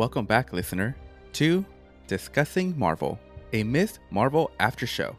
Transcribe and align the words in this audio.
Welcome 0.00 0.24
back, 0.24 0.54
listener, 0.54 0.96
to 1.34 1.62
Discussing 2.06 2.72
Marvel, 2.78 3.20
a 3.52 3.62
Miss 3.62 3.98
Marvel 4.10 4.50
after 4.58 4.86
show. 4.86 5.14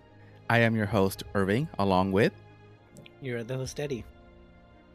I 0.49 0.57
am 0.57 0.75
your 0.75 0.87
host, 0.87 1.21
Irving, 1.35 1.69
along 1.77 2.13
with. 2.13 2.33
You're 3.21 3.43
the 3.43 3.57
host, 3.57 3.79
Eddie. 3.79 4.03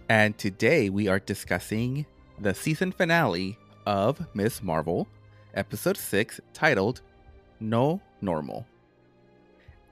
And 0.08 0.36
today 0.36 0.90
we 0.90 1.06
are 1.06 1.20
discussing 1.20 2.04
the 2.40 2.52
season 2.52 2.90
finale 2.90 3.56
of 3.86 4.26
Miss 4.34 4.60
Marvel, 4.60 5.06
episode 5.54 5.96
6, 5.96 6.40
titled 6.52 7.02
No 7.60 8.00
Normal. 8.20 8.66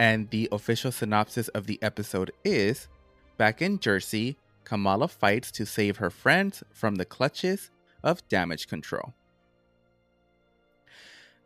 And 0.01 0.29
the 0.31 0.49
official 0.51 0.91
synopsis 0.91 1.47
of 1.51 1.69
the 1.69 1.81
episode 1.83 2.33
is 2.45 2.89
Back 3.37 3.63
in 3.63 3.79
Jersey, 3.79 4.39
Kamala 4.65 5.07
fights 5.07 5.53
to 5.53 5.65
save 5.65 5.99
her 5.99 6.11
friends 6.11 6.65
from 6.73 6.97
the 6.97 7.05
clutches 7.05 7.71
of 8.03 8.27
damage 8.29 8.67
control. 8.67 9.15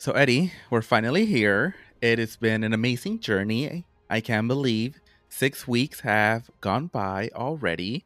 So, 0.00 0.12
Eddie, 0.12 0.52
we're 0.70 0.82
finally 0.82 1.26
here. 1.26 1.74
It 2.00 2.20
has 2.20 2.36
been 2.36 2.62
an 2.62 2.72
amazing 2.72 3.18
journey. 3.18 3.84
I 4.08 4.20
can't 4.20 4.46
believe 4.46 5.00
six 5.28 5.66
weeks 5.66 6.00
have 6.00 6.48
gone 6.60 6.86
by 6.86 7.30
already. 7.34 8.04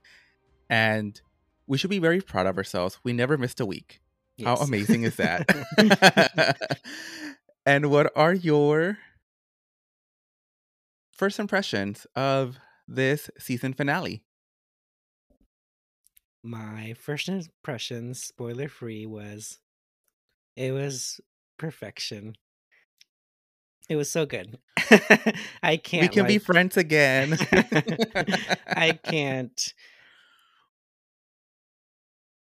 And 0.70 1.20
we 1.66 1.76
should 1.76 1.90
be 1.90 1.98
very 1.98 2.22
proud 2.22 2.46
of 2.46 2.56
ourselves. 2.56 2.98
We 3.04 3.12
never 3.12 3.36
missed 3.36 3.60
a 3.60 3.66
week. 3.66 4.00
Yes. 4.38 4.46
How 4.46 4.64
amazing 4.64 5.02
is 5.02 5.16
that? 5.16 5.46
and 7.66 7.90
what 7.90 8.10
are 8.16 8.32
your 8.32 8.96
first 11.10 11.38
impressions 11.38 12.06
of 12.16 12.58
this 12.88 13.28
season 13.38 13.74
finale? 13.74 14.22
My 16.42 16.94
first 16.94 17.28
impressions, 17.28 18.22
spoiler 18.22 18.68
free, 18.68 19.04
was 19.04 19.58
it 20.56 20.72
was 20.72 21.20
perfection. 21.62 22.34
It 23.88 23.94
was 23.94 24.10
so 24.10 24.26
good. 24.26 24.58
I 25.62 25.76
can't. 25.76 26.02
We 26.02 26.08
can 26.08 26.22
like... 26.24 26.28
be 26.28 26.38
friends 26.38 26.76
again. 26.76 27.38
I 28.66 28.98
can't 29.04 29.74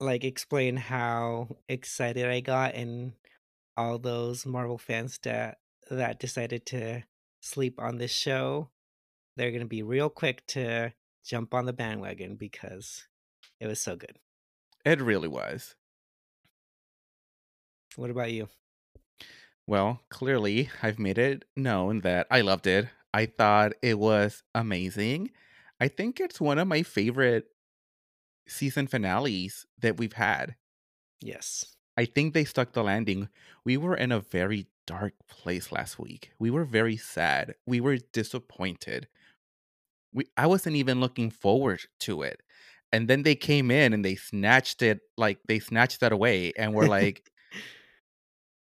like 0.00 0.24
explain 0.24 0.76
how 0.76 1.46
excited 1.68 2.26
I 2.26 2.40
got 2.40 2.74
and 2.74 3.12
all 3.76 4.00
those 4.00 4.44
Marvel 4.44 4.78
fans 4.78 5.20
that 5.22 5.58
that 5.92 6.18
decided 6.18 6.66
to 6.66 7.04
sleep 7.40 7.80
on 7.80 7.98
this 7.98 8.12
show. 8.12 8.70
They're 9.36 9.52
gonna 9.52 9.66
be 9.66 9.84
real 9.84 10.10
quick 10.10 10.44
to 10.48 10.92
jump 11.24 11.54
on 11.54 11.66
the 11.66 11.72
bandwagon 11.72 12.34
because 12.34 13.06
it 13.60 13.68
was 13.68 13.80
so 13.80 13.94
good. 13.94 14.18
It 14.84 15.00
really 15.00 15.28
was. 15.28 15.76
What 17.94 18.10
about 18.10 18.32
you? 18.32 18.48
Well, 19.66 20.00
clearly, 20.10 20.70
I've 20.82 20.98
made 20.98 21.18
it 21.18 21.44
known 21.56 22.00
that 22.00 22.26
I 22.30 22.42
loved 22.42 22.66
it. 22.66 22.88
I 23.12 23.26
thought 23.26 23.72
it 23.82 23.98
was 23.98 24.42
amazing. 24.54 25.30
I 25.80 25.88
think 25.88 26.20
it's 26.20 26.40
one 26.40 26.58
of 26.58 26.68
my 26.68 26.82
favorite 26.82 27.46
season 28.46 28.86
finales 28.86 29.66
that 29.80 29.96
we've 29.96 30.12
had. 30.14 30.56
Yes. 31.20 31.76
I 31.96 32.04
think 32.04 32.34
they 32.34 32.44
stuck 32.44 32.72
the 32.72 32.82
landing. 32.82 33.28
We 33.64 33.76
were 33.76 33.96
in 33.96 34.12
a 34.12 34.20
very 34.20 34.66
dark 34.86 35.14
place 35.28 35.72
last 35.72 35.98
week. 35.98 36.32
We 36.38 36.50
were 36.50 36.64
very 36.64 36.96
sad. 36.96 37.54
We 37.66 37.80
were 37.80 37.98
disappointed. 37.98 39.08
We 40.12 40.26
I 40.36 40.46
wasn't 40.46 40.76
even 40.76 41.00
looking 41.00 41.30
forward 41.30 41.80
to 42.00 42.22
it. 42.22 42.42
And 42.92 43.08
then 43.08 43.22
they 43.22 43.34
came 43.34 43.70
in 43.70 43.92
and 43.92 44.04
they 44.04 44.14
snatched 44.14 44.82
it 44.82 45.00
like 45.16 45.38
they 45.48 45.58
snatched 45.58 46.00
that 46.00 46.12
away 46.12 46.52
and 46.56 46.74
we're 46.74 46.86
like 47.00 47.30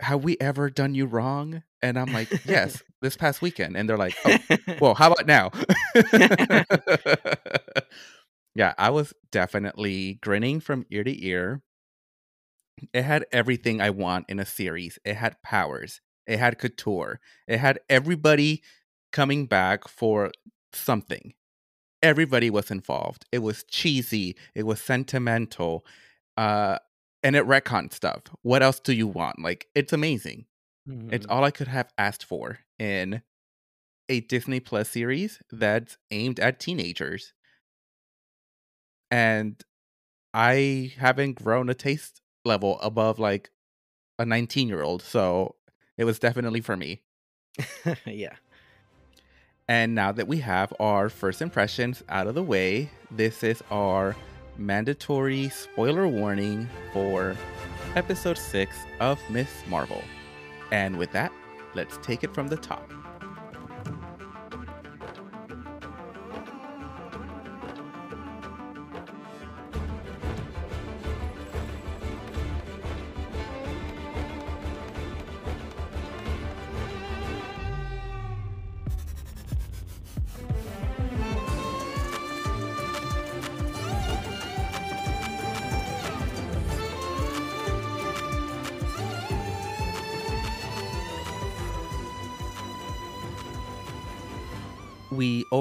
have 0.00 0.22
we 0.25 0.36
ever 0.41 0.70
done 0.70 0.94
you 0.94 1.06
wrong? 1.06 1.62
And 1.82 1.98
I'm 1.98 2.12
like, 2.12 2.44
yes, 2.44 2.82
this 3.03 3.16
past 3.16 3.42
weekend. 3.42 3.76
And 3.76 3.88
they're 3.88 3.97
like, 3.98 4.16
oh, 4.25 4.38
well, 4.81 4.94
how 4.94 5.12
about 5.12 5.26
now? 5.26 5.50
yeah, 8.54 8.75
I 8.78 8.91
was 8.91 9.12
definitely 9.31 10.19
grinning 10.22 10.60
from 10.60 10.87
ear 10.91 11.04
to 11.04 11.25
ear. 11.25 11.62
It 12.92 13.03
had 13.03 13.26
everything 13.32 13.81
I 13.81 13.91
want 13.91 14.26
in 14.28 14.38
a 14.38 14.47
series. 14.47 14.98
It 15.04 15.14
had 15.14 15.42
powers. 15.42 16.00
It 16.26 16.38
had 16.38 16.58
couture. 16.58 17.20
It 17.48 17.58
had 17.58 17.81
everybody 17.88 18.62
coming 19.12 19.47
back 19.47 19.88
for 19.88 20.31
something. 20.72 21.34
Everybody 22.03 22.50
was 22.50 22.70
involved. 22.70 23.25
It 23.32 23.41
was 23.41 23.64
cheesy. 23.64 24.37
It 24.54 24.64
was 24.64 24.81
sentimental. 24.81 25.84
Uh, 26.37 26.78
and 27.28 27.36
it 27.36 27.44
retcon 27.44 27.92
stuff. 27.92 28.22
What 28.40 28.62
else 28.62 28.80
do 28.80 28.94
you 28.94 29.06
want? 29.06 29.38
Like 29.38 29.66
it's 29.74 29.92
amazing. 29.92 30.46
Mm-hmm. 30.88 31.12
It's 31.12 31.26
all 31.26 31.44
I 31.44 31.50
could 31.50 31.68
have 31.68 31.92
asked 31.98 32.24
for 32.24 32.60
in 32.78 33.20
a 34.08 34.20
Disney 34.20 34.60
Plus 34.60 34.88
series 34.88 35.38
that's 35.52 35.98
aimed 36.10 36.40
at 36.40 36.58
teenagers. 36.58 37.34
And 39.10 39.62
I 40.32 40.94
haven't 40.96 41.44
grown 41.44 41.68
a 41.68 41.74
taste 41.74 42.22
level 42.46 42.80
above 42.80 43.18
like 43.18 43.50
a 44.18 44.24
19 44.24 44.66
year 44.66 44.80
old. 44.80 45.02
So 45.02 45.56
it 45.98 46.04
was 46.04 46.18
definitely 46.18 46.62
for 46.62 46.78
me. 46.78 47.02
yeah. 48.06 48.36
And 49.68 49.94
now 49.94 50.12
that 50.12 50.28
we 50.28 50.38
have 50.38 50.72
our 50.80 51.10
first 51.10 51.42
impressions 51.42 52.02
out 52.08 52.26
of 52.26 52.34
the 52.34 52.42
way, 52.42 52.88
this 53.10 53.44
is 53.44 53.62
our 53.70 54.16
mandatory 54.58 55.48
spoiler 55.48 56.08
warning 56.08 56.69
for 56.92 57.36
episode 57.94 58.36
6 58.36 58.76
of 59.00 59.20
Miss 59.30 59.48
Marvel. 59.69 60.02
And 60.72 60.98
with 60.98 61.12
that, 61.12 61.32
let's 61.74 61.98
take 61.98 62.24
it 62.24 62.34
from 62.34 62.48
the 62.48 62.56
top. 62.56 62.92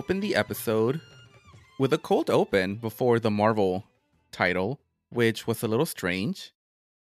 Opened 0.07 0.23
the 0.23 0.37
episode 0.37 1.01
with 1.79 1.91
a 1.91 1.97
cold 1.97 2.29
open 2.29 2.75
before 2.75 3.19
the 3.19 3.29
Marvel 3.29 3.83
title, 4.31 4.79
which 5.09 5.45
was 5.45 5.61
a 5.61 5.67
little 5.67 5.85
strange, 5.85 6.53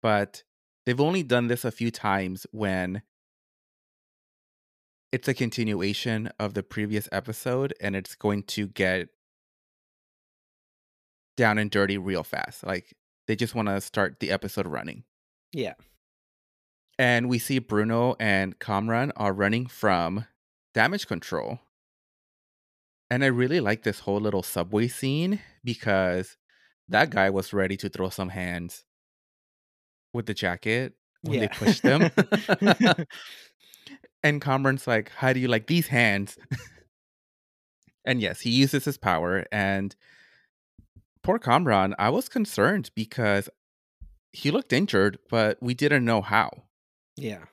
but 0.01 0.43
they've 0.85 1.01
only 1.01 1.21
done 1.21 1.47
this 1.47 1.65
a 1.65 1.71
few 1.71 1.91
times 1.91 2.47
when 2.51 3.01
it's 5.11 5.27
a 5.27 5.33
continuation 5.33 6.29
of 6.39 6.53
the 6.53 6.63
previous 6.63 7.09
episode 7.11 7.73
and 7.81 7.93
it's 7.93 8.15
going 8.15 8.41
to 8.41 8.67
get 8.67 9.09
down 11.35 11.57
and 11.57 11.69
dirty 11.69 11.97
real 11.97 12.23
fast. 12.23 12.65
Like 12.65 12.95
they 13.27 13.35
just 13.35 13.53
want 13.53 13.67
to 13.67 13.81
start 13.81 14.21
the 14.21 14.31
episode 14.31 14.65
running. 14.65 15.03
Yeah. 15.51 15.73
And 16.97 17.27
we 17.27 17.37
see 17.37 17.59
Bruno 17.59 18.15
and 18.17 18.57
Kamran 18.59 19.11
are 19.17 19.33
running 19.33 19.67
from 19.67 20.23
damage 20.73 21.05
control 21.05 21.59
and 23.09 23.23
I 23.23 23.27
really 23.27 23.59
like 23.59 23.83
this 23.83 23.99
whole 24.01 24.19
little 24.19 24.43
subway 24.43 24.87
scene 24.87 25.39
because 25.63 26.37
that 26.89 27.09
guy 27.09 27.29
was 27.29 27.53
ready 27.53 27.77
to 27.77 27.89
throw 27.89 28.09
some 28.09 28.29
hands 28.29 28.83
with 30.13 30.25
the 30.25 30.33
jacket 30.33 30.93
when 31.21 31.39
yeah. 31.39 31.47
they 31.47 31.47
pushed 31.47 31.83
him. 31.83 32.01
and 34.23 34.41
Kamran's 34.41 34.87
like, 34.87 35.11
How 35.11 35.33
do 35.33 35.39
you 35.39 35.47
like 35.47 35.67
these 35.67 35.87
hands? 35.87 36.37
and 38.05 38.21
yes, 38.21 38.41
he 38.41 38.49
uses 38.49 38.85
his 38.85 38.97
power. 38.97 39.45
And 39.51 39.95
poor 41.23 41.39
Kamran, 41.39 41.95
I 41.97 42.09
was 42.09 42.29
concerned 42.29 42.91
because 42.95 43.49
he 44.31 44.51
looked 44.51 44.73
injured, 44.73 45.17
but 45.29 45.57
we 45.61 45.73
didn't 45.73 46.05
know 46.05 46.21
how. 46.21 46.51
Yeah. 47.15 47.45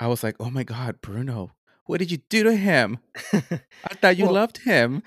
I 0.00 0.06
was 0.06 0.22
like, 0.22 0.36
Oh 0.40 0.50
my 0.50 0.62
God, 0.62 1.00
Bruno, 1.00 1.52
what 1.88 2.00
did 2.00 2.10
you 2.10 2.18
do 2.28 2.44
to 2.44 2.54
him? 2.54 2.98
I 3.32 3.94
thought 3.94 4.18
you 4.18 4.26
well, 4.26 4.34
loved 4.34 4.58
him. 4.58 5.02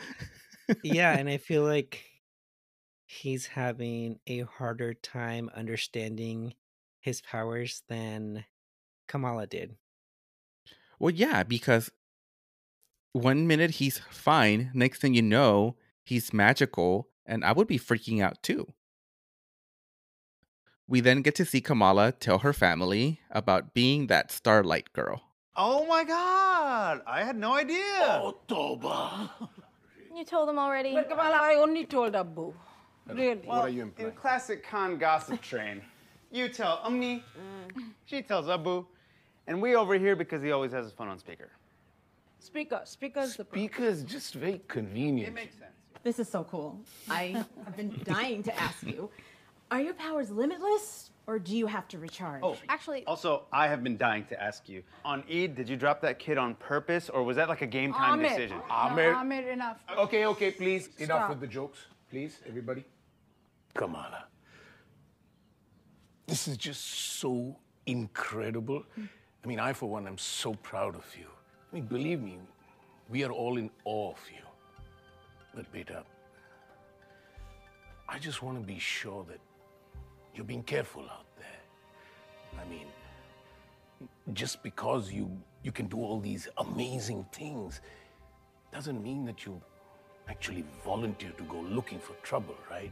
yeah, 0.83 1.11
and 1.17 1.29
I 1.29 1.37
feel 1.37 1.63
like 1.63 2.03
he's 3.05 3.45
having 3.45 4.19
a 4.25 4.39
harder 4.39 4.95
time 4.95 5.51
understanding 5.55 6.55
his 6.99 7.21
powers 7.21 7.83
than 7.87 8.45
Kamala 9.07 9.45
did. 9.45 9.75
Well, 10.97 11.13
yeah, 11.13 11.43
because 11.43 11.91
one 13.13 13.45
minute 13.45 13.71
he's 13.71 13.99
fine, 14.09 14.71
next 14.73 15.01
thing 15.01 15.13
you 15.13 15.21
know, 15.21 15.75
he's 16.03 16.33
magical, 16.33 17.09
and 17.27 17.45
I 17.45 17.51
would 17.51 17.67
be 17.67 17.77
freaking 17.77 18.23
out 18.23 18.41
too. 18.41 18.73
We 20.87 20.99
then 20.99 21.21
get 21.21 21.35
to 21.35 21.45
see 21.45 21.61
Kamala 21.61 22.11
tell 22.11 22.39
her 22.39 22.53
family 22.53 23.19
about 23.29 23.75
being 23.75 24.07
that 24.07 24.31
starlight 24.31 24.91
girl. 24.93 25.30
Oh 25.55 25.85
my 25.85 26.03
god! 26.03 27.01
I 27.05 27.23
had 27.23 27.35
no 27.35 27.53
idea. 27.55 28.21
Oh, 28.21 28.37
Toba. 28.47 29.29
You 30.15 30.23
told 30.23 30.47
them 30.47 30.57
already? 30.57 30.93
But 30.93 31.09
Kamala, 31.09 31.39
I 31.41 31.55
only 31.55 31.85
told 31.85 32.15
Abu. 32.15 32.53
Really? 33.07 33.35
What 33.45 33.57
are 33.57 33.69
Well, 33.69 34.07
in 34.07 34.11
classic 34.11 34.63
Khan 34.65 34.97
gossip 34.97 35.41
train, 35.41 35.81
you 36.31 36.47
tell 36.47 36.77
Ummi, 36.85 37.23
she 38.05 38.21
tells 38.21 38.47
Abu, 38.47 38.85
and 39.47 39.61
we 39.61 39.75
over 39.75 39.97
here 39.97 40.15
because 40.15 40.41
he 40.41 40.51
always 40.51 40.71
has 40.71 40.85
his 40.85 40.93
phone 40.93 41.09
on 41.09 41.19
speaker. 41.19 41.49
Speaker, 42.39 42.81
speaker's 42.85 43.35
the. 43.35 43.45
Speaker 43.45 43.83
is 43.83 44.03
just 44.03 44.33
very 44.35 44.61
convenient. 44.67 45.29
It 45.29 45.35
makes 45.35 45.55
sense. 45.57 45.71
This 46.03 46.17
is 46.17 46.29
so 46.29 46.43
cool. 46.45 46.79
I 47.09 47.45
have 47.65 47.75
been 47.75 47.99
dying 48.03 48.41
to 48.43 48.59
ask 48.59 48.83
you 48.83 49.09
are 49.69 49.81
your 49.81 49.93
powers 49.93 50.31
limitless 50.31 51.10
or 51.27 51.39
do 51.39 51.55
you 51.55 51.67
have 51.67 51.87
to 51.89 51.97
recharge? 51.97 52.41
Oh, 52.43 52.57
Actually, 52.67 53.05
Also, 53.05 53.45
I 53.51 53.67
have 53.67 53.83
been 53.83 53.97
dying 53.97 54.25
to 54.25 54.41
ask 54.41 54.67
you. 54.67 54.83
On 55.05 55.23
Eid, 55.31 55.55
did 55.55 55.69
you 55.69 55.77
drop 55.77 56.01
that 56.01 56.19
kid 56.19 56.37
on 56.37 56.55
purpose, 56.55 57.09
or 57.09 57.23
was 57.23 57.37
that 57.37 57.47
like 57.49 57.61
a 57.61 57.67
game 57.67 57.93
time 57.93 58.13
Ahmed. 58.19 58.29
decision? 58.29 58.57
Ahmed. 58.69 59.11
No, 59.13 59.19
Ahmed, 59.19 59.47
enough. 59.47 59.77
Okay, 59.97 60.25
okay, 60.25 60.51
please. 60.51 60.89
Enough 60.97 61.29
with 61.29 61.39
the 61.39 61.47
jokes. 61.47 61.79
Please, 62.09 62.39
everybody. 62.47 62.83
Kamala. 63.73 64.25
This 66.27 66.47
is 66.47 66.57
just 66.57 66.81
so 67.19 67.57
incredible. 67.85 68.83
I 68.97 69.47
mean, 69.47 69.59
I, 69.59 69.73
for 69.73 69.89
one, 69.89 70.07
am 70.07 70.17
so 70.17 70.53
proud 70.55 70.95
of 70.95 71.05
you. 71.17 71.27
I 71.71 71.75
mean, 71.75 71.85
believe 71.85 72.21
me, 72.21 72.37
we 73.09 73.23
are 73.23 73.31
all 73.31 73.57
in 73.57 73.69
awe 73.85 74.11
of 74.11 74.19
you. 74.33 74.43
But, 75.53 75.71
Beta, 75.71 76.03
I 78.07 78.19
just 78.19 78.41
want 78.41 78.59
to 78.59 78.65
be 78.65 78.79
sure 78.79 79.25
that 79.29 79.39
you're 80.35 80.45
being 80.45 80.63
careful 80.63 81.03
out 81.03 81.25
there. 81.37 82.61
I 82.61 82.69
mean, 82.69 82.87
just 84.33 84.63
because 84.63 85.11
you 85.11 85.29
you 85.63 85.71
can 85.71 85.87
do 85.87 85.97
all 85.97 86.19
these 86.19 86.47
amazing 86.57 87.25
things 87.31 87.81
doesn't 88.71 89.03
mean 89.03 89.25
that 89.25 89.45
you 89.45 89.61
actually 90.27 90.63
volunteer 90.83 91.31
to 91.31 91.43
go 91.43 91.59
looking 91.61 91.99
for 91.99 92.13
trouble, 92.23 92.55
right? 92.69 92.91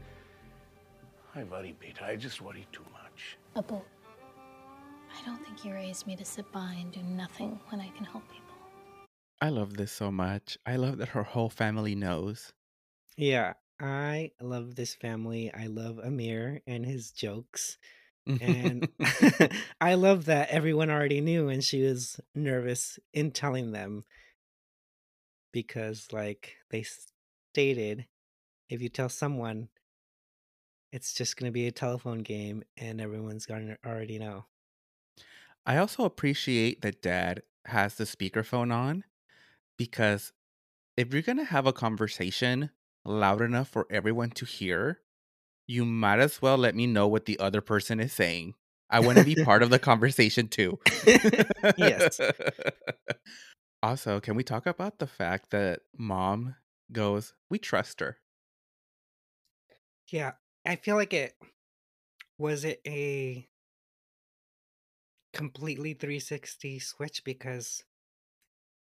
I 1.36 1.44
worry, 1.44 1.76
Beta. 1.80 2.06
I 2.06 2.16
just 2.16 2.42
worry 2.42 2.68
too 2.72 2.86
much. 2.92 3.38
Abu, 3.56 3.76
I 3.76 5.26
don't 5.26 5.44
think 5.46 5.64
you 5.64 5.74
raised 5.74 6.06
me 6.06 6.16
to 6.16 6.26
sit 6.26 6.52
by 6.52 6.76
and 6.80 6.92
do 6.92 7.02
nothing 7.02 7.60
when 7.70 7.82
I 7.82 7.90
can 7.90 8.06
help 8.06 8.28
people. 8.30 8.56
I 9.42 9.50
love 9.50 9.76
this 9.76 9.92
so 9.92 10.12
much. 10.12 10.58
I 10.66 10.76
love 10.76 10.98
that 10.98 11.10
her 11.10 11.24
whole 11.24 11.50
family 11.50 11.96
knows. 11.96 12.52
Yeah, 13.16 13.54
I 13.80 14.32
love 14.42 14.76
this 14.76 14.94
family. 14.96 15.52
I 15.54 15.68
love 15.68 16.00
Amir 16.00 16.62
and 16.68 16.86
his 16.86 17.12
jokes. 17.12 17.78
And 18.42 18.90
I 19.82 19.94
love 19.96 20.26
that 20.26 20.50
everyone 20.50 20.90
already 20.90 21.22
knew 21.22 21.50
and 21.50 21.64
she 21.64 21.84
was 21.84 22.20
nervous 22.36 23.00
in 23.14 23.32
telling 23.32 23.72
them 23.72 24.04
because, 25.52 26.08
like 26.12 26.58
they 26.70 26.86
stated, 27.54 28.06
if 28.70 28.82
you 28.82 28.90
tell 28.90 29.10
someone, 29.10 29.70
it's 30.92 31.14
just 31.14 31.38
going 31.38 31.50
to 31.50 31.54
be 31.54 31.68
a 31.68 31.72
telephone 31.72 32.20
game 32.20 32.64
and 32.78 33.00
everyone's 33.00 33.46
going 33.46 33.68
to 33.68 33.78
already 33.90 34.20
know. 34.20 34.46
I 35.66 35.78
also 35.78 36.04
appreciate 36.04 36.82
that 36.82 37.02
dad 37.02 37.44
has 37.66 37.96
the 37.96 38.06
speakerphone 38.06 38.74
on 38.74 39.04
because 39.78 40.34
if 40.98 41.14
you're 41.14 41.22
going 41.22 41.38
to 41.38 41.44
have 41.44 41.68
a 41.68 41.74
conversation 41.74 42.72
loud 43.06 43.42
enough 43.42 43.68
for 43.70 43.88
everyone 43.90 44.32
to 44.32 44.46
hear, 44.46 45.00
you 45.68 45.86
might 45.86 46.20
as 46.20 46.42
well 46.42 46.58
let 46.58 46.76
me 46.76 46.88
know 46.88 47.08
what 47.08 47.26
the 47.26 47.40
other 47.40 47.62
person 47.62 48.00
is 48.00 48.14
saying. 48.14 48.56
I 48.90 49.00
want 49.02 49.18
to 49.20 49.24
be 49.24 49.36
part 49.46 49.64
of 49.64 49.70
the 49.70 49.80
conversation 49.80 50.48
too. 50.48 50.80
Yes. 51.78 52.20
Also, 53.82 54.20
can 54.20 54.36
we 54.36 54.44
talk 54.44 54.66
about 54.66 55.00
the 55.00 55.08
fact 55.08 55.52
that 55.52 55.80
mom 55.98 56.56
goes, 56.92 57.34
We 57.50 57.60
trust 57.60 58.02
her? 58.02 58.18
Yeah, 60.10 60.34
I 60.66 60.76
feel 60.76 60.98
like 60.98 61.14
it 61.14 61.34
was 62.38 62.66
it 62.66 62.82
a 62.86 63.48
completely 65.34 65.94
360 65.94 66.80
switch 66.80 67.24
because 67.24 67.84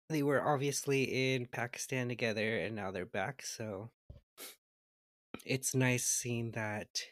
they 0.08 0.22
were 0.22 0.42
obviously 0.42 1.34
in 1.34 1.46
Pakistan 1.46 2.08
together 2.08 2.58
and 2.58 2.74
now 2.74 2.90
they're 2.90 3.06
back, 3.06 3.42
so 3.42 3.90
it's 5.44 5.74
nice 5.74 6.04
seeing 6.04 6.52
that 6.52 7.02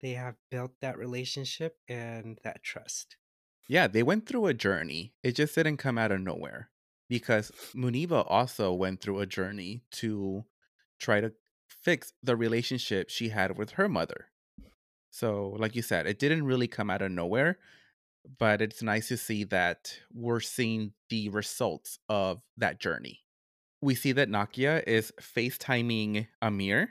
they 0.00 0.12
have 0.12 0.34
built 0.50 0.72
that 0.80 0.98
relationship 0.98 1.76
and 1.88 2.38
that 2.42 2.62
trust. 2.62 3.16
Yeah, 3.68 3.86
they 3.86 4.02
went 4.02 4.26
through 4.26 4.46
a 4.46 4.54
journey. 4.54 5.14
It 5.22 5.32
just 5.32 5.54
didn't 5.54 5.76
come 5.76 5.96
out 5.96 6.12
of 6.12 6.20
nowhere 6.20 6.70
because 7.08 7.52
Muniba 7.74 8.24
also 8.28 8.72
went 8.72 9.00
through 9.00 9.20
a 9.20 9.26
journey 9.26 9.82
to 9.92 10.44
try 10.98 11.20
to 11.20 11.32
fix 11.68 12.12
the 12.22 12.36
relationship 12.36 13.10
she 13.10 13.28
had 13.28 13.56
with 13.56 13.72
her 13.72 13.88
mother. 13.88 14.26
So, 15.10 15.56
like 15.58 15.76
you 15.76 15.82
said, 15.82 16.06
it 16.06 16.18
didn't 16.18 16.46
really 16.46 16.68
come 16.68 16.90
out 16.90 17.02
of 17.02 17.10
nowhere, 17.10 17.58
but 18.38 18.62
it's 18.62 18.82
nice 18.82 19.08
to 19.08 19.16
see 19.16 19.44
that 19.44 19.94
we're 20.12 20.40
seeing 20.40 20.92
the 21.10 21.28
results 21.28 21.98
of 22.08 22.42
that 22.56 22.80
journey. 22.80 23.20
We 23.82 23.94
see 23.94 24.12
that 24.12 24.30
Nakia 24.30 24.82
is 24.86 25.12
FaceTiming 25.20 26.28
Amir, 26.40 26.90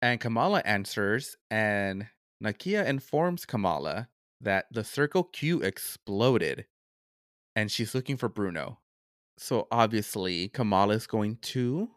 and 0.00 0.18
Kamala 0.18 0.62
answers, 0.64 1.36
and 1.50 2.06
Nakia 2.42 2.86
informs 2.86 3.44
Kamala 3.44 4.08
that 4.40 4.66
the 4.72 4.82
Circle 4.82 5.24
Q 5.24 5.60
exploded 5.62 6.66
and 7.58 7.72
she's 7.72 7.92
looking 7.92 8.16
for 8.16 8.28
Bruno. 8.28 8.78
So 9.36 9.66
obviously, 9.72 10.48
Kamala 10.48 10.94
is 10.94 11.08
going 11.08 11.38
to 11.42 11.90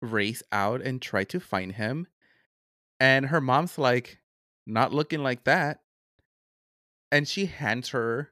race 0.00 0.42
out 0.50 0.80
and 0.80 1.00
try 1.00 1.24
to 1.24 1.38
find 1.38 1.72
him. 1.72 2.06
And 2.98 3.26
her 3.26 3.42
mom's 3.42 3.76
like, 3.76 4.20
not 4.66 4.94
looking 4.94 5.22
like 5.22 5.44
that. 5.44 5.80
And 7.12 7.28
she 7.28 7.46
hands 7.46 7.90
her 7.90 8.30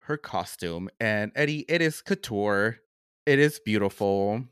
her 0.00 0.18
costume. 0.18 0.90
And 1.00 1.32
Eddie, 1.34 1.64
it 1.66 1.80
is 1.80 2.02
couture. 2.02 2.80
It 3.26 3.40
is 3.40 3.58
beautiful. 3.58 4.44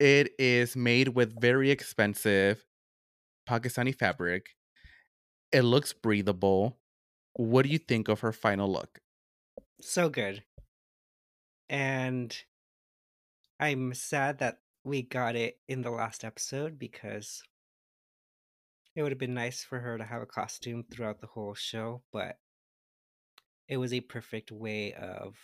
It 0.00 0.32
is 0.38 0.76
made 0.76 1.08
with 1.08 1.40
very 1.40 1.70
expensive 1.70 2.64
Pakistani 3.48 3.94
fabric. 3.94 4.56
It 5.52 5.62
looks 5.62 5.92
breathable. 5.92 6.80
What 7.34 7.62
do 7.62 7.68
you 7.68 7.78
think 7.78 8.08
of 8.08 8.20
her 8.20 8.32
final 8.32 8.70
look? 8.70 9.00
So 9.80 10.08
good. 10.08 10.44
And 11.68 12.36
I'm 13.60 13.94
sad 13.94 14.38
that 14.38 14.62
we 14.84 15.02
got 15.02 15.36
it 15.36 15.60
in 15.68 15.82
the 15.82 15.90
last 15.90 16.24
episode 16.24 16.78
because 16.78 17.42
it 18.94 19.02
would 19.02 19.12
have 19.12 19.18
been 19.18 19.34
nice 19.34 19.62
for 19.62 19.80
her 19.80 19.96
to 19.96 20.04
have 20.04 20.22
a 20.22 20.26
costume 20.26 20.82
throughout 20.82 21.20
the 21.20 21.28
whole 21.28 21.54
show, 21.54 22.02
but 22.12 22.38
it 23.68 23.76
was 23.76 23.92
a 23.92 24.00
perfect 24.00 24.50
way 24.50 24.92
of 24.94 25.36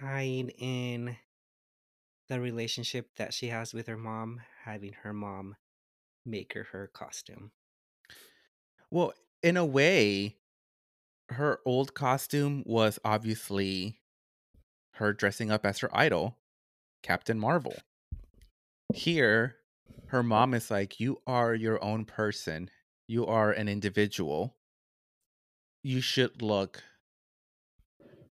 tying 0.00 0.50
in 0.50 1.16
the 2.28 2.40
relationship 2.40 3.08
that 3.16 3.32
she 3.32 3.48
has 3.48 3.72
with 3.72 3.86
her 3.86 3.96
mom, 3.96 4.40
having 4.64 4.92
her 5.02 5.12
mom 5.12 5.56
make 6.26 6.52
her 6.54 6.64
her 6.72 6.90
costume. 6.92 7.50
Well, 8.90 9.12
in 9.42 9.56
a 9.56 9.64
way, 9.64 10.36
her 11.30 11.60
old 11.64 11.94
costume 11.94 12.62
was 12.66 12.98
obviously 13.04 14.00
her 14.92 15.12
dressing 15.12 15.50
up 15.50 15.64
as 15.64 15.78
her 15.78 15.90
idol, 15.96 16.36
Captain 17.02 17.38
Marvel. 17.38 17.76
Here, 18.94 19.56
her 20.06 20.22
mom 20.22 20.54
is 20.54 20.70
like, 20.70 21.00
You 21.00 21.20
are 21.26 21.54
your 21.54 21.82
own 21.82 22.04
person, 22.04 22.70
you 23.06 23.26
are 23.26 23.52
an 23.52 23.68
individual. 23.68 24.56
You 25.82 26.00
should 26.00 26.42
look 26.42 26.82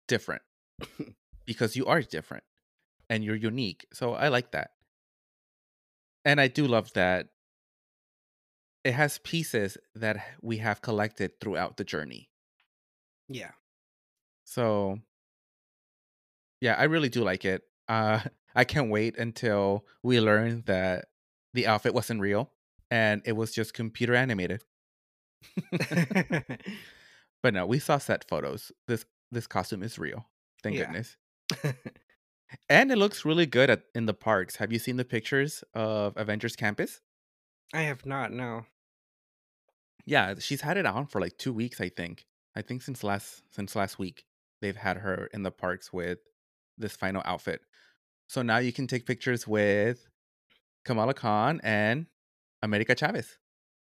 different 0.07 0.43
because 1.45 1.75
you 1.75 1.86
are 1.86 2.01
different 2.01 2.43
and 3.10 3.24
you're 3.24 3.36
unique. 3.36 3.86
So 3.93 4.13
I 4.13 4.29
like 4.29 4.51
that. 4.51 4.71
And 6.25 6.39
I 6.39 6.48
do 6.48 6.67
love 6.67 6.93
that 6.93 7.29
it 8.83 8.93
has 8.93 9.17
pieces 9.19 9.77
that 9.95 10.17
we 10.41 10.57
have 10.57 10.81
collected 10.81 11.39
throughout 11.39 11.77
the 11.77 11.83
journey. 11.83 12.29
Yeah. 13.27 13.51
So 14.45 15.00
yeah, 16.60 16.75
I 16.77 16.83
really 16.83 17.10
do 17.10 17.24
like 17.24 17.45
it. 17.45 17.63
Uh 17.88 18.21
I 18.55 18.65
can't 18.65 18.89
wait 18.89 19.17
until 19.17 19.86
we 20.03 20.19
learn 20.19 20.63
that 20.65 21.05
the 21.53 21.67
outfit 21.67 21.93
wasn't 21.93 22.19
real 22.19 22.51
and 22.89 23.21
it 23.25 23.31
was 23.31 23.53
just 23.53 23.74
computer 23.74 24.13
animated. 24.13 24.62
but 27.41 27.53
no, 27.53 27.65
we 27.65 27.79
saw 27.79 27.98
set 27.98 28.27
photos. 28.27 28.71
This 28.88 29.05
this 29.31 29.48
costume 29.48 29.83
is 29.83 29.98
real. 29.98 30.27
Thank 30.63 30.75
Yeah. 30.75 30.86
goodness. 30.86 31.17
And 32.70 32.91
it 32.91 32.98
looks 32.98 33.25
really 33.25 33.46
good 33.46 33.70
at 33.70 33.84
in 33.96 34.05
the 34.05 34.13
parks. 34.13 34.58
Have 34.58 34.72
you 34.72 34.79
seen 34.79 34.98
the 34.98 35.05
pictures 35.05 35.63
of 35.74 36.13
Avengers 36.17 36.55
Campus? 36.55 37.01
I 37.74 37.84
have 37.84 38.05
not, 38.05 38.31
no. 38.31 38.65
Yeah, 40.05 40.36
she's 40.39 40.62
had 40.62 40.77
it 40.77 40.86
on 40.86 41.05
for 41.05 41.22
like 41.22 41.38
two 41.38 41.53
weeks, 41.53 41.79
I 41.79 41.89
think. 41.89 42.25
I 42.55 42.62
think 42.62 42.81
since 42.81 43.03
last 43.03 43.43
since 43.51 43.75
last 43.75 44.00
week 44.00 44.25
they've 44.62 44.75
had 44.75 44.98
her 44.98 45.29
in 45.34 45.43
the 45.43 45.51
parks 45.51 45.93
with 45.93 46.20
this 46.77 46.96
final 46.96 47.22
outfit. 47.24 47.62
So 48.27 48.41
now 48.41 48.58
you 48.58 48.74
can 48.74 48.88
take 48.88 49.05
pictures 49.05 49.48
with 49.48 50.08
Kamala 50.84 51.13
Khan 51.13 51.62
and 51.63 52.08
America 52.62 52.96
Chavez. 52.96 53.38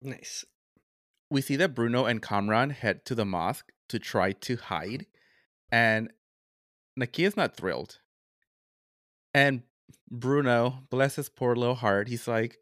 Nice. 0.02 0.46
We 1.30 1.42
see 1.42 1.56
that 1.56 1.74
Bruno 1.74 2.06
and 2.06 2.22
Kamran 2.22 2.72
head 2.72 3.06
to 3.06 3.16
the 3.16 3.26
mosque 3.26 3.72
to 3.90 4.00
try 4.00 4.34
to 4.34 4.58
hide, 4.58 5.06
and 5.72 6.12
Nakia's 7.00 7.38
not 7.38 7.56
thrilled. 7.56 8.00
And 9.34 9.64
Bruno, 10.10 10.84
bless 10.90 11.16
his 11.16 11.30
poor 11.30 11.56
little 11.56 11.76
heart, 11.76 12.08
he's 12.08 12.28
like, 12.28 12.58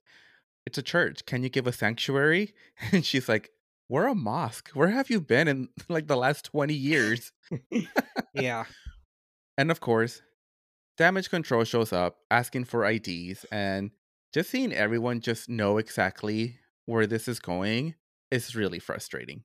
It's 0.65 0.77
a 0.77 0.83
church. 0.83 1.25
Can 1.25 1.43
you 1.43 1.49
give 1.49 1.67
a 1.67 1.71
sanctuary? 1.71 2.53
And 2.91 3.05
she's 3.05 3.27
like, 3.27 3.49
We're 3.87 4.07
a 4.07 4.15
mosque. 4.15 4.69
Where 4.73 4.89
have 4.89 5.09
you 5.09 5.19
been 5.21 5.47
in 5.47 5.69
like 5.89 6.07
the 6.07 6.17
last 6.17 6.45
20 6.45 6.73
years? 6.73 7.31
Yeah. 8.33 8.65
And 9.57 9.71
of 9.71 9.79
course, 9.81 10.21
damage 10.97 11.29
control 11.29 11.63
shows 11.63 11.91
up 11.91 12.17
asking 12.29 12.65
for 12.65 12.85
IDs 12.85 13.45
and 13.51 13.91
just 14.33 14.51
seeing 14.51 14.71
everyone 14.71 15.19
just 15.19 15.49
know 15.49 15.77
exactly 15.77 16.57
where 16.85 17.07
this 17.07 17.27
is 17.27 17.39
going 17.39 17.95
is 18.31 18.55
really 18.55 18.79
frustrating. 18.79 19.43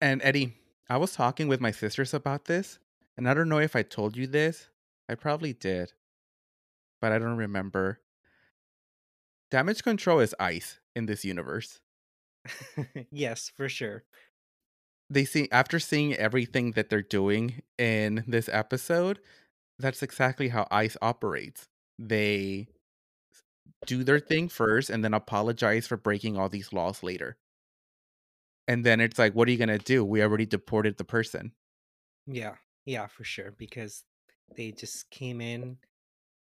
And 0.00 0.20
Eddie, 0.22 0.56
I 0.88 0.98
was 0.98 1.14
talking 1.14 1.48
with 1.48 1.60
my 1.60 1.70
sisters 1.70 2.12
about 2.12 2.44
this, 2.44 2.78
and 3.16 3.28
I 3.28 3.34
don't 3.34 3.48
know 3.48 3.58
if 3.58 3.76
I 3.76 3.82
told 3.82 4.16
you 4.16 4.26
this. 4.26 4.68
I 5.08 5.14
probably 5.14 5.52
did, 5.52 5.92
but 7.00 7.12
I 7.12 7.18
don't 7.18 7.36
remember. 7.36 8.00
Damage 9.50 9.82
control 9.82 10.20
is 10.20 10.34
ice 10.40 10.80
in 10.96 11.06
this 11.06 11.24
universe. 11.24 11.80
yes, 13.10 13.52
for 13.54 13.68
sure. 13.68 14.04
They 15.10 15.26
see 15.26 15.48
after 15.52 15.78
seeing 15.78 16.14
everything 16.14 16.72
that 16.72 16.88
they're 16.88 17.02
doing 17.02 17.62
in 17.76 18.24
this 18.26 18.48
episode, 18.50 19.20
that's 19.78 20.02
exactly 20.02 20.48
how 20.48 20.66
ice 20.70 20.96
operates. 21.02 21.68
They 21.98 22.68
do 23.86 24.04
their 24.04 24.20
thing 24.20 24.48
first 24.48 24.88
and 24.88 25.04
then 25.04 25.12
apologize 25.12 25.86
for 25.86 25.96
breaking 25.96 26.38
all 26.38 26.48
these 26.48 26.72
laws 26.72 27.02
later. 27.02 27.36
And 28.66 28.86
then 28.86 29.00
it's 29.00 29.18
like, 29.18 29.34
what 29.34 29.48
are 29.48 29.50
you 29.50 29.58
gonna 29.58 29.78
do? 29.78 30.04
We 30.04 30.22
already 30.22 30.46
deported 30.46 30.96
the 30.96 31.04
person. 31.04 31.52
Yeah. 32.26 32.54
Yeah, 32.84 33.06
for 33.06 33.24
sure. 33.24 33.52
Because 33.56 34.04
they 34.56 34.72
just 34.72 35.10
came 35.10 35.40
in, 35.40 35.78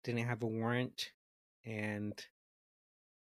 didn't 0.05 0.27
have 0.27 0.43
a 0.43 0.47
warrant, 0.47 1.11
and 1.65 2.15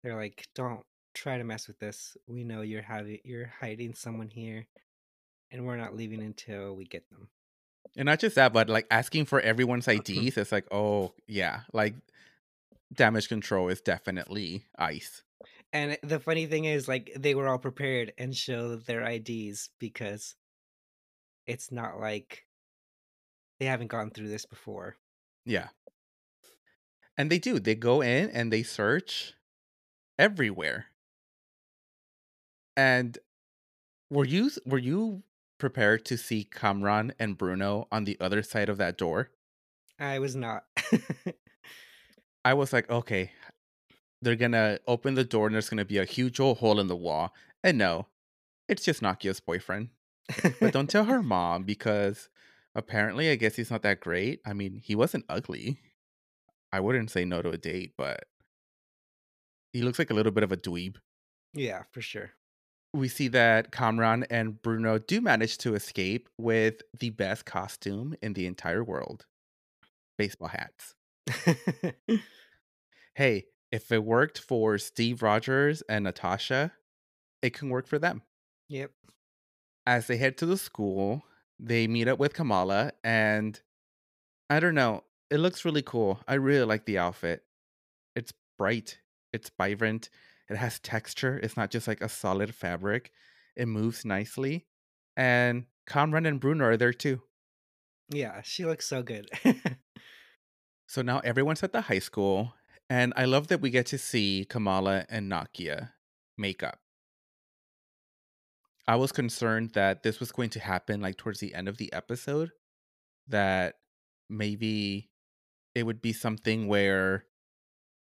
they're 0.03 0.15
like, 0.15 0.47
Don't 0.55 0.85
try 1.13 1.37
to 1.37 1.43
mess 1.43 1.67
with 1.67 1.81
us. 1.83 2.15
We 2.27 2.43
know 2.43 2.61
you're 2.61 2.81
having 2.81 3.19
you're 3.23 3.51
hiding 3.59 3.93
someone 3.93 4.29
here, 4.29 4.67
and 5.51 5.65
we're 5.65 5.77
not 5.77 5.95
leaving 5.95 6.21
until 6.21 6.75
we 6.75 6.85
get 6.85 7.09
them. 7.09 7.29
And 7.97 8.05
not 8.05 8.19
just 8.19 8.35
that, 8.35 8.53
but 8.53 8.69
like 8.69 8.87
asking 8.89 9.25
for 9.25 9.41
everyone's 9.41 9.87
uh, 9.87 9.93
hmm. 9.93 9.99
IDs, 9.99 10.37
it's 10.37 10.51
like, 10.51 10.67
oh 10.71 11.13
yeah, 11.27 11.61
like 11.73 11.95
damage 12.93 13.27
control 13.27 13.69
is 13.69 13.81
definitely 13.81 14.65
ice. 14.77 15.23
And 15.73 15.97
the 16.03 16.19
funny 16.19 16.47
thing 16.47 16.65
is, 16.65 16.87
like, 16.87 17.11
they 17.17 17.33
were 17.33 17.47
all 17.47 17.57
prepared 17.57 18.11
and 18.17 18.35
showed 18.35 18.85
their 18.85 19.01
IDs 19.03 19.69
because 19.79 20.35
it's 21.47 21.71
not 21.71 21.99
like 21.99 22.45
they 23.61 23.67
haven't 23.67 23.89
gone 23.91 24.09
through 24.09 24.27
this 24.27 24.47
before. 24.47 24.95
Yeah. 25.45 25.67
And 27.15 27.29
they 27.29 27.37
do. 27.37 27.59
They 27.59 27.75
go 27.75 28.01
in 28.01 28.31
and 28.31 28.51
they 28.51 28.63
search 28.63 29.35
everywhere. 30.17 30.87
And 32.75 33.19
were 34.09 34.25
you 34.25 34.49
were 34.65 34.79
you 34.79 35.21
prepared 35.59 36.05
to 36.05 36.17
see 36.17 36.43
Kamran 36.43 37.13
and 37.19 37.37
Bruno 37.37 37.87
on 37.91 38.05
the 38.05 38.17
other 38.19 38.41
side 38.41 38.67
of 38.67 38.79
that 38.79 38.97
door? 38.97 39.29
I 39.99 40.17
was 40.17 40.35
not. 40.35 40.63
I 42.43 42.55
was 42.55 42.73
like, 42.73 42.89
okay, 42.89 43.31
they're 44.23 44.35
gonna 44.35 44.79
open 44.87 45.13
the 45.13 45.23
door 45.23 45.45
and 45.45 45.53
there's 45.53 45.69
gonna 45.69 45.85
be 45.85 45.99
a 45.99 46.05
huge 46.05 46.39
old 46.39 46.57
hole 46.57 46.79
in 46.79 46.87
the 46.87 46.95
wall. 46.95 47.35
And 47.63 47.77
no, 47.77 48.07
it's 48.67 48.83
just 48.83 49.03
Nakia's 49.03 49.39
boyfriend. 49.39 49.89
But 50.59 50.73
don't 50.73 50.89
tell 50.89 51.03
her 51.03 51.21
mom 51.37 51.61
because 51.61 52.27
apparently 52.75 53.29
I 53.29 53.35
guess 53.35 53.55
he's 53.55 53.71
not 53.71 53.83
that 53.83 53.99
great. 53.99 54.39
I 54.45 54.53
mean, 54.53 54.81
he 54.83 54.95
wasn't 54.95 55.25
ugly. 55.29 55.79
I 56.71 56.79
wouldn't 56.79 57.11
say 57.11 57.25
no 57.25 57.41
to 57.41 57.49
a 57.49 57.57
date, 57.57 57.93
but 57.97 58.23
he 59.73 59.81
looks 59.81 59.99
like 59.99 60.09
a 60.09 60.13
little 60.13 60.31
bit 60.31 60.43
of 60.43 60.51
a 60.51 60.57
dweeb. 60.57 60.95
yeah, 61.53 61.83
for 61.91 62.01
sure. 62.01 62.31
We 62.93 63.07
see 63.07 63.29
that 63.29 63.71
Kamran 63.71 64.25
and 64.29 64.61
Bruno 64.61 64.97
do 64.99 65.21
manage 65.21 65.57
to 65.59 65.75
escape 65.75 66.27
with 66.37 66.81
the 66.99 67.09
best 67.09 67.45
costume 67.45 68.15
in 68.21 68.33
the 68.33 68.45
entire 68.45 68.83
world 68.83 69.25
baseball 70.17 70.49
hats. 70.49 70.93
Hey, 73.15 73.45
if 73.71 73.91
it 73.91 74.03
worked 74.03 74.39
for 74.39 74.77
Steve 74.77 75.21
Rogers 75.21 75.83
and 75.89 76.03
Natasha, 76.05 76.71
it 77.41 77.53
can 77.53 77.69
work 77.69 77.87
for 77.87 77.99
them. 77.99 78.21
yep. 78.69 78.91
As 79.85 80.07
they 80.07 80.17
head 80.17 80.37
to 80.37 80.45
the 80.45 80.57
school, 80.57 81.23
they 81.63 81.87
meet 81.87 82.07
up 82.07 82.17
with 82.17 82.33
Kamala, 82.33 82.91
and 83.03 83.61
I 84.49 84.59
don't 84.59 84.75
know, 84.75 85.03
it 85.29 85.37
looks 85.37 85.63
really 85.63 85.83
cool. 85.83 86.19
I 86.27 86.33
really 86.33 86.65
like 86.65 86.85
the 86.85 86.97
outfit. 86.97 87.43
It's 88.15 88.33
bright, 88.57 88.97
it's 89.31 89.51
vibrant, 89.57 90.09
it 90.49 90.57
has 90.57 90.79
texture. 90.79 91.39
It's 91.41 91.55
not 91.55 91.69
just 91.69 91.87
like 91.87 92.01
a 92.01 92.09
solid 92.09 92.55
fabric, 92.55 93.11
it 93.55 93.67
moves 93.67 94.03
nicely. 94.03 94.65
And 95.15 95.65
Kamran 95.87 96.25
and 96.25 96.39
Bruno 96.39 96.65
are 96.65 96.77
there 96.77 96.93
too. 96.93 97.21
Yeah, 98.09 98.41
she 98.41 98.65
looks 98.65 98.87
so 98.87 99.03
good. 99.03 99.29
So 100.87 101.01
now 101.01 101.19
everyone's 101.19 101.63
at 101.63 101.71
the 101.71 101.81
high 101.81 101.99
school, 101.99 102.55
and 102.89 103.13
I 103.15 103.23
love 103.23 103.47
that 103.47 103.61
we 103.61 103.69
get 103.69 103.85
to 103.87 103.97
see 103.97 104.45
Kamala 104.49 105.05
and 105.07 105.31
Nakia 105.31 105.91
make 106.37 106.63
up. 106.63 106.79
I 108.87 108.95
was 108.95 109.11
concerned 109.11 109.71
that 109.73 110.03
this 110.03 110.19
was 110.19 110.31
going 110.31 110.49
to 110.51 110.59
happen 110.59 111.01
like 111.01 111.17
towards 111.17 111.39
the 111.39 111.53
end 111.53 111.67
of 111.67 111.77
the 111.77 111.91
episode, 111.93 112.51
that 113.27 113.75
maybe 114.29 115.09
it 115.75 115.83
would 115.83 116.01
be 116.01 116.13
something 116.13 116.67
where 116.67 117.25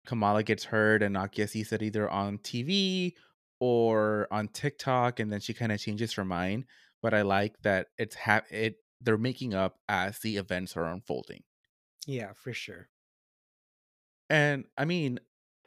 Kamala 0.06 0.42
gets 0.42 0.64
hurt 0.64 1.02
and 1.02 1.16
Nakia 1.16 1.48
sees 1.48 1.72
it 1.72 1.82
either 1.82 2.08
on 2.10 2.38
TV 2.38 3.12
or 3.60 4.28
on 4.30 4.48
TikTok, 4.48 5.20
and 5.20 5.32
then 5.32 5.40
she 5.40 5.54
kind 5.54 5.72
of 5.72 5.80
changes 5.80 6.12
her 6.14 6.24
mind. 6.24 6.64
But 7.02 7.14
I 7.14 7.22
like 7.22 7.54
that 7.62 7.88
it's 7.98 8.16
ha- 8.16 8.42
it 8.50 8.76
they're 9.00 9.18
making 9.18 9.54
up 9.54 9.78
as 9.88 10.18
the 10.20 10.36
events 10.36 10.76
are 10.76 10.86
unfolding. 10.86 11.42
yeah, 12.06 12.32
for 12.34 12.52
sure. 12.52 12.88
And 14.28 14.64
I 14.76 14.84
mean, 14.84 15.20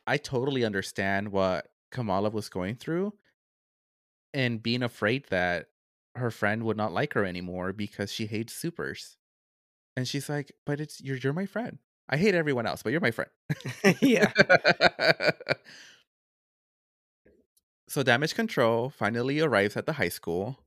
I 0.08 0.18
totally 0.18 0.66
understand 0.66 1.30
what 1.32 1.68
Kamala 1.92 2.30
was 2.30 2.50
going 2.50 2.76
through 2.76 3.14
and 4.34 4.62
being 4.62 4.84
afraid 4.84 5.26
that 5.30 5.68
her 6.16 6.32
friend 6.32 6.64
would 6.64 6.78
not 6.78 6.94
like 6.94 7.14
her 7.14 7.26
anymore 7.26 7.74
because 7.74 8.12
she 8.12 8.26
hates 8.26 8.54
supers. 8.54 9.18
And 9.96 10.08
she's 10.08 10.30
like, 10.30 10.52
"But 10.66 10.80
it's 10.80 11.02
you're 11.02 11.18
you're 11.18 11.34
my 11.34 11.46
friend. 11.46 11.80
I 12.10 12.18
hate 12.18 12.36
everyone 12.36 12.66
else, 12.66 12.84
but 12.84 12.92
you're 12.92 13.02
my 13.02 13.12
friend." 13.12 13.32
yeah. 14.02 14.32
so 17.88 18.04
damage 18.04 18.36
control 18.36 18.90
finally 18.90 19.40
arrives 19.40 19.76
at 19.76 19.86
the 19.86 19.94
high 19.94 20.10
school 20.10 20.60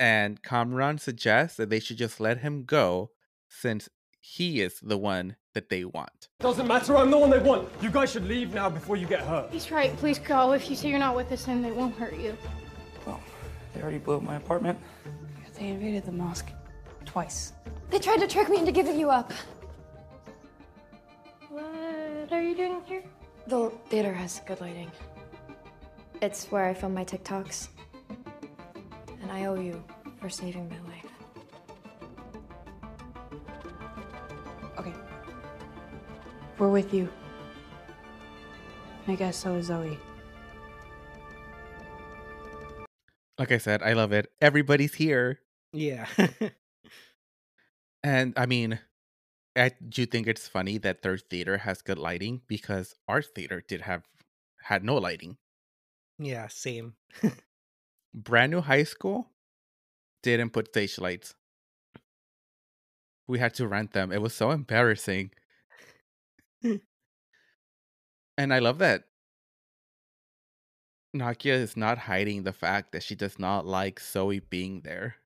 and 0.00 0.42
Kamran 0.42 0.96
suggests 0.96 1.58
that 1.58 1.68
they 1.68 1.78
should 1.78 1.98
just 1.98 2.20
let 2.20 2.38
him 2.38 2.64
go 2.64 3.10
since 3.48 3.88
he 4.18 4.62
is 4.62 4.80
the 4.80 4.96
one 4.96 5.36
that 5.54 5.68
they 5.68 5.84
want. 5.84 6.28
Doesn't 6.40 6.66
matter, 6.66 6.96
I'm 6.96 7.10
the 7.10 7.18
one 7.18 7.28
they 7.28 7.38
want. 7.38 7.68
You 7.82 7.90
guys 7.90 8.12
should 8.12 8.26
leave 8.26 8.54
now 8.54 8.70
before 8.70 8.96
you 8.96 9.06
get 9.06 9.20
hurt. 9.20 9.50
He's 9.50 9.70
right. 9.70 9.94
Please 9.98 10.18
go. 10.18 10.52
If 10.52 10.70
you 10.70 10.76
say 10.76 10.88
you're 10.88 10.98
not 10.98 11.14
with 11.14 11.30
us, 11.32 11.44
then 11.44 11.60
they 11.60 11.70
won't 11.70 11.94
hurt 11.96 12.16
you. 12.16 12.36
Well, 13.70 13.78
they 13.78 13.82
already 13.82 13.98
blew 13.98 14.16
up 14.16 14.22
my 14.22 14.36
apartment. 14.36 14.78
They 15.58 15.68
invaded 15.68 16.04
the 16.06 16.12
mosque 16.12 16.50
twice. 17.04 17.52
They 17.90 17.98
tried 17.98 18.18
to 18.18 18.26
trick 18.26 18.48
me 18.48 18.58
into 18.58 18.72
giving 18.72 18.98
you 18.98 19.10
up. 19.10 19.32
What 21.50 22.32
are 22.32 22.42
you 22.42 22.54
doing 22.54 22.80
here? 22.86 23.04
The 23.46 23.70
theater 23.88 24.12
has 24.12 24.40
good 24.46 24.60
lighting. 24.60 24.90
It's 26.22 26.46
where 26.46 26.64
I 26.64 26.74
film 26.74 26.94
my 26.94 27.04
TikToks. 27.04 27.68
And 29.22 29.30
I 29.30 29.46
owe 29.46 29.60
you 29.60 29.82
for 30.20 30.30
saving 30.30 30.68
my 30.68 30.78
life. 30.90 31.06
Okay. 34.78 34.94
We're 36.58 36.68
with 36.68 36.94
you. 36.94 37.08
I 39.08 39.14
guess 39.14 39.36
so 39.36 39.54
is 39.56 39.66
Zoe. 39.66 39.98
Like 43.40 43.52
I 43.52 43.58
said, 43.58 43.82
I 43.82 43.94
love 43.94 44.12
it. 44.12 44.30
Everybody's 44.42 44.94
here. 44.94 45.40
Yeah. 45.72 46.06
And 48.02 48.32
I 48.34 48.46
mean, 48.46 48.80
I 49.54 49.72
do 49.86 50.06
think 50.06 50.26
it's 50.26 50.48
funny 50.48 50.78
that 50.78 51.02
their 51.02 51.18
theater 51.18 51.58
has 51.58 51.82
good 51.82 51.98
lighting 51.98 52.40
because 52.46 52.94
our 53.06 53.20
theater 53.20 53.62
did 53.66 53.82
have 53.82 54.04
had 54.62 54.82
no 54.84 54.96
lighting. 54.96 55.36
yeah, 56.18 56.48
same. 56.48 56.94
brand 58.14 58.52
new 58.52 58.62
high 58.62 58.84
school 58.84 59.28
didn't 60.22 60.54
put 60.54 60.68
stage 60.68 60.98
lights. 60.98 61.34
We 63.26 63.38
had 63.38 63.52
to 63.56 63.68
rent 63.68 63.92
them. 63.92 64.12
It 64.12 64.22
was 64.22 64.34
so 64.34 64.50
embarrassing. 64.50 65.32
and 66.62 66.80
I 68.54 68.60
love 68.60 68.78
that 68.78 69.04
Nakia 71.14 71.54
is 71.54 71.76
not 71.76 71.98
hiding 71.98 72.44
the 72.44 72.52
fact 72.52 72.92
that 72.92 73.02
she 73.02 73.14
does 73.14 73.38
not 73.38 73.66
like 73.66 74.00
Zoe 74.00 74.40
being 74.40 74.82
there. 74.82 75.16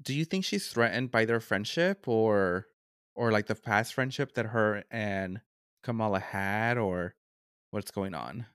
Do 0.00 0.12
you 0.12 0.24
think 0.24 0.44
she's 0.44 0.68
threatened 0.68 1.10
by 1.10 1.24
their 1.24 1.40
friendship 1.40 2.06
or 2.08 2.66
or 3.14 3.32
like 3.32 3.46
the 3.46 3.54
past 3.54 3.94
friendship 3.94 4.34
that 4.34 4.46
her 4.46 4.84
and 4.90 5.40
Kamala 5.82 6.20
had 6.20 6.76
or 6.76 7.14
what's 7.70 7.90
going 7.90 8.14
on? 8.14 8.46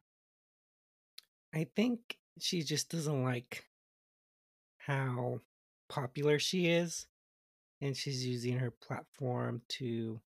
I 1.53 1.67
think 1.75 2.17
she 2.39 2.61
just 2.61 2.89
doesn't 2.89 3.23
like 3.23 3.65
how 4.77 5.39
popular 5.89 6.39
she 6.39 6.67
is 6.67 7.07
and 7.81 7.97
she's 7.97 8.25
using 8.25 8.59
her 8.59 8.71
platform 8.71 9.61
to 9.67 10.21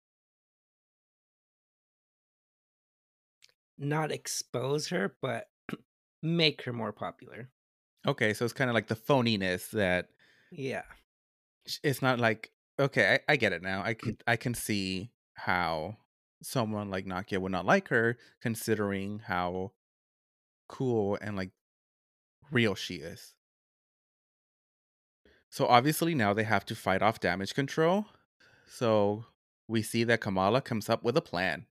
not 3.78 4.12
expose 4.12 4.88
her 4.88 5.16
but 5.20 5.48
make 6.22 6.62
her 6.62 6.72
more 6.72 6.92
popular. 6.92 7.50
Okay, 8.06 8.34
so 8.34 8.44
it's 8.44 8.52
kind 8.54 8.68
of 8.68 8.74
like 8.74 8.88
the 8.88 8.96
phoniness 8.96 9.70
that 9.70 10.08
Yeah. 10.50 10.82
it's 11.82 12.02
not 12.02 12.18
like 12.20 12.50
okay, 12.78 13.20
I, 13.28 13.32
I 13.32 13.36
get 13.36 13.52
it 13.52 13.62
now. 13.62 13.82
I 13.84 13.94
mm. 13.94 13.98
can 13.98 14.18
I 14.26 14.36
can 14.36 14.54
see 14.54 15.10
how 15.34 15.96
someone 16.42 16.90
like 16.90 17.06
Nakia 17.06 17.38
would 17.38 17.52
not 17.52 17.66
like 17.66 17.88
her 17.88 18.18
considering 18.40 19.20
how 19.20 19.72
cool 20.68 21.18
and 21.20 21.36
like 21.36 21.50
real 22.50 22.74
she 22.74 22.96
is. 22.96 23.34
So 25.48 25.66
obviously 25.66 26.14
now 26.14 26.32
they 26.34 26.42
have 26.42 26.64
to 26.66 26.74
fight 26.74 27.00
off 27.02 27.20
damage 27.20 27.54
control. 27.54 28.06
So 28.68 29.26
we 29.68 29.82
see 29.82 30.04
that 30.04 30.20
Kamala 30.20 30.60
comes 30.60 30.90
up 30.90 31.04
with 31.04 31.16
a 31.16 31.22
plan. 31.22 31.66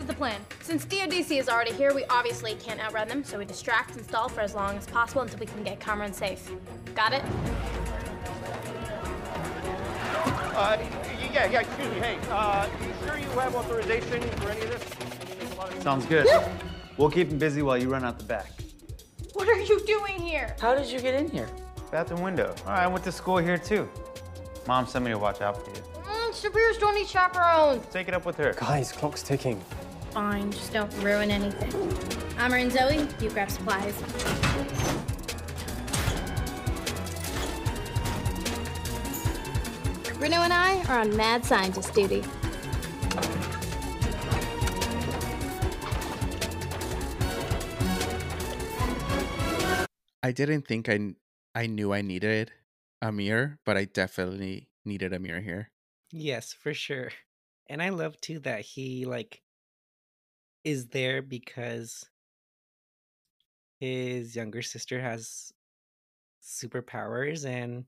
Here's 0.00 0.10
the 0.10 0.14
plan. 0.14 0.40
Since 0.62 0.84
DODC 0.86 1.40
is 1.40 1.48
already 1.48 1.72
here, 1.72 1.92
we 1.92 2.04
obviously 2.04 2.54
can't 2.54 2.78
outrun 2.78 3.08
them, 3.08 3.24
so 3.24 3.36
we 3.36 3.44
distract 3.44 3.96
and 3.96 4.04
stall 4.04 4.28
for 4.28 4.42
as 4.42 4.54
long 4.54 4.76
as 4.76 4.86
possible 4.86 5.22
until 5.22 5.40
we 5.40 5.46
can 5.46 5.64
get 5.64 5.80
Kamran 5.80 6.12
safe. 6.12 6.48
Got 6.94 7.14
it? 7.14 7.24
Uh, 10.54 10.78
yeah, 11.32 11.46
yeah, 11.50 11.60
excuse 11.62 11.88
me. 11.88 11.96
Hey, 11.98 12.16
uh, 12.30 12.68
you 12.80 13.06
sure 13.08 13.18
you 13.18 13.28
have 13.40 13.56
authorization 13.56 14.20
for 14.38 14.50
any 14.50 14.60
of 14.60 14.70
this? 14.70 14.84
I 14.84 15.24
mean, 15.24 15.38
there's 15.40 15.52
a 15.52 15.56
lot 15.56 15.74
of- 15.74 15.82
Sounds 15.82 16.06
good. 16.06 16.28
we'll 16.96 17.10
keep 17.10 17.32
him 17.32 17.38
busy 17.38 17.62
while 17.62 17.76
you 17.76 17.88
run 17.88 18.04
out 18.04 18.18
the 18.20 18.24
back. 18.24 18.52
What 19.32 19.48
are 19.48 19.58
you 19.60 19.84
doing 19.84 20.14
here? 20.20 20.54
How 20.60 20.76
did 20.76 20.86
you 20.86 21.00
get 21.00 21.14
in 21.14 21.28
here? 21.28 21.48
Bathroom 21.90 22.22
window. 22.22 22.54
All 22.66 22.70
right, 22.72 22.84
I 22.84 22.86
went 22.86 23.02
to 23.02 23.10
school 23.10 23.38
here 23.38 23.58
too. 23.58 23.88
Mom 24.68 24.86
sent 24.86 25.04
me 25.04 25.10
to 25.10 25.18
watch 25.18 25.40
out 25.40 25.56
for 25.64 25.70
you. 25.70 25.82
Mm, 26.04 26.32
superiors 26.32 26.78
don't 26.78 26.94
need 26.94 27.08
chaperones. 27.08 27.84
Take 27.92 28.06
it 28.06 28.14
up 28.14 28.24
with 28.24 28.36
her. 28.36 28.52
Guys, 28.52 28.92
clock's 28.92 29.24
ticking. 29.24 29.60
Fine, 30.10 30.52
just 30.52 30.72
don't 30.72 30.92
ruin 31.02 31.30
anything. 31.30 31.72
Amber 32.38 32.56
and 32.56 32.72
Zoe, 32.72 33.06
you 33.20 33.30
grab 33.30 33.50
supplies. 33.50 33.94
Bruno 40.18 40.36
and 40.42 40.52
I 40.52 40.82
are 40.88 41.00
on 41.00 41.16
mad 41.16 41.44
scientist 41.44 41.94
duty. 41.94 42.24
I 50.22 50.32
didn't 50.32 50.66
think 50.66 50.88
I 50.88 51.14
I 51.54 51.66
knew 51.66 51.92
I 51.92 52.02
needed 52.02 52.52
Aamir, 53.02 53.58
but 53.64 53.76
I 53.76 53.84
definitely 53.84 54.68
needed 54.84 55.12
Aamir 55.12 55.42
here. 55.42 55.70
Yes, 56.10 56.52
for 56.52 56.74
sure. 56.74 57.10
And 57.68 57.82
I 57.82 57.90
love 57.90 58.20
too 58.20 58.40
that 58.40 58.60
he 58.60 59.06
like 59.06 59.40
is 60.64 60.88
there 60.88 61.22
because 61.22 62.08
his 63.80 64.34
younger 64.36 64.62
sister 64.62 65.00
has 65.00 65.52
superpowers 66.42 67.46
and 67.46 67.86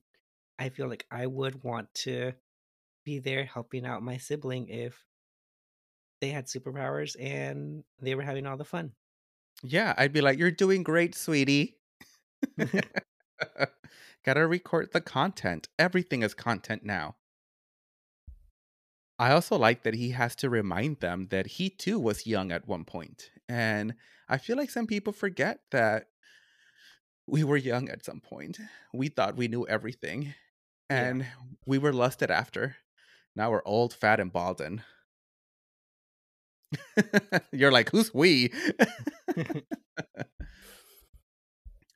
I 0.59 0.69
feel 0.71 0.89
like 0.89 1.07
I 1.11 1.27
would 1.27 1.65
want 1.65 1.93
to 2.07 2.35
be 3.05 3.19
there 3.21 3.45
helping 3.45 3.87
out 3.87 4.03
my 4.03 4.19
sibling 4.19 4.69
if 4.69 5.07
they 6.21 6.29
had 6.31 6.47
superpowers 6.47 7.17
and 7.19 7.85
they 8.01 8.15
were 8.15 8.23
having 8.23 8.47
all 8.47 8.57
the 8.57 8.65
fun. 8.65 8.93
Yeah, 9.63 9.95
I'd 9.97 10.13
be 10.13 10.21
like, 10.21 10.39
"You're 10.39 10.51
doing 10.51 10.83
great, 10.83 11.15
sweetie." 11.15 11.79
Gotta 14.25 14.47
record 14.47 14.93
the 14.93 15.01
content. 15.01 15.69
Everything 15.79 16.23
is 16.23 16.35
content 16.35 16.85
now. 16.85 17.17
I 19.21 19.33
also 19.33 19.59
like 19.59 19.83
that 19.83 19.93
he 19.93 20.13
has 20.13 20.35
to 20.37 20.49
remind 20.49 21.01
them 21.01 21.27
that 21.29 21.47
he 21.47 21.69
too 21.69 21.99
was 21.99 22.27
young 22.27 22.51
at 22.51 22.67
one 22.67 22.87
point. 22.87 23.31
And 23.51 23.95
I 24.31 24.39
feel 24.39 24.57
like 24.57 24.71
some 24.71 24.87
people 24.87 25.13
forget 25.13 25.59
that 25.73 26.07
we 27.27 27.45
were 27.45 27.59
young 27.59 27.91
at 27.91 28.03
some 28.03 28.21
point. 28.21 28.59
We 28.95 29.09
thought 29.09 29.37
we 29.37 29.47
knew 29.47 29.67
everything 29.67 30.33
and 30.89 31.27
we 31.67 31.77
were 31.77 31.93
lusted 31.93 32.31
after. 32.31 32.77
Now 33.37 33.51
we're 33.51 33.61
old, 33.67 33.93
fat, 33.93 34.21
and 34.21 34.33
balding. 34.33 34.81
You're 37.53 37.73
like, 37.73 37.91
who's 37.91 38.15
we? 38.15 38.51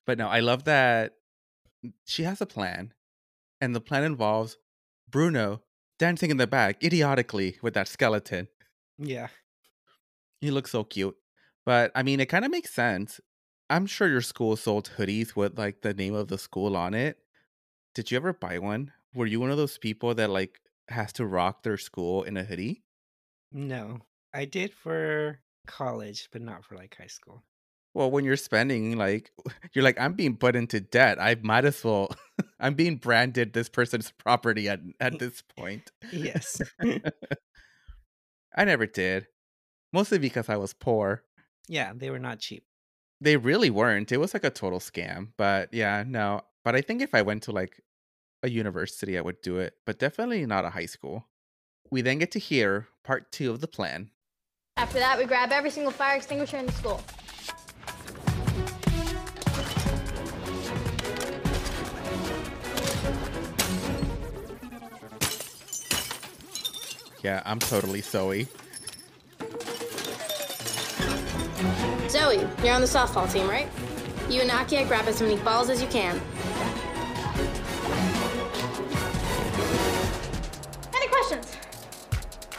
but 0.06 0.18
no, 0.18 0.28
I 0.28 0.40
love 0.40 0.64
that 0.64 1.14
she 2.04 2.24
has 2.24 2.42
a 2.42 2.46
plan, 2.46 2.92
and 3.60 3.74
the 3.74 3.80
plan 3.80 4.04
involves 4.04 4.58
Bruno 5.08 5.62
dancing 5.98 6.30
in 6.30 6.36
the 6.36 6.46
back 6.46 6.82
idiotically 6.82 7.58
with 7.62 7.74
that 7.74 7.88
skeleton. 7.88 8.48
Yeah. 8.98 9.28
He 10.40 10.50
looks 10.50 10.70
so 10.70 10.84
cute. 10.84 11.16
But 11.64 11.92
I 11.94 12.02
mean, 12.02 12.20
it 12.20 12.26
kind 12.26 12.44
of 12.44 12.50
makes 12.50 12.72
sense. 12.72 13.20
I'm 13.70 13.86
sure 13.86 14.08
your 14.08 14.20
school 14.20 14.56
sold 14.56 14.90
hoodies 14.96 15.34
with 15.34 15.58
like 15.58 15.80
the 15.80 15.94
name 15.94 16.14
of 16.14 16.28
the 16.28 16.38
school 16.38 16.76
on 16.76 16.94
it. 16.94 17.18
Did 17.94 18.10
you 18.10 18.16
ever 18.16 18.32
buy 18.32 18.58
one? 18.58 18.92
Were 19.14 19.26
you 19.26 19.40
one 19.40 19.50
of 19.50 19.56
those 19.56 19.78
people 19.78 20.14
that 20.14 20.30
like 20.30 20.60
has 20.88 21.12
to 21.14 21.26
rock 21.26 21.62
their 21.62 21.78
school 21.78 22.24
in 22.24 22.36
a 22.36 22.44
hoodie? 22.44 22.82
No. 23.52 24.00
I 24.34 24.44
did 24.44 24.72
for 24.72 25.40
college, 25.66 26.28
but 26.32 26.42
not 26.42 26.64
for 26.64 26.76
like 26.76 26.96
high 26.98 27.06
school. 27.06 27.42
Well, 27.94 28.10
when 28.10 28.24
you're 28.24 28.36
spending 28.36 28.98
like 28.98 29.30
you're 29.72 29.84
like 29.84 29.98
I'm 30.00 30.14
being 30.14 30.36
put 30.36 30.56
into 30.56 30.80
debt. 30.80 31.20
I 31.20 31.36
might 31.42 31.64
as 31.64 31.82
well 31.84 32.10
I'm 32.60 32.74
being 32.74 32.96
branded 32.96 33.52
this 33.52 33.68
person's 33.68 34.10
property 34.12 34.68
at 34.68 34.80
at 35.00 35.18
this 35.18 35.42
point. 35.56 35.90
Yes. 36.12 36.60
I 38.56 38.64
never 38.64 38.86
did. 38.86 39.26
Mostly 39.92 40.18
because 40.18 40.48
I 40.48 40.56
was 40.56 40.72
poor. 40.74 41.22
yeah, 41.68 41.92
they 41.94 42.10
were 42.10 42.18
not 42.18 42.38
cheap. 42.40 42.64
They 43.20 43.36
really 43.36 43.70
weren't. 43.70 44.12
It 44.12 44.18
was 44.18 44.34
like 44.34 44.44
a 44.44 44.50
total 44.50 44.80
scam. 44.80 45.28
But 45.36 45.72
yeah, 45.72 46.04
no. 46.06 46.42
But 46.64 46.74
I 46.74 46.80
think 46.80 47.00
if 47.02 47.14
I 47.14 47.22
went 47.22 47.44
to 47.44 47.52
like 47.52 47.80
a 48.42 48.50
university, 48.50 49.16
I 49.16 49.20
would 49.22 49.40
do 49.40 49.58
it, 49.58 49.74
but 49.86 49.98
definitely 49.98 50.44
not 50.46 50.64
a 50.64 50.70
high 50.70 50.86
school. 50.86 51.26
We 51.90 52.02
then 52.02 52.18
get 52.18 52.32
to 52.32 52.38
hear 52.38 52.88
part 53.04 53.30
two 53.32 53.50
of 53.50 53.60
the 53.60 53.68
plan. 53.68 54.10
After 54.76 54.98
that, 54.98 55.18
we 55.18 55.24
grab 55.26 55.52
every 55.52 55.70
single 55.70 55.92
fire 55.92 56.16
extinguisher 56.16 56.56
in 56.58 56.66
the 56.66 56.72
school. 56.72 57.00
Yeah, 67.24 67.40
I'm 67.46 67.58
totally 67.58 68.02
Zoe. 68.02 68.46
Zoe, 72.10 72.46
you're 72.62 72.74
on 72.74 72.82
the 72.82 72.86
softball 72.86 73.32
team, 73.32 73.48
right? 73.48 73.66
You 74.28 74.42
and 74.42 74.50
Nakia 74.50 74.86
grab 74.86 75.06
as 75.06 75.22
many 75.22 75.36
balls 75.36 75.70
as 75.70 75.80
you 75.80 75.88
can. 75.88 76.20
Any 80.94 81.08
questions? 81.08 81.56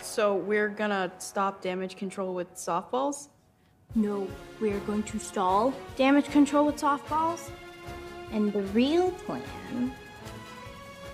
So 0.02 0.34
we're 0.36 0.70
gonna 0.70 1.12
stop 1.20 1.62
damage 1.62 1.96
control 1.96 2.34
with 2.34 2.52
softballs? 2.56 3.30
No, 3.94 4.28
we're 4.60 4.80
going 4.80 5.04
to 5.04 5.20
stall 5.20 5.76
damage 5.96 6.26
control 6.30 6.66
with 6.66 6.78
softballs. 6.78 7.52
And 8.32 8.52
the 8.52 8.64
real 8.64 9.12
plan 9.12 9.94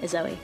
is 0.01 0.11
Zoe. 0.11 0.37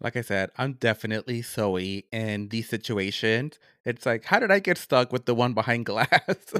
Like 0.00 0.16
I 0.16 0.20
said, 0.20 0.50
I'm 0.56 0.74
definitely 0.74 1.42
Zoe 1.42 2.06
in 2.12 2.48
these 2.48 2.68
situations. 2.68 3.58
It's 3.84 4.06
like, 4.06 4.24
how 4.24 4.38
did 4.38 4.52
I 4.52 4.60
get 4.60 4.78
stuck 4.78 5.12
with 5.12 5.26
the 5.26 5.34
one 5.34 5.54
behind 5.54 5.86
glass? 5.86 6.08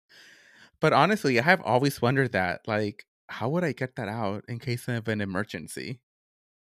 but 0.80 0.92
honestly, 0.92 1.38
I 1.38 1.42
have 1.42 1.62
always 1.62 2.02
wondered 2.02 2.32
that. 2.32 2.62
Like, 2.66 3.06
how 3.28 3.48
would 3.50 3.62
I 3.62 3.72
get 3.72 3.94
that 3.96 4.08
out 4.08 4.44
in 4.48 4.58
case 4.58 4.88
of 4.88 5.06
an 5.06 5.20
emergency? 5.20 6.00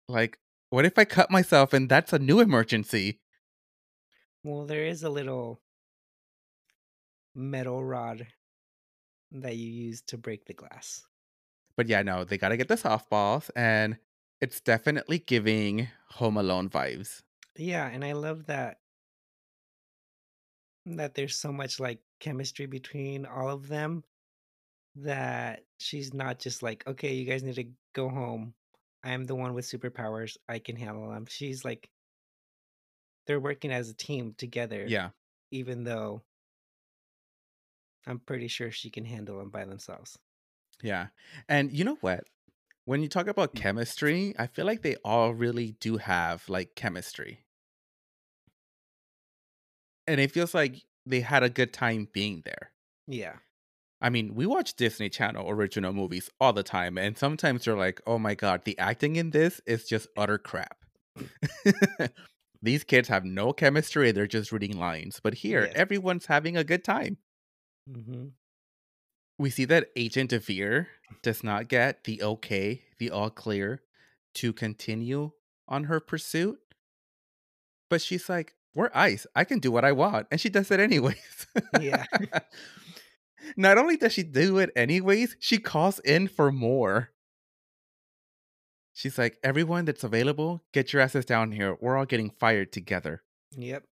Like, 0.09 0.39
what 0.71 0.85
if 0.85 0.97
I 0.99 1.05
cut 1.05 1.31
myself 1.31 1.73
and 1.73 1.89
that's 1.89 2.13
a 2.13 2.19
new 2.19 2.41
emergency? 2.41 3.21
Well, 4.45 4.67
there 4.67 4.85
is 4.85 5.03
a 5.03 5.11
little 5.11 5.61
metal 7.35 7.83
rod 7.83 8.27
that 9.33 9.57
you 9.57 9.69
use 9.69 10.03
to 10.03 10.19
break 10.19 10.45
the 10.45 10.55
glass. 10.55 11.05
But 11.77 11.89
yeah, 11.89 12.03
no, 12.03 12.25
they 12.25 12.39
got 12.39 12.51
to 12.51 12.57
get 12.57 12.69
the 12.69 12.77
softballs, 12.77 13.51
and 13.57 13.99
it's 14.40 14.61
definitely 14.61 15.18
giving 15.18 15.88
Home 16.11 16.37
Alone 16.37 16.68
vibes. 16.68 17.23
Yeah, 17.57 17.87
and 17.87 18.05
I 18.05 18.12
love 18.12 18.47
that 18.47 18.79
that 20.87 21.14
there's 21.14 21.37
so 21.37 21.51
much 21.51 21.81
like 21.81 22.01
chemistry 22.20 22.66
between 22.66 23.25
all 23.25 23.51
of 23.51 23.68
them 23.68 24.05
that 24.97 25.64
she's 25.79 26.12
not 26.12 26.38
just 26.38 26.62
like, 26.62 26.87
okay, 26.87 27.14
you 27.14 27.25
guys 27.25 27.42
need 27.42 27.55
to 27.55 27.68
go 27.94 28.09
home. 28.09 28.55
I 29.03 29.12
am 29.12 29.25
the 29.25 29.35
one 29.35 29.55
with 29.55 29.64
superpowers. 29.66 30.37
I 30.49 30.59
can 30.59 30.77
handle 30.77 31.11
them. 31.11 31.27
She's 31.29 31.64
like, 31.64 31.88
they're 33.27 33.40
working 33.40 33.73
as 33.73 33.88
a 33.88 33.94
team 33.94 34.35
together. 34.37 34.85
Yeah. 34.87 35.11
Even 35.51 35.85
though 35.85 36.23
I'm 38.07 38.18
pretty 38.18 38.49
sure 38.49 38.70
she 38.70 38.90
can 38.90 39.05
handle 39.05 39.38
them 39.38 39.51
by 39.51 39.64
themselves. 39.64 40.18
Yeah. 40.83 41.09
And 41.49 41.73
you 41.73 41.85
know 41.85 41.97
what? 42.01 42.25
When 42.87 43.03
you 43.03 43.09
talk 43.09 43.27
about 43.29 43.55
chemistry, 43.55 44.35
I 44.38 44.47
feel 44.47 44.66
like 44.66 44.83
they 44.83 44.97
all 45.05 45.33
really 45.33 45.73
do 45.81 45.97
have 45.97 46.49
like 46.49 46.75
chemistry. 46.75 47.40
And 50.07 50.20
it 50.20 50.33
feels 50.33 50.55
like 50.55 50.85
they 51.07 51.20
had 51.20 51.42
a 51.42 51.49
good 51.51 51.73
time 51.73 52.09
being 52.12 52.42
there. 52.44 52.73
Yeah. 53.07 53.37
I 54.03 54.11
mean, 54.11 54.35
we 54.35 54.44
watch 54.44 54.75
Disney 54.75 55.09
Channel 55.09 55.49
original 55.49 55.94
movies 55.94 56.29
all 56.38 56.53
the 56.53 56.62
time, 56.62 56.99
and 56.99 57.16
sometimes 57.16 57.64
you're 57.64 57.77
like, 57.79 58.03
oh 58.07 58.18
my 58.18 58.35
God, 58.35 58.64
the 58.64 58.79
acting 58.79 59.16
in 59.16 59.31
this 59.31 59.62
is 59.66 59.87
just 59.87 60.09
utter 60.16 60.37
crap. 60.37 60.85
These 62.62 62.85
kids 62.85 63.09
have 63.09 63.25
no 63.25 63.53
chemistry, 63.55 64.12
they're 64.12 64.27
just 64.27 64.53
reading 64.53 64.79
lines. 64.79 65.20
But 65.23 65.35
here, 65.35 65.64
Yes. 65.64 65.73
everyone's 65.75 66.27
having 66.27 66.57
a 66.57 66.64
good 66.64 66.85
time. 66.85 67.16
hmm 67.90 68.27
We 69.38 69.51
see 69.51 69.64
that 69.66 69.88
Agent 69.97 70.31
Deever 70.31 70.87
does 71.23 71.42
not 71.42 71.68
get 71.68 72.05
the 72.05 72.23
okay, 72.23 72.83
the 72.99 73.11
all 73.11 73.31
clear 73.31 73.81
to 74.35 74.53
continue 74.53 75.33
on 75.68 75.85
her 75.85 76.01
pursuit. 76.01 76.59
But 77.90 78.01
she's 78.01 78.29
like, 78.29 78.55
we're 78.75 78.90
ice. 78.94 79.27
I 79.35 79.44
can 79.44 79.59
do 79.59 79.70
what 79.70 79.85
I 79.85 79.92
want. 79.92 80.27
And 80.31 80.40
she 80.40 80.49
does 80.49 80.70
it 80.70 80.81
anyways. 80.81 81.47
Yeah. 81.81 82.05
Not 83.57 83.79
only 83.79 83.97
does 83.97 84.12
she 84.12 84.23
do 84.23 84.59
it 84.59 84.70
anyways, 84.75 85.37
she 85.38 85.59
calls 85.59 85.99
in 86.01 86.29
for 86.29 86.51
more. 86.51 87.11
She's 88.92 89.18
like, 89.18 89.38
everyone 89.42 89.85
that's 89.85 90.05
available, 90.05 90.62
get 90.73 90.92
your 90.92 91.03
asses 91.03 91.25
down 91.25 91.53
here. 91.53 91.77
We're 91.81 91.97
all 91.97 92.07
getting 92.07 92.31
fired 92.31 92.73
together. 92.73 93.23
Yep. 93.57 93.85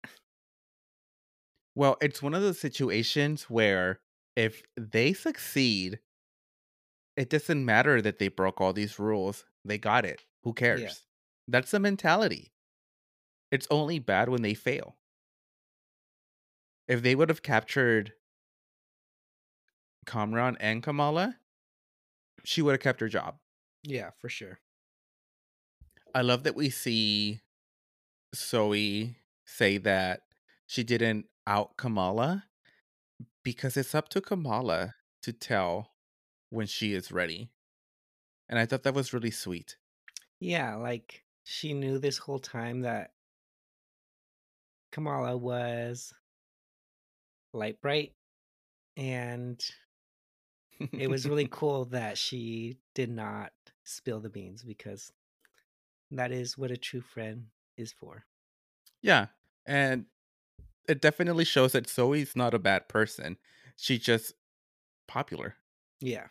Well, 1.74 1.96
it's 2.00 2.22
one 2.22 2.35
of 2.35 2.42
those 2.42 2.61
situations 2.61 3.44
where 3.44 4.00
if 4.40 4.62
they 4.74 5.12
succeed, 5.12 5.98
it 7.14 7.29
doesn't 7.29 7.62
matter 7.62 8.00
that 8.00 8.18
they 8.18 8.29
broke 8.29 8.59
all 8.59 8.72
these 8.72 8.98
rules. 8.98 9.44
They 9.66 9.76
got 9.76 10.07
it. 10.07 10.22
Who 10.44 10.55
cares? 10.55 11.03
That's 11.46 11.70
the 11.72 11.79
mentality. 11.79 12.50
It's 13.53 13.66
only 13.70 13.98
bad 13.98 14.31
when 14.31 14.40
they 14.40 14.55
fail. 14.55 14.96
If 16.88 17.03
they 17.03 17.14
would 17.14 17.29
have 17.29 17.42
captured 17.42 18.14
Kamran 20.07 20.57
and 20.59 20.83
Kamala, 20.83 21.37
she 22.42 22.62
would 22.62 22.72
have 22.72 22.81
kept 22.81 23.00
her 23.00 23.09
job. 23.09 23.37
Yeah, 23.83 24.09
for 24.16 24.31
sure. 24.31 24.59
I 26.14 26.22
love 26.22 26.44
that 26.44 26.57
we 26.57 26.70
see 26.70 27.40
Zoe 28.35 29.16
say 29.44 29.76
that 29.76 30.22
she 30.66 30.83
didn't 30.83 31.26
out 31.46 31.76
Kamala 31.76 32.44
because 33.42 33.76
it's 33.76 33.94
up 33.94 34.09
to 34.11 34.20
Kamala 34.20 34.94
to 35.22 35.33
tell 35.33 35.92
when 36.50 36.66
she 36.66 36.92
is 36.92 37.12
ready. 37.12 37.50
And 38.48 38.59
I 38.59 38.66
thought 38.66 38.83
that 38.83 38.94
was 38.94 39.12
really 39.12 39.31
sweet. 39.31 39.76
Yeah, 40.40 40.76
like 40.76 41.24
she 41.44 41.72
knew 41.74 41.98
this 41.98 42.18
whole 42.18 42.38
time 42.38 42.81
that 42.81 43.12
Kamala 44.90 45.37
was 45.37 46.12
light 47.53 47.81
bright 47.81 48.12
and 48.96 49.62
it 50.92 51.09
was 51.09 51.29
really 51.29 51.46
cool 51.50 51.85
that 51.87 52.18
she 52.18 52.76
did 52.94 53.11
not 53.11 53.53
spill 53.85 54.20
the 54.20 54.29
beans 54.29 54.62
because 54.62 55.12
that 56.11 56.33
is 56.33 56.59
what 56.59 56.70
a 56.70 56.76
true 56.76 57.00
friend 57.00 57.46
is 57.76 57.92
for. 57.92 58.24
Yeah. 59.03 59.26
And 59.66 60.07
it 60.90 61.00
definitely 61.00 61.44
shows 61.44 61.72
that 61.72 61.88
Zoe's 61.88 62.35
not 62.35 62.53
a 62.53 62.59
bad 62.59 62.88
person. 62.88 63.38
She's 63.76 64.00
just 64.00 64.35
popular. 65.07 65.55
Yeah. 66.00 66.26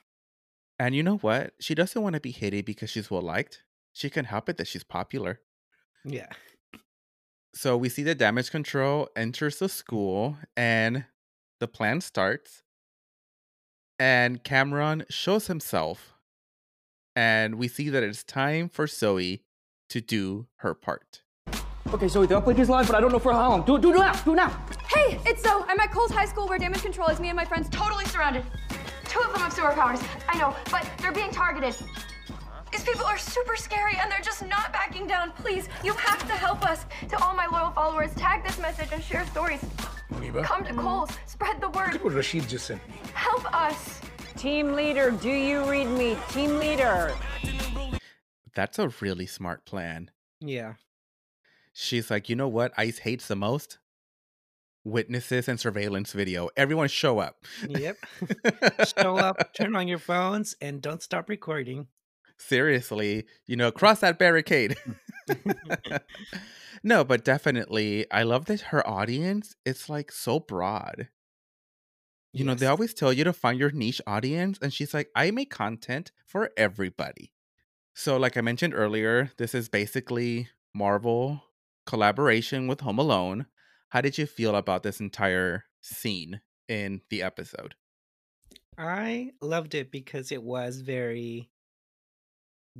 And 0.77 0.93
you 0.93 1.01
know 1.01 1.17
what? 1.17 1.53
She 1.59 1.73
doesn't 1.73 2.01
want 2.01 2.15
to 2.15 2.19
be 2.19 2.31
hated 2.31 2.65
because 2.65 2.89
she's 2.89 3.09
well 3.09 3.21
liked. 3.21 3.63
She 3.93 4.09
can 4.09 4.25
help 4.25 4.49
it 4.49 4.57
that 4.57 4.67
she's 4.67 4.83
popular. 4.83 5.39
Yeah. 6.03 6.27
So 7.55 7.77
we 7.77 7.89
see 7.89 8.03
the 8.03 8.15
damage 8.15 8.51
control 8.51 9.09
enters 9.15 9.59
the 9.59 9.69
school 9.69 10.37
and 10.55 11.05
the 11.59 11.67
plan 11.67 12.01
starts. 12.01 12.63
And 13.97 14.43
Kamran 14.43 15.05
shows 15.09 15.47
himself. 15.47 16.13
And 17.15 17.55
we 17.55 17.67
see 17.67 17.89
that 17.89 18.03
it's 18.03 18.23
time 18.23 18.69
for 18.69 18.87
Zoe 18.87 19.43
to 19.89 20.01
do 20.01 20.47
her 20.57 20.73
part. 20.73 21.21
Okay, 21.91 22.07
Zoe, 22.07 22.27
the 22.27 22.39
uplink 22.39 22.59
is 22.59 22.69
live, 22.69 22.85
but 22.85 22.95
I 22.95 23.01
don't 23.01 23.11
know 23.11 23.17
for 23.19 23.33
how 23.33 23.49
long. 23.49 23.63
Do 23.63 23.75
it, 23.75 23.81
do 23.81 23.91
it 23.91 23.97
now, 23.97 24.13
do 24.23 24.33
it 24.33 24.35
now. 24.35 24.49
Hey, 24.87 25.19
it's 25.25 25.41
so. 25.41 25.65
I'm 25.67 25.79
at 25.79 25.91
Coles 25.91 26.11
High 26.11 26.25
School 26.25 26.47
where 26.47 26.59
damage 26.59 26.83
control 26.83 27.07
is 27.09 27.19
me 27.19 27.29
and 27.29 27.35
my 27.35 27.45
friends 27.45 27.67
totally 27.69 28.05
surrounded. 28.05 28.43
Two 29.05 29.19
of 29.21 29.31
them 29.33 29.41
have 29.41 29.53
superpowers. 29.53 30.05
I 30.29 30.37
know, 30.37 30.55
but 30.69 30.87
they're 30.99 31.11
being 31.11 31.31
targeted. 31.31 31.75
These 32.71 32.83
people 32.83 33.05
are 33.05 33.17
super 33.17 33.55
scary 33.55 33.93
and 33.99 34.11
they're 34.11 34.21
just 34.21 34.45
not 34.45 34.71
backing 34.71 35.07
down. 35.07 35.31
Please, 35.31 35.67
you 35.83 35.93
have 35.93 36.19
to 36.27 36.33
help 36.33 36.63
us. 36.63 36.85
To 37.09 37.23
all 37.23 37.33
my 37.33 37.47
loyal 37.47 37.71
followers, 37.71 38.13
tag 38.13 38.43
this 38.43 38.59
message 38.59 38.89
and 38.91 39.03
share 39.03 39.25
stories. 39.25 39.65
Muniba? 40.13 40.43
Come 40.43 40.63
to 40.65 40.73
Coles. 40.75 41.09
Spread 41.25 41.59
the 41.59 41.69
word. 41.71 41.93
Look 41.93 42.03
what 42.03 42.13
Rashid 42.13 42.47
just 42.47 42.67
sent 42.67 42.87
me. 42.87 42.95
Help 43.15 43.51
us. 43.51 43.99
Team 44.37 44.73
leader, 44.73 45.09
do 45.09 45.29
you 45.29 45.67
read 45.69 45.87
me? 45.87 46.17
Team 46.29 46.59
leader. 46.59 47.15
That's 48.53 48.77
a 48.77 48.89
really 49.01 49.25
smart 49.25 49.65
plan. 49.65 50.11
Yeah. 50.39 50.75
She's 51.81 52.11
like, 52.11 52.27
you 52.27 52.35
know 52.35 52.49
what 52.49 52.73
ICE 52.75 52.99
hates 52.99 53.29
the 53.29 53.37
most? 53.37 53.77
Witnesses 54.83 55.47
and 55.47 55.57
surveillance 55.57 56.11
video. 56.11 56.49
Everyone 56.57 56.89
show 56.89 57.19
up. 57.19 57.45
Yep. 57.69 57.97
Show 58.99 59.15
up, 59.15 59.53
turn 59.53 59.77
on 59.77 59.87
your 59.87 59.97
phones, 59.97 60.57
and 60.59 60.81
don't 60.81 61.01
stop 61.01 61.29
recording. 61.29 61.87
Seriously, 62.37 63.23
you 63.45 63.55
know, 63.55 63.71
cross 63.71 64.01
that 64.01 64.19
barricade. 64.19 64.75
Mm. 65.29 66.01
no, 66.83 67.05
but 67.05 67.23
definitely, 67.23 68.05
I 68.11 68.23
love 68.23 68.45
that 68.45 68.59
her 68.59 68.85
audience 68.85 69.55
is 69.65 69.87
like 69.87 70.11
so 70.11 70.41
broad. 70.41 71.07
You 72.33 72.43
know, 72.43 72.55
they 72.55 72.67
always 72.67 72.93
tell 72.93 73.13
you 73.13 73.23
to 73.23 73.31
find 73.31 73.57
your 73.57 73.71
niche 73.71 74.01
audience, 74.05 74.59
and 74.61 74.73
she's 74.73 74.93
like, 74.93 75.11
I 75.15 75.31
make 75.31 75.49
content 75.49 76.11
for 76.25 76.51
everybody. 76.57 77.31
So, 77.93 78.17
like 78.17 78.35
I 78.35 78.41
mentioned 78.41 78.73
earlier, 78.73 79.31
this 79.37 79.55
is 79.55 79.69
basically 79.69 80.49
Marvel 80.73 81.43
collaboration 81.89 82.67
with 82.67 82.81
Home 82.81 82.99
Alone. 82.99 83.47
How 83.89 84.01
did 84.01 84.15
you 84.19 84.27
feel 84.27 84.55
about 84.55 84.83
this 84.83 84.99
entire 84.99 85.65
scene 85.81 86.39
in 86.67 87.01
the 87.09 87.23
episode? 87.23 87.73
I 88.77 89.31
loved 89.41 89.73
it 89.73 89.91
because 89.91 90.31
it 90.31 90.43
was 90.43 90.81
very 90.81 91.49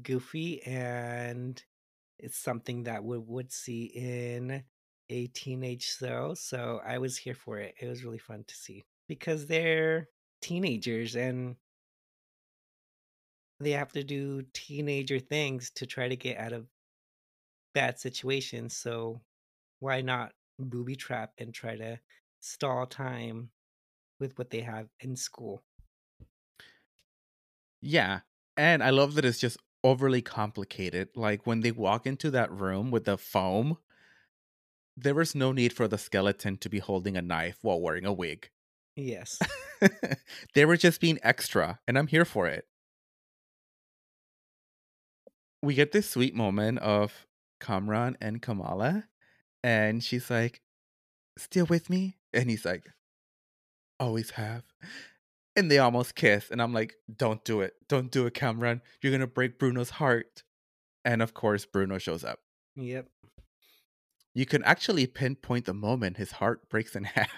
goofy 0.03 0.61
and 0.61 1.61
it's 2.19 2.37
something 2.37 2.83
that 2.83 3.03
we 3.03 3.17
would 3.17 3.51
see 3.51 3.85
in 3.85 4.63
a 5.09 5.25
teenage 5.27 5.97
show. 5.97 6.35
So 6.35 6.79
I 6.85 6.99
was 6.99 7.17
here 7.17 7.33
for 7.33 7.57
it. 7.57 7.73
It 7.81 7.87
was 7.87 8.03
really 8.03 8.19
fun 8.19 8.43
to 8.47 8.55
see 8.55 8.85
because 9.07 9.47
they're 9.47 10.07
teenagers 10.43 11.15
and 11.15 11.55
they 13.59 13.71
have 13.71 13.91
to 13.93 14.03
do 14.03 14.43
teenager 14.53 15.17
things 15.17 15.71
to 15.77 15.87
try 15.87 16.07
to 16.07 16.15
get 16.15 16.37
out 16.37 16.53
of 16.53 16.67
bad 17.73 17.99
situations. 17.99 18.75
So 18.75 19.21
why 19.79 20.01
not 20.01 20.32
booby 20.58 20.95
trap 20.95 21.32
and 21.38 21.53
try 21.53 21.75
to 21.77 21.99
stall 22.39 22.86
time 22.86 23.49
with 24.19 24.38
what 24.38 24.49
they 24.49 24.62
have 24.62 24.88
in 24.99 25.15
school? 25.15 25.63
Yeah. 27.82 28.21
And 28.58 28.84
I 28.84 28.89
love 28.89 29.15
that 29.15 29.25
it's 29.25 29.39
just 29.39 29.58
overly 29.84 30.21
complicated. 30.21 31.10
Like 31.15 31.47
when 31.47 31.62
they 31.62 31.71
walk 31.71 32.05
into 32.05 32.29
that 32.32 32.51
room 32.51 32.91
with 32.91 33.05
the 33.05 33.17
foam, 33.17 33.77
there 34.97 35.15
was 35.15 35.34
no 35.34 35.51
need 35.51 35.71
for 35.71 35.88
the 35.88 35.97
skeleton 35.97 36.58
to 36.58 36.69
be 36.69 36.79
holding 36.79 37.15
a 37.15 37.21
knife 37.21 37.58
while 37.62 37.79
wearing 37.79 38.05
a 38.05 38.13
wig. 38.13 38.49
Yes. 38.95 39.39
they 40.55 40.65
were 40.65 40.75
just 40.75 40.99
being 40.99 41.19
extra, 41.23 41.79
and 41.88 41.97
I'm 41.97 42.08
here 42.08 42.25
for 42.25 42.47
it. 42.47 42.67
We 45.62 45.73
get 45.73 45.93
this 45.93 46.10
sweet 46.10 46.36
moment 46.36 46.79
of 46.79 47.27
Kamran 47.59 48.17
and 48.21 48.41
Kamala, 48.41 49.05
and 49.63 50.03
she's 50.03 50.29
like, 50.29 50.61
Still 51.37 51.65
with 51.65 51.89
me? 51.89 52.17
And 52.33 52.49
he's 52.49 52.65
like, 52.65 52.85
Always 53.99 54.31
have. 54.31 54.63
and 55.55 55.69
they 55.69 55.77
almost 55.77 56.15
kiss. 56.15 56.49
And 56.51 56.61
I'm 56.61 56.73
like, 56.73 56.93
don't 57.13 57.43
do 57.43 57.61
it. 57.61 57.73
Don't 57.89 58.11
do 58.11 58.25
it, 58.25 58.33
Kamran. 58.33 58.81
You're 59.01 59.11
going 59.11 59.19
to 59.21 59.27
break 59.27 59.59
Bruno's 59.59 59.89
heart. 59.91 60.43
And 61.03 61.21
of 61.21 61.33
course, 61.33 61.65
Bruno 61.65 61.97
shows 61.97 62.23
up. 62.23 62.39
Yep. 62.75 63.07
You 64.33 64.45
can 64.45 64.63
actually 64.63 65.05
pinpoint 65.07 65.65
the 65.65 65.73
moment 65.73 66.17
his 66.17 66.31
heart 66.33 66.69
breaks 66.69 66.95
in 66.95 67.03
half. 67.15 67.29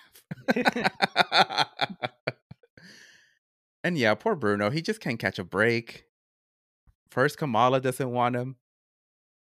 and 3.83 3.97
yeah, 3.97 4.13
poor 4.15 4.35
Bruno. 4.35 4.69
He 4.69 4.81
just 4.81 4.99
can't 4.99 5.19
catch 5.19 5.39
a 5.39 5.43
break. 5.43 6.05
First, 7.09 7.37
Kamala 7.37 7.81
doesn't 7.81 8.11
want 8.11 8.35
him. 8.35 8.55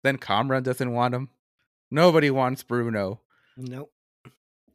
Then 0.03 0.17
Kamran 0.17 0.63
doesn't 0.63 0.91
want 0.91 1.15
him. 1.15 1.29
Nobody 1.89 2.29
wants 2.29 2.63
Bruno. 2.63 3.21
Nope. 3.57 3.91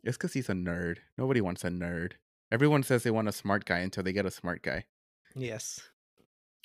It's 0.03 0.17
because 0.17 0.33
he's 0.33 0.49
a 0.49 0.55
nerd. 0.55 0.99
Nobody 1.17 1.41
wants 1.41 1.65
a 1.65 1.69
nerd. 1.69 2.13
Everyone 2.51 2.83
says 2.83 3.03
they 3.03 3.11
want 3.11 3.29
a 3.29 3.33
smart 3.33 3.65
guy 3.65 3.79
until 3.79 4.03
they 4.03 4.13
get 4.13 4.25
a 4.25 4.31
smart 4.31 4.63
guy. 4.63 4.85
Yes. 5.35 5.81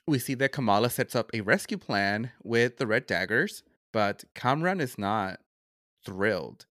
We 0.08 0.20
see 0.20 0.34
that 0.36 0.52
Kamala 0.52 0.90
sets 0.90 1.16
up 1.16 1.30
a 1.34 1.42
rescue 1.42 1.78
plan 1.78 2.32
with 2.44 2.78
the 2.78 2.88
Red 2.88 3.06
Daggers, 3.06 3.64
but 3.92 4.24
Kamran 4.36 4.80
is 4.80 4.98
not 4.98 5.40
thrilled. 6.06 6.66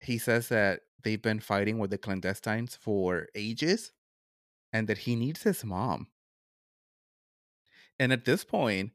He 0.00 0.18
says 0.18 0.48
that 0.48 0.80
they've 1.02 1.22
been 1.22 1.40
fighting 1.40 1.78
with 1.78 1.90
the 1.90 1.98
clandestines 1.98 2.76
for 2.76 3.28
ages 3.34 3.92
and 4.72 4.88
that 4.88 4.98
he 4.98 5.16
needs 5.16 5.42
his 5.42 5.64
mom. 5.64 6.08
And 7.98 8.12
at 8.12 8.24
this 8.24 8.44
point, 8.44 8.92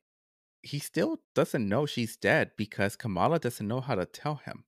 he 0.63 0.79
still 0.79 1.19
doesn't 1.33 1.67
know 1.67 1.85
she's 1.85 2.17
dead 2.17 2.51
because 2.57 2.95
Kamala 2.95 3.39
doesn't 3.39 3.67
know 3.67 3.81
how 3.81 3.95
to 3.95 4.05
tell 4.05 4.35
him. 4.35 4.65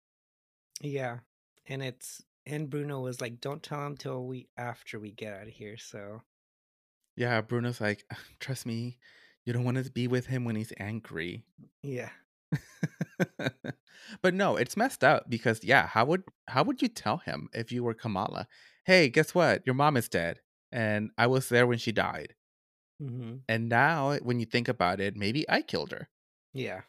Yeah. 0.82 1.19
And 1.67 1.84
it's 1.84 2.23
and 2.45 2.69
Bruno 2.69 3.01
was 3.01 3.21
like, 3.21 3.39
Don't 3.39 3.63
tell 3.63 3.86
him 3.86 3.97
till 3.97 4.25
we 4.25 4.47
after 4.58 4.99
we 4.99 5.12
get 5.12 5.34
out 5.34 5.47
of 5.47 5.53
here, 5.53 5.77
so 5.77 6.21
Yeah, 7.15 7.41
Bruno's 7.41 7.79
like, 7.82 8.06
trust 8.39 8.65
me, 8.65 8.97
you 9.45 9.53
don't 9.53 9.63
want 9.63 9.84
to 9.84 9.91
be 9.91 10.08
with 10.08 10.27
him 10.27 10.45
when 10.45 10.56
he's 10.56 10.73
angry. 10.79 11.45
Yeah. 11.82 12.10
but 14.21 14.34
no, 14.34 14.56
it's 14.56 14.77
messed 14.77 15.03
up 15.03 15.29
because 15.29 15.63
yeah, 15.63 15.88
how 15.88 16.06
would 16.06 16.23
how 16.47 16.63
would 16.63 16.82
you 16.82 16.88
tell 16.88 17.17
him 17.17 17.49
if 17.53 17.71
you 17.71 17.84
were 17.84 17.93
Kamala? 17.93 18.47
Hey, 18.86 19.10
guess 19.10 19.34
what? 19.34 19.65
Your 19.65 19.75
mom 19.75 19.95
is 19.97 20.10
dead, 20.10 20.39
and 20.71 21.12
I 21.17 21.27
was 21.27 21.49
there 21.49 21.65
when 21.65 21.77
she 21.77 21.91
died. 21.91 22.36
Mm-hmm. 23.04 23.36
And 23.50 23.70
now, 23.70 24.16
when 24.22 24.39
you 24.39 24.46
think 24.46 24.68
about 24.68 25.00
it, 25.00 25.16
maybe 25.16 25.46
I 25.50 25.62
killed 25.62 25.92
her. 25.92 26.10
Yeah. 26.54 26.82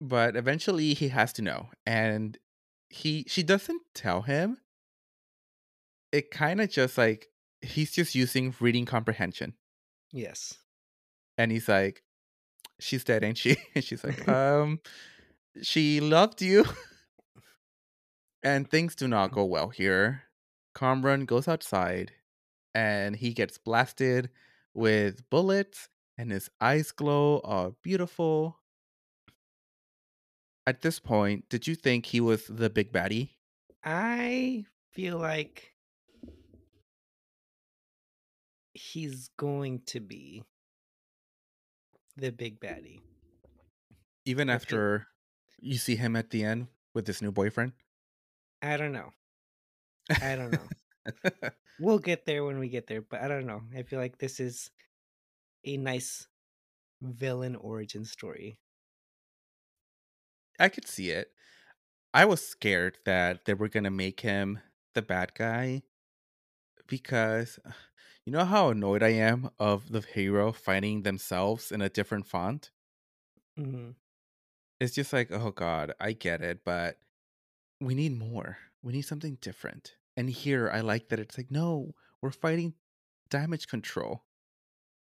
But 0.00 0.36
eventually, 0.36 0.94
he 0.94 1.08
has 1.08 1.32
to 1.34 1.42
know, 1.42 1.70
and 1.86 2.36
he 2.90 3.24
she 3.28 3.42
doesn't 3.42 3.82
tell 3.94 4.22
him. 4.22 4.58
It 6.12 6.30
kind 6.30 6.60
of 6.60 6.70
just 6.70 6.98
like 6.98 7.28
he's 7.62 7.92
just 7.92 8.14
using 8.14 8.54
reading 8.60 8.84
comprehension. 8.84 9.54
Yes. 10.12 10.54
And 11.38 11.50
he's 11.50 11.68
like, 11.68 12.02
she's 12.78 13.04
dead, 13.04 13.24
ain't 13.24 13.38
she? 13.38 13.56
And 13.74 13.84
she's 13.84 14.04
like, 14.04 14.28
um, 14.28 14.80
she 15.62 16.00
loved 16.00 16.42
you. 16.42 16.64
and 18.42 18.70
things 18.70 18.94
do 18.94 19.08
not 19.08 19.32
go 19.32 19.44
well 19.44 19.68
here. 19.68 20.22
Kamran 20.74 21.24
goes 21.24 21.48
outside 21.48 22.12
and 22.74 23.16
he 23.16 23.32
gets 23.32 23.56
blasted 23.56 24.28
with 24.76 25.28
bullets 25.30 25.88
and 26.18 26.30
his 26.30 26.50
eyes 26.60 26.92
glow 26.92 27.40
are 27.44 27.72
beautiful. 27.82 28.60
At 30.66 30.82
this 30.82 30.98
point, 30.98 31.48
did 31.48 31.66
you 31.66 31.74
think 31.74 32.06
he 32.06 32.20
was 32.20 32.46
the 32.46 32.68
big 32.68 32.92
baddie? 32.92 33.30
I 33.84 34.64
feel 34.92 35.18
like 35.18 35.72
he's 38.74 39.30
going 39.36 39.80
to 39.86 40.00
be 40.00 40.42
the 42.16 42.30
big 42.30 42.60
baddie. 42.60 43.00
Even 44.24 44.50
after 44.50 45.06
you 45.60 45.78
see 45.78 45.96
him 45.96 46.16
at 46.16 46.30
the 46.30 46.42
end 46.42 46.66
with 46.94 47.06
his 47.06 47.22
new 47.22 47.30
boyfriend? 47.30 47.72
I 48.60 48.76
don't 48.76 48.92
know. 48.92 49.12
I 50.10 50.34
don't 50.36 50.50
know. 50.50 51.40
we'll 51.80 51.98
get 51.98 52.26
there 52.26 52.44
when 52.44 52.58
we 52.58 52.68
get 52.68 52.86
there, 52.86 53.02
but 53.02 53.20
I 53.20 53.28
don't 53.28 53.46
know. 53.46 53.62
I 53.76 53.82
feel 53.82 53.98
like 53.98 54.18
this 54.18 54.40
is 54.40 54.70
a 55.64 55.76
nice 55.76 56.26
villain 57.02 57.56
origin 57.56 58.04
story. 58.04 58.58
I 60.58 60.68
could 60.68 60.88
see 60.88 61.10
it. 61.10 61.32
I 62.14 62.24
was 62.24 62.46
scared 62.46 62.98
that 63.04 63.44
they 63.44 63.54
were 63.54 63.68
going 63.68 63.84
to 63.84 63.90
make 63.90 64.20
him 64.20 64.60
the 64.94 65.02
bad 65.02 65.34
guy 65.34 65.82
because 66.86 67.58
you 68.24 68.32
know 68.32 68.44
how 68.44 68.70
annoyed 68.70 69.02
I 69.02 69.10
am 69.10 69.50
of 69.58 69.92
the 69.92 70.00
hero 70.00 70.52
finding 70.52 71.02
themselves 71.02 71.70
in 71.70 71.82
a 71.82 71.88
different 71.90 72.26
font? 72.26 72.70
Mm-hmm. 73.58 73.90
It's 74.80 74.94
just 74.94 75.12
like, 75.12 75.30
oh 75.30 75.50
god, 75.50 75.92
I 76.00 76.12
get 76.12 76.40
it, 76.40 76.60
but 76.64 76.98
we 77.80 77.94
need 77.94 78.18
more. 78.18 78.58
We 78.82 78.92
need 78.92 79.02
something 79.02 79.38
different. 79.40 79.96
And 80.16 80.30
here 80.30 80.70
I 80.72 80.80
like 80.80 81.08
that 81.08 81.20
it's 81.20 81.36
like, 81.36 81.50
no, 81.50 81.94
we're 82.22 82.30
fighting 82.30 82.74
damage 83.28 83.68
control. 83.68 84.24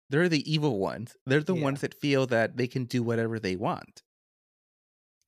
They're 0.10 0.30
the 0.30 0.52
evil 0.52 0.80
ones. 0.80 1.16
They're 1.26 1.44
the 1.44 1.56
Yeah. 1.56 1.64
ones 1.64 1.82
that 1.82 1.94
feel 1.94 2.26
that 2.28 2.58
they 2.58 2.68
can 2.68 2.86
do 2.86 3.04
whatever 3.04 3.40
they 3.40 3.56
want. 3.56 4.04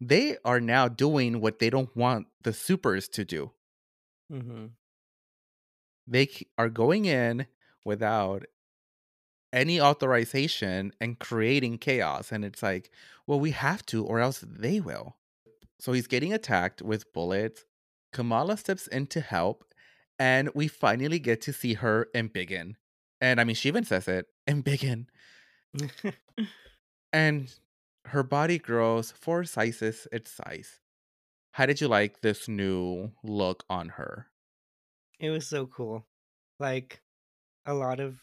They 0.02 0.38
are 0.44 0.60
now 0.60 0.88
doing 0.88 1.40
what 1.42 1.60
they 1.60 1.70
don't 1.70 1.96
want 1.96 2.28
the 2.42 2.54
supers 2.54 3.08
to 3.10 3.24
do. 3.26 3.52
Mm-hmm. 4.32 4.68
They 6.08 6.30
are 6.58 6.70
going 6.70 7.06
in 7.06 7.48
without 7.84 8.46
any 9.54 9.80
authorization 9.80 10.92
and 11.00 11.20
creating 11.20 11.78
chaos. 11.78 12.32
And 12.32 12.44
it's 12.44 12.62
like, 12.62 12.92
well, 13.26 13.40
we 13.40 13.52
have 13.52 13.86
to, 13.88 14.04
or 14.06 14.20
else 14.20 14.40
they 14.48 14.80
will. 14.80 15.16
So 15.80 15.94
he's 15.94 16.08
getting 16.08 16.34
attacked 16.34 16.82
with 16.82 17.12
bullets. 17.14 17.66
Kamala 18.12 18.58
steps 18.58 18.88
in 18.88 19.08
to 19.08 19.22
help, 19.22 19.66
and 20.20 20.50
we 20.54 20.68
finally 20.68 21.20
get 21.20 21.42
to 21.42 21.54
see 21.54 21.76
her 21.76 22.08
embiggen. 22.16 22.76
And 23.22 23.40
I 23.40 23.44
mean, 23.44 23.56
she 23.56 23.70
even 23.70 23.86
says 23.86 24.08
it 24.08 24.28
embiggen. 24.48 25.08
and 27.14 27.54
her 28.06 28.24
body 28.24 28.60
grows 28.60 29.12
four 29.12 29.44
sizes 29.44 30.08
its 30.12 30.32
size. 30.32 30.80
How 31.52 31.66
did 31.66 31.82
you 31.82 31.88
like 31.88 32.22
this 32.22 32.48
new 32.48 33.12
look 33.24 33.64
on 33.70 33.90
her? 33.90 34.28
It 35.20 35.30
was 35.30 35.48
so 35.48 35.66
cool. 35.66 36.06
Like 36.60 37.02
a 37.66 37.74
lot 37.74 38.00
of 38.00 38.20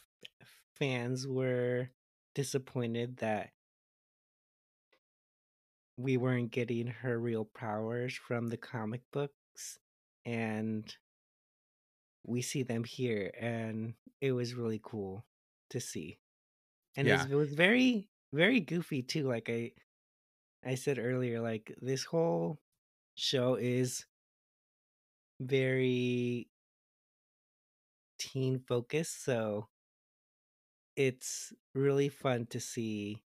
fans 0.76 1.26
were 1.26 1.90
disappointed 2.34 3.18
that 3.18 3.50
we 5.96 6.16
weren't 6.16 6.50
getting 6.50 6.86
her 6.86 7.18
real 7.18 7.44
powers 7.44 8.14
from 8.14 8.48
the 8.48 8.56
comic 8.56 9.02
books 9.12 9.78
and 10.24 10.94
we 12.24 12.42
see 12.42 12.62
them 12.62 12.84
here 12.84 13.32
and 13.38 13.94
it 14.20 14.32
was 14.32 14.54
really 14.54 14.80
cool 14.82 15.24
to 15.70 15.80
see. 15.80 16.18
And 16.96 17.08
it, 17.08 17.12
was, 17.12 17.24
it 17.30 17.34
was 17.34 17.54
very 17.54 18.08
very 18.32 18.60
goofy 18.60 19.02
too 19.02 19.28
like 19.28 19.48
I 19.48 19.72
I 20.64 20.74
said 20.74 20.98
earlier 20.98 21.40
like 21.40 21.74
this 21.80 22.04
whole 22.04 22.60
show 23.14 23.56
is 23.56 24.06
very 25.40 26.48
teen 28.18 28.60
focused 28.60 29.24
so 29.24 29.68
it's 30.96 31.52
really 31.74 32.08
fun 32.08 32.46
to 32.46 32.60
see 32.60 33.22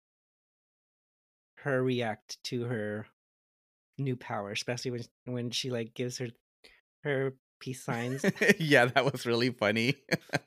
her 1.56 1.82
react 1.82 2.42
to 2.44 2.64
her 2.64 3.06
new 3.98 4.16
power 4.16 4.50
especially 4.50 4.90
when 4.90 5.02
when 5.26 5.50
she 5.50 5.70
like 5.70 5.94
gives 5.94 6.18
her 6.18 6.28
her 7.04 7.34
peace 7.60 7.84
signs 7.84 8.24
yeah, 8.58 8.86
that 8.86 9.10
was 9.12 9.26
really 9.26 9.50
funny. 9.50 9.96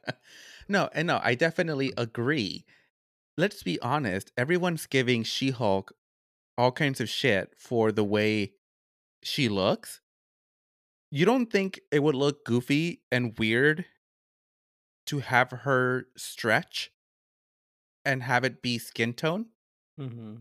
no, 0.68 0.90
and 0.94 1.08
no, 1.08 1.20
I 1.24 1.36
definitely 1.36 1.94
agree. 1.98 2.66
Let's 3.38 3.64
be 3.64 3.80
honest, 3.82 4.32
everyone's 4.38 4.86
giving 4.86 5.24
She 5.24 5.52
Hulk 5.52 5.94
all 6.58 6.72
kinds 6.72 7.02
of 7.02 7.10
shit 7.10 7.54
for 7.58 7.92
the 7.92 8.04
way 8.04 8.54
she 9.24 9.50
looks. 9.50 10.02
You 11.10 11.26
don't 11.26 11.52
think 11.52 11.80
it 11.92 12.02
would 12.02 12.16
look 12.16 12.44
goofy 12.46 13.02
and 13.12 13.38
weird 13.38 13.86
to 15.08 15.20
have 15.20 15.52
her 15.52 16.08
stretch 16.18 16.92
and 18.06 18.24
have 18.24 18.44
it 18.44 18.62
be 18.62 18.78
skin 18.78 19.14
tone? 19.14 19.48
mm-hmm. 20.00 20.36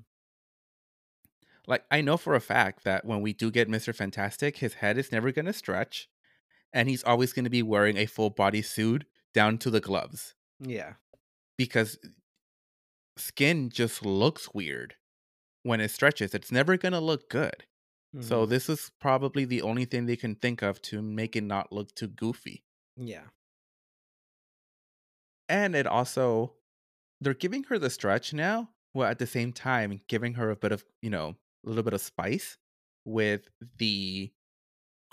Like, 1.67 1.85
I 1.91 2.01
know 2.01 2.17
for 2.17 2.35
a 2.35 2.41
fact 2.41 2.85
that 2.85 3.05
when 3.05 3.21
we 3.21 3.33
do 3.33 3.51
get 3.51 3.69
Mr. 3.69 3.95
Fantastic, 3.95 4.59
his 4.59 4.75
head 4.75 4.99
is 4.99 5.13
never 5.13 5.31
going 5.31 5.47
to 5.47 5.53
stretch 5.53 6.09
and 6.73 6.89
he's 6.89 7.05
always 7.05 7.33
going 7.33 7.45
to 7.45 7.51
be 7.51 7.63
wearing 7.63 7.97
a 7.97 8.07
full 8.07 8.31
body 8.31 8.63
suit 8.63 9.07
down 9.35 9.59
to 9.59 9.71
the 9.71 9.81
gloves 9.81 10.35
yeah 10.61 10.95
because 11.57 11.99
skin 13.17 13.71
just 13.71 14.05
looks 14.05 14.53
weird 14.55 14.97
when 15.65 15.81
it 15.81 15.91
stretches. 15.91 16.35
It's 16.35 16.53
never 16.53 16.77
going 16.79 16.93
to 16.93 17.01
look 17.01 17.31
good. 17.31 17.67
So 18.21 18.47
Mhm. 18.47 18.47
this 18.47 18.69
is 18.69 18.93
probably 19.01 19.45
the 19.47 19.63
only 19.63 19.85
thing 19.87 20.07
they 20.07 20.17
can 20.17 20.37
think 20.37 20.63
of 20.63 20.83
to 20.83 21.03
make 21.03 21.37
it 21.37 21.43
not 21.45 21.73
look 21.73 21.95
too 21.95 22.09
goofy. 22.09 22.65
yeah 22.97 23.29
And 25.49 25.75
it 25.75 25.87
also 25.87 26.57
they're 27.21 27.35
giving 27.35 27.65
her 27.65 27.79
the 27.79 27.91
stretch 27.91 28.33
now, 28.35 28.75
while 28.93 29.11
at 29.11 29.19
the 29.19 29.27
same 29.27 29.53
time 29.53 30.03
giving 30.09 30.35
her 30.35 30.51
a 30.51 30.57
bit 30.57 30.73
of, 30.73 30.85
you 31.03 31.11
know, 31.11 31.31
a 31.65 31.69
little 31.69 31.85
bit 31.85 31.95
of 31.95 32.01
spice 32.03 32.59
with 33.05 33.49
the 33.79 34.33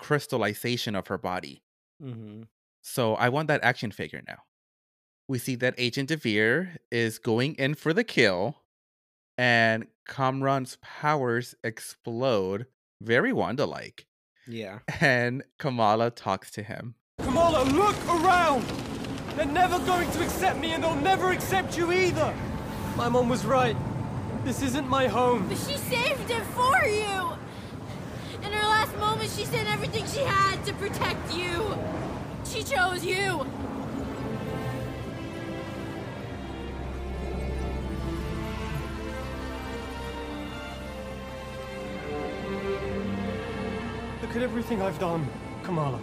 crystallization 0.00 0.96
of 0.96 1.06
her 1.06 1.18
body. 1.18 1.62
Mm-hmm. 2.02 2.42
So 2.82 3.14
I 3.14 3.28
want 3.28 3.48
that 3.48 3.62
action 3.62 3.90
figure 3.90 4.22
now. 4.26 4.38
We 5.28 5.38
see 5.38 5.54
that 5.56 5.74
Agent 5.78 6.10
Deever 6.10 6.78
is 6.90 7.18
going 7.18 7.54
in 7.54 7.74
for 7.74 7.92
the 7.92 8.02
kill, 8.02 8.56
and 9.38 9.86
Kamran's 10.08 10.78
powers 10.82 11.54
explode, 11.62 12.66
very 13.00 13.32
Wanda 13.32 13.66
like. 13.66 14.06
Yeah. 14.48 14.80
And 15.00 15.44
Kamala 15.58 16.10
talks 16.10 16.50
to 16.52 16.62
him. 16.62 16.96
Kamala, 17.20 17.62
look 17.64 17.96
around! 18.08 18.64
They're 19.36 19.46
never 19.46 19.78
going 19.80 20.10
to 20.10 20.24
accept 20.24 20.58
me 20.58 20.72
and 20.72 20.82
they'll 20.82 20.96
never 20.96 21.30
accept 21.30 21.78
you 21.78 21.92
either! 21.92 22.34
My 22.96 23.08
mom 23.08 23.28
was 23.28 23.44
right. 23.44 23.76
This 24.44 24.62
isn't 24.62 24.88
my 24.88 25.06
home. 25.06 25.46
But 25.48 25.58
she 25.58 25.76
saved 25.76 26.30
it 26.30 26.42
for 26.56 26.84
you! 26.86 27.38
In 28.42 28.52
her 28.52 28.66
last 28.66 28.96
moments, 28.96 29.36
she 29.36 29.44
sent 29.44 29.70
everything 29.70 30.06
she 30.06 30.20
had 30.20 30.64
to 30.64 30.72
protect 30.74 31.34
you! 31.34 31.76
She 32.44 32.62
chose 32.62 33.04
you! 33.04 33.46
Look 44.22 44.36
at 44.36 44.42
everything 44.42 44.80
I've 44.80 44.98
done, 44.98 45.28
Kamala. 45.62 45.98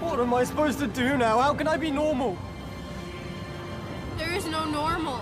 What 0.00 0.18
am 0.18 0.32
I 0.34 0.44
supposed 0.44 0.78
to 0.80 0.86
do 0.86 1.16
now? 1.16 1.38
How 1.40 1.54
can 1.54 1.68
I 1.68 1.76
be 1.76 1.90
normal? 1.90 2.36
There 4.16 4.32
is 4.32 4.46
no 4.46 4.64
normal. 4.64 5.20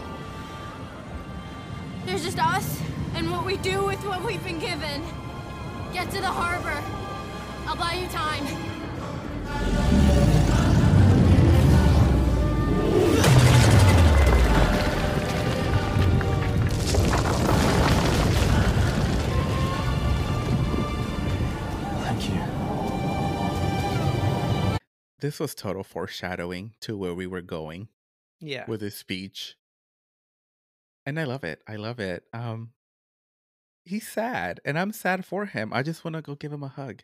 There's 2.06 2.24
just 2.24 2.38
us 2.38 2.80
and 3.14 3.30
what 3.30 3.44
we 3.44 3.56
do 3.58 3.84
with 3.84 3.98
what 4.06 4.24
we've 4.24 4.44
been 4.44 4.58
given. 4.58 5.02
Get 5.96 6.10
to 6.10 6.20
the 6.20 6.26
harbor. 6.26 6.78
I'll 7.66 7.74
buy 7.74 7.94
you 7.94 8.06
time. 8.08 8.44
Thank 22.02 22.28
you. 22.30 22.40
This 25.20 25.40
was 25.40 25.54
total 25.54 25.82
foreshadowing 25.82 26.74
to 26.80 26.96
where 26.96 27.14
we 27.14 27.26
were 27.26 27.42
going 27.42 27.88
Yeah. 28.40 28.64
with 28.68 28.80
his 28.80 28.94
speech. 28.94 29.56
And 31.04 31.18
I 31.18 31.24
love 31.24 31.44
it. 31.44 31.62
I 31.66 31.76
love 31.76 32.00
it. 32.00 32.24
Um 32.32 32.72
he's 33.86 34.06
sad 34.06 34.60
and 34.64 34.78
I'm 34.78 34.92
sad 34.92 35.24
for 35.24 35.46
him. 35.46 35.72
I 35.72 35.82
just 35.82 36.04
want 36.04 36.14
to 36.16 36.22
go 36.22 36.34
give 36.34 36.52
him 36.52 36.62
a 36.62 36.68
hug 36.68 37.02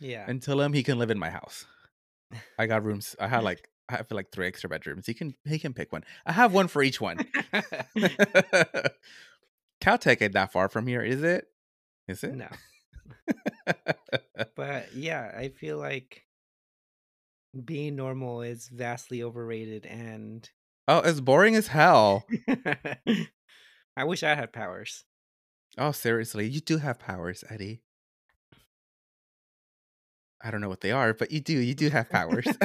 Yeah. 0.00 0.24
and 0.26 0.42
tell 0.42 0.60
him 0.60 0.72
he 0.72 0.82
can 0.82 0.98
live 0.98 1.10
in 1.10 1.18
my 1.18 1.30
house. 1.30 1.66
I 2.58 2.66
got 2.66 2.84
rooms. 2.84 3.14
I 3.20 3.28
had 3.28 3.42
like 3.42 3.68
I 3.90 3.96
have 3.96 4.10
like 4.12 4.30
three 4.30 4.46
extra 4.46 4.70
bedrooms. 4.70 5.06
He 5.06 5.14
can 5.14 5.34
he 5.44 5.58
can 5.58 5.74
pick 5.74 5.92
one. 5.92 6.04
I 6.24 6.32
have 6.32 6.54
one 6.54 6.68
for 6.68 6.82
each 6.82 7.00
one. 7.00 7.18
Caltech 9.82 10.20
ain't 10.22 10.34
that 10.34 10.52
far 10.52 10.68
from 10.68 10.86
here, 10.86 11.02
is 11.02 11.22
it? 11.22 11.46
Is 12.06 12.22
it? 12.22 12.34
No. 12.34 12.48
but 14.56 14.94
yeah, 14.94 15.32
I 15.36 15.48
feel 15.48 15.78
like 15.78 16.22
being 17.64 17.96
normal 17.96 18.42
is 18.42 18.68
vastly 18.68 19.22
overrated 19.22 19.86
and 19.86 20.48
Oh, 20.86 20.98
it's 20.98 21.20
boring 21.20 21.56
as 21.56 21.68
hell. 21.68 22.26
I 23.96 24.04
wish 24.04 24.22
I 24.22 24.34
had 24.34 24.52
powers. 24.52 25.04
Oh, 25.78 25.92
seriously, 25.92 26.48
you 26.48 26.60
do 26.60 26.78
have 26.78 26.98
powers, 26.98 27.44
Eddie. 27.48 27.82
I 30.42 30.50
don't 30.50 30.60
know 30.60 30.68
what 30.68 30.80
they 30.80 30.92
are, 30.92 31.12
but 31.12 31.30
you 31.30 31.40
do. 31.40 31.52
You 31.52 31.74
do 31.74 31.90
have 31.90 32.08
powers. 32.08 32.46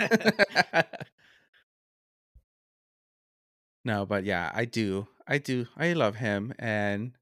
no, 3.86 4.06
but 4.06 4.24
yeah, 4.24 4.52
I 4.54 4.66
do. 4.66 5.08
I 5.28 5.38
do. 5.38 5.68
I 5.76 5.94
love 5.94 6.16
him. 6.16 6.54
And 6.58 7.14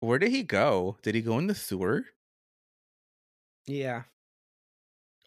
where 0.00 0.18
did 0.18 0.30
he 0.30 0.42
go? 0.42 0.98
Did 1.02 1.14
he 1.14 1.22
go 1.22 1.38
in 1.38 1.46
the 1.46 1.54
sewer? 1.54 2.04
Yeah. 3.66 4.02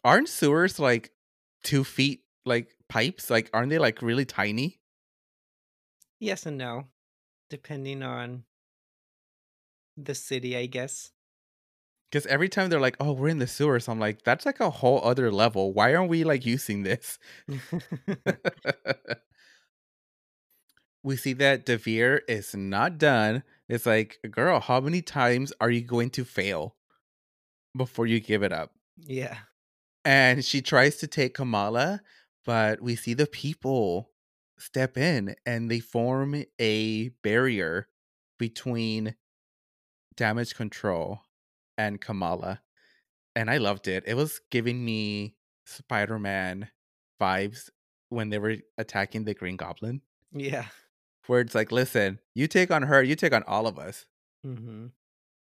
Aren't 0.04 0.28
sewers 0.28 0.78
like 0.78 1.10
two 1.64 1.82
feet, 1.82 2.22
like 2.44 2.76
pipes? 2.88 3.28
Like, 3.28 3.50
aren't 3.52 3.70
they 3.70 3.78
like 3.78 4.02
really 4.02 4.24
tiny? 4.24 4.78
Yes 6.20 6.46
and 6.46 6.58
no. 6.58 6.84
Depending 7.50 8.02
on 8.02 8.44
the 10.04 10.14
city, 10.14 10.56
I 10.56 10.66
guess. 10.66 11.10
Because 12.10 12.26
every 12.26 12.48
time 12.48 12.70
they're 12.70 12.80
like, 12.80 12.96
"Oh, 13.00 13.12
we're 13.12 13.28
in 13.28 13.38
the 13.38 13.46
sewers," 13.46 13.88
I'm 13.88 14.00
like, 14.00 14.22
"That's 14.22 14.46
like 14.46 14.60
a 14.60 14.70
whole 14.70 15.00
other 15.04 15.30
level. 15.30 15.72
Why 15.74 15.94
aren't 15.94 16.08
we 16.08 16.24
like 16.24 16.46
using 16.46 16.82
this?" 16.82 17.18
we 21.02 21.16
see 21.16 21.32
that 21.34 21.66
Deever 21.66 22.20
is 22.28 22.54
not 22.54 22.98
done. 22.98 23.42
It's 23.68 23.86
like, 23.86 24.18
girl, 24.30 24.60
how 24.60 24.80
many 24.80 25.02
times 25.02 25.52
are 25.60 25.70
you 25.70 25.82
going 25.82 26.10
to 26.10 26.24
fail 26.24 26.76
before 27.76 28.06
you 28.06 28.20
give 28.20 28.42
it 28.42 28.52
up? 28.52 28.72
Yeah. 28.96 29.38
And 30.04 30.44
she 30.44 30.62
tries 30.62 30.96
to 30.96 31.06
take 31.06 31.34
Kamala, 31.34 32.00
but 32.44 32.80
we 32.80 32.96
see 32.96 33.14
the 33.14 33.26
people 33.26 34.10
step 34.58 34.96
in 34.96 35.36
and 35.46 35.70
they 35.70 35.80
form 35.80 36.44
a 36.58 37.08
barrier 37.22 37.88
between 38.38 39.14
damage 40.18 40.54
control 40.54 41.20
and 41.78 42.00
Kamala. 42.00 42.60
And 43.34 43.48
I 43.50 43.56
loved 43.56 43.88
it. 43.88 44.04
It 44.06 44.14
was 44.14 44.40
giving 44.50 44.84
me 44.84 45.36
Spider 45.64 46.18
Man 46.18 46.68
vibes 47.20 47.70
when 48.10 48.28
they 48.30 48.38
were 48.38 48.56
attacking 48.76 49.24
the 49.24 49.34
Green 49.34 49.56
Goblin, 49.56 50.02
Yeah. 50.32 50.66
where 51.26 51.40
it's 51.40 51.54
like, 51.54 51.70
listen, 51.72 52.18
you 52.34 52.46
take 52.48 52.70
on 52.70 52.82
her, 52.82 53.02
you 53.02 53.14
take 53.14 53.32
on 53.32 53.44
all 53.44 53.66
of 53.66 53.78
us. 53.78 54.06
Mm-hmm. 54.46 54.86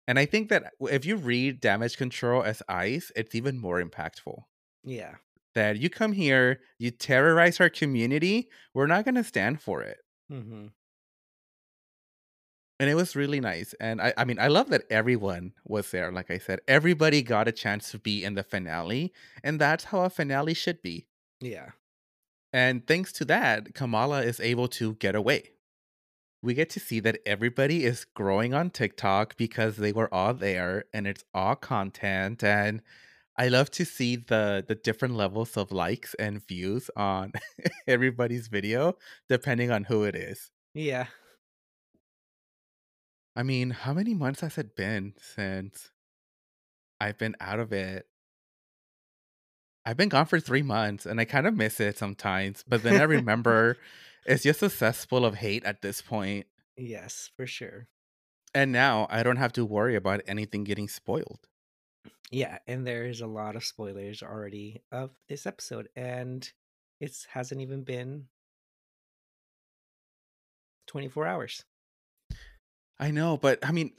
And 0.08 0.20
I 0.20 0.26
think 0.26 0.50
that 0.50 0.72
if 0.82 1.06
you 1.06 1.16
read 1.18 1.60
damage 1.60 1.98
control 1.98 2.44
as 2.44 2.62
ice, 2.70 3.12
it's 3.16 3.36
even 3.36 3.60
more 3.60 3.82
impactful. 3.84 4.44
Yeah. 4.84 5.16
That 5.54 5.78
you 5.78 5.90
come 5.90 6.12
here, 6.14 6.60
you 6.80 6.92
terrorize 6.92 7.60
our 7.60 7.70
community, 7.70 8.50
we're 8.74 8.88
not 8.88 9.06
going 9.06 9.16
to 9.16 9.24
stand 9.24 9.62
for 9.62 9.82
it. 9.82 9.98
Mm-hmm. 10.32 10.68
And 12.80 12.90
it 12.90 12.96
was 12.96 13.16
really 13.16 13.40
nice. 13.40 13.74
And 13.80 14.02
I, 14.02 14.14
I 14.18 14.26
mean, 14.26 14.38
I 14.38 14.48
love 14.48 14.70
that 14.70 14.84
everyone 14.90 15.54
was 15.64 15.92
there. 15.92 16.12
Like 16.12 16.30
I 16.30 16.38
said, 16.38 16.60
everybody 16.68 17.22
got 17.22 17.48
a 17.48 17.54
chance 17.54 17.92
to 17.92 18.00
be 18.00 18.24
in 18.24 18.36
the 18.36 18.44
finale. 18.44 19.14
And 19.44 19.62
that's 19.62 19.86
how 19.86 20.02
a 20.02 20.10
finale 20.10 20.54
should 20.54 20.82
be. 20.82 21.08
Yeah. 21.40 21.70
And 22.52 22.86
thanks 22.86 23.12
to 23.14 23.26
that, 23.26 23.74
Kamala 23.74 24.24
is 24.24 24.40
able 24.40 24.68
to 24.70 24.94
get 24.96 25.16
away. 25.16 25.52
We 26.42 26.54
get 26.54 26.70
to 26.72 26.80
see 26.80 27.00
that 27.00 27.20
everybody 27.26 27.86
is 27.86 28.06
growing 28.06 28.54
on 28.54 28.70
TikTok 28.70 29.36
because 29.38 29.78
they 29.78 29.92
were 29.92 30.14
all 30.14 30.34
there 30.34 30.86
and 30.94 31.08
it's 31.08 31.24
all 31.34 31.56
content. 31.56 32.44
And 32.44 32.82
I 33.38 33.48
love 33.48 33.72
to 33.72 33.86
see 33.86 34.16
the 34.16 34.64
the 34.66 34.76
different 34.76 35.16
levels 35.16 35.58
of 35.58 35.72
likes 35.72 36.14
and 36.16 36.46
views 36.48 36.90
on 36.96 37.34
everybody's 37.88 38.48
video, 38.48 38.96
depending 39.28 39.72
on 39.72 39.86
who 39.86 40.04
it 40.04 40.16
is. 40.16 40.52
Yeah. 40.74 41.08
I 43.36 43.44
mean, 43.44 43.72
how 43.72 43.94
many 43.94 44.14
months 44.14 44.42
has 44.42 44.58
it 44.58 44.76
been 44.76 45.14
since 45.20 45.92
I've 47.00 47.18
been 47.18 47.36
out 47.40 47.60
of 47.60 47.74
it? 47.74 48.08
I've 49.86 49.98
been 49.98 50.10
gone 50.10 50.26
for 50.26 50.40
three 50.40 50.64
months 50.64 51.06
and 51.06 51.20
I 51.20 51.26
kind 51.26 51.46
of 51.46 51.56
miss 51.56 51.80
it 51.80 51.98
sometimes, 51.98 52.64
but 52.68 52.82
then 52.82 53.00
I 53.00 53.04
remember 53.18 53.78
it's 54.26 54.44
just 54.44 54.64
a 54.64 54.70
cesspool 54.70 55.26
of 55.26 55.36
hate 55.36 55.64
at 55.64 55.82
this 55.82 56.02
point. 56.02 56.48
Yes, 56.78 57.30
for 57.36 57.46
sure. 57.46 57.88
And 58.54 58.72
now 58.72 59.08
I 59.10 59.22
don't 59.22 59.36
have 59.36 59.54
to 59.54 59.66
worry 59.66 59.96
about 59.96 60.22
anything 60.28 60.64
getting 60.64 60.88
spoiled. 60.88 61.48
Yeah, 62.32 62.60
and 62.68 62.88
there's 62.88 63.22
a 63.22 63.28
lot 63.28 63.56
of 63.56 63.64
spoilers 63.64 64.24
already 64.24 64.82
of 64.92 65.12
this 65.28 65.46
episode, 65.46 65.90
and 65.96 66.50
it 67.00 67.16
hasn't 67.32 67.62
even 67.62 67.84
been 67.84 68.28
24 70.88 71.28
hours. 71.28 71.66
I 73.00 73.12
know, 73.12 73.38
but 73.38 73.60
I 73.66 73.72
mean, 73.72 73.92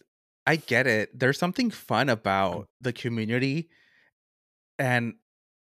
I 0.47 0.57
get 0.57 0.87
it. 0.87 1.19
There's 1.19 1.39
something 1.39 1.71
fun 1.71 2.07
Mm. 2.07 2.13
about 2.13 2.69
the 2.81 2.93
community, 2.93 3.69
and 4.79 5.15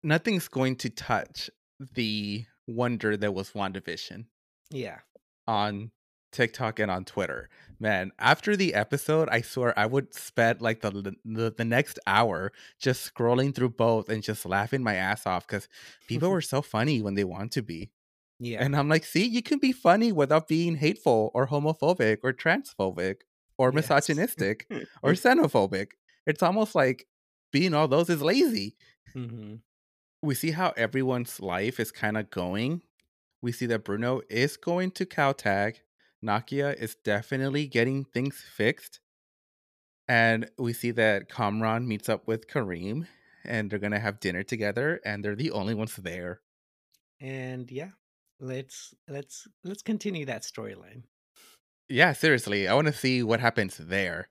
nothing's 0.03 0.47
going 0.47 0.75
to 0.77 0.89
touch 0.89 1.49
the 1.79 2.45
wonder 2.67 3.17
that 3.17 3.33
was 3.33 3.51
WandaVision 3.51 4.25
Yeah. 4.69 4.99
on 5.47 5.91
TikTok 6.31 6.79
and 6.79 6.91
on 6.91 7.05
Twitter. 7.05 7.49
Man, 7.79 8.11
after 8.19 8.55
the 8.55 8.73
episode, 8.73 9.27
I 9.29 9.41
swear 9.41 9.77
I 9.77 9.85
would 9.85 10.13
spend 10.13 10.61
like 10.61 10.81
the 10.81 11.15
the, 11.25 11.53
the 11.55 11.65
next 11.65 11.99
hour 12.07 12.51
just 12.79 13.13
scrolling 13.13 13.53
through 13.53 13.71
both 13.71 14.09
and 14.09 14.23
just 14.23 14.45
laughing 14.45 14.81
my 14.83 14.95
ass 14.95 15.25
off 15.25 15.45
because 15.47 15.67
people 16.07 16.29
were 16.31 16.41
so 16.41 16.61
funny 16.61 17.01
when 17.01 17.15
they 17.15 17.23
want 17.25 17.51
to 17.53 17.61
be. 17.61 17.91
Yeah. 18.39 18.65
And 18.65 18.75
I'm 18.75 18.89
like, 18.89 19.03
see, 19.05 19.25
you 19.25 19.41
can 19.41 19.59
be 19.59 19.71
funny 19.71 20.11
without 20.11 20.47
being 20.47 20.75
hateful 20.75 21.31
or 21.33 21.47
homophobic 21.47 22.19
or 22.23 22.33
transphobic 22.33 23.21
or 23.57 23.71
Yes. 23.71 23.91
misogynistic 24.01 24.69
or 25.03 25.11
xenophobic. 25.13 25.91
It's 26.25 26.43
almost 26.43 26.75
like 26.75 27.07
being 27.51 27.73
all 27.73 27.87
those 27.87 28.09
is 28.09 28.21
lazy. 28.21 28.77
hmm 29.13 29.55
We 30.21 30.35
see 30.35 30.51
how 30.51 30.71
everyone's 30.75 31.39
life 31.39 31.79
is 31.79 31.89
kind 31.93 32.17
of 32.17 32.29
going. 32.29 32.83
We 33.41 33.51
see 33.53 33.65
that 33.67 33.83
Bruno 33.85 34.21
is 34.29 34.57
going 34.57 34.91
to 34.91 35.05
Caltech. 35.05 35.81
Nakia 36.23 36.75
is 36.75 36.95
definitely 36.95 37.67
getting 37.67 38.05
things 38.05 38.41
fixed. 38.41 39.01
And 40.07 40.49
we 40.57 40.73
see 40.73 40.89
that 40.91 41.29
Kamran 41.29 41.87
meets 41.87 42.09
up 42.09 42.27
with 42.27 42.47
Kareem 42.47 43.07
and 43.43 43.69
they're 43.69 43.77
going 43.79 43.91
to 43.91 43.99
have 43.99 44.19
dinner 44.19 44.43
together 44.43 44.99
and 45.05 45.23
they're 45.23 45.35
the 45.35 45.51
only 45.51 45.73
ones 45.75 45.95
there. 45.95 46.41
And 47.19 47.69
yeah, 47.71 47.91
let's 48.39 48.93
let's 49.07 49.47
let's 49.63 49.81
continue 49.81 50.25
that 50.25 50.43
storyline. 50.43 51.03
Yeah, 51.89 52.13
seriously, 52.13 52.67
I 52.67 52.73
want 52.73 52.87
to 52.87 52.93
see 52.93 53.23
what 53.23 53.39
happens 53.39 53.77
there. 53.77 54.29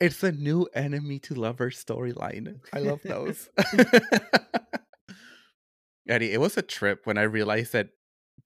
It's 0.00 0.22
a 0.22 0.32
new 0.32 0.66
enemy 0.74 1.18
to 1.20 1.34
lover 1.34 1.70
storyline. 1.70 2.60
I 2.72 2.78
love 2.78 3.00
those. 3.04 3.50
Eddie, 6.08 6.32
it 6.32 6.40
was 6.40 6.56
a 6.56 6.62
trip 6.62 7.00
when 7.04 7.18
I 7.18 7.22
realized 7.22 7.72
that 7.74 7.90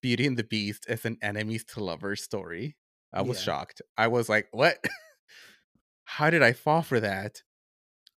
Beauty 0.02 0.26
and 0.26 0.36
the 0.36 0.44
Beast 0.44 0.84
is 0.88 1.04
an 1.04 1.16
enemies 1.22 1.64
to 1.68 1.82
lovers 1.82 2.22
story. 2.22 2.76
I 3.12 3.22
was 3.22 3.38
Yeah. 3.38 3.44
shocked. 3.44 3.80
I 3.96 4.08
was 4.08 4.28
like, 4.28 4.48
what? 4.50 4.84
How 6.04 6.30
did 6.30 6.42
I 6.42 6.52
fall 6.52 6.82
for 6.82 6.98
that? 7.00 7.42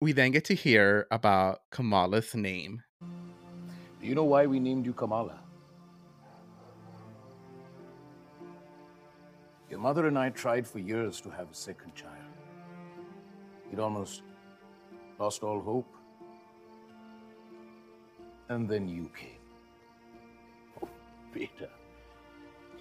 We 0.00 0.12
then 0.12 0.30
get 0.30 0.46
to 0.46 0.54
hear 0.54 1.06
about 1.10 1.60
Kamala's 1.70 2.34
name. 2.34 2.82
Do 4.00 4.06
you 4.06 4.14
know 4.14 4.24
why 4.24 4.46
we 4.46 4.58
named 4.58 4.86
you 4.86 4.94
Kamala? 4.94 5.38
Your 9.68 9.80
mother 9.80 10.06
and 10.06 10.18
I 10.18 10.30
tried 10.30 10.66
for 10.66 10.78
years 10.78 11.20
to 11.22 11.30
have 11.30 11.50
a 11.50 11.54
second 11.54 11.94
child. 11.94 12.12
We'd 13.68 13.80
almost 13.80 14.22
lost 15.18 15.42
all 15.42 15.60
hope. 15.60 15.92
And 18.48 18.68
then 18.68 18.88
you 18.88 19.10
came. 19.18 19.42
Oh, 20.80 20.88
Beta, 21.32 21.68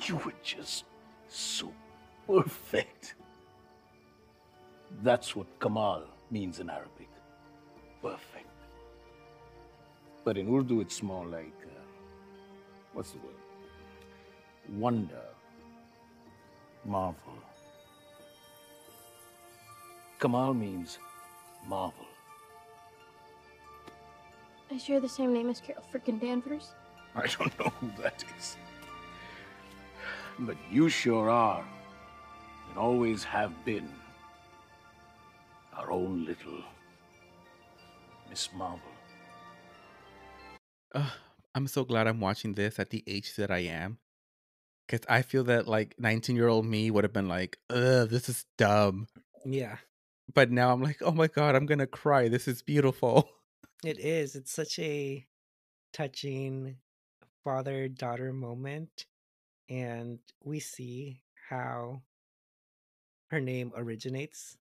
you 0.01 0.17
were 0.17 0.33
just 0.43 0.85
so 1.27 1.73
perfect. 2.27 3.15
That's 5.01 5.35
what 5.35 5.47
Kamal 5.59 6.03
means 6.29 6.59
in 6.59 6.69
Arabic. 6.69 7.09
Perfect. 8.01 8.45
But 10.23 10.37
in 10.37 10.47
Urdu, 10.55 10.81
it's 10.81 11.01
more 11.01 11.25
like, 11.25 11.57
uh, 11.65 11.81
what's 12.93 13.11
the 13.11 13.17
word? 13.17 13.35
Wonder. 14.69 15.23
Marvel. 16.85 17.33
Kamal 20.19 20.53
means 20.53 20.99
marvel. 21.67 22.05
I 24.71 24.77
share 24.77 24.99
the 24.99 25.09
same 25.09 25.33
name 25.33 25.49
as 25.49 25.59
Carol 25.59 25.83
frickin' 25.91 26.19
Danvers. 26.19 26.71
I 27.15 27.27
don't 27.27 27.57
know 27.59 27.71
who 27.79 27.91
that 28.01 28.23
is. 28.37 28.57
But 30.39 30.57
you 30.71 30.89
sure 30.89 31.29
are, 31.29 31.65
and 32.69 32.77
always 32.77 33.23
have 33.23 33.53
been, 33.65 33.89
our 35.73 35.91
own 35.91 36.25
little 36.25 36.63
Miss 38.29 38.49
Marvel. 38.53 38.79
Ugh, 40.93 41.11
I'm 41.53 41.67
so 41.67 41.83
glad 41.83 42.07
I'm 42.07 42.19
watching 42.19 42.53
this 42.53 42.79
at 42.79 42.89
the 42.89 43.03
age 43.07 43.35
that 43.35 43.51
I 43.51 43.59
am. 43.59 43.97
Because 44.87 45.05
I 45.09 45.21
feel 45.23 45.43
that 45.45 45.67
like 45.67 45.95
19 45.99 46.35
year 46.35 46.47
old 46.47 46.65
me 46.65 46.91
would 46.91 47.03
have 47.03 47.13
been 47.13 47.27
like, 47.27 47.57
ugh, 47.69 48.09
this 48.09 48.29
is 48.29 48.45
dumb. 48.57 49.07
Yeah, 49.45 49.77
But 50.33 50.51
now 50.51 50.71
I'm 50.71 50.81
like, 50.81 51.01
oh 51.01 51.11
my 51.11 51.27
God, 51.27 51.55
I'm 51.55 51.65
going 51.67 51.79
to 51.79 51.87
cry. 51.87 52.29
This 52.29 52.47
is 52.47 52.61
beautiful. 52.63 53.29
it 53.83 53.99
is. 53.99 54.35
It's 54.35 54.51
such 54.51 54.79
a 54.79 55.25
touching 55.93 56.77
father 57.43 57.87
daughter 57.87 58.33
moment. 58.33 59.05
And 59.69 60.19
we 60.43 60.59
see 60.59 61.21
how 61.49 62.01
her 63.29 63.39
name 63.39 63.71
originates 63.75 64.57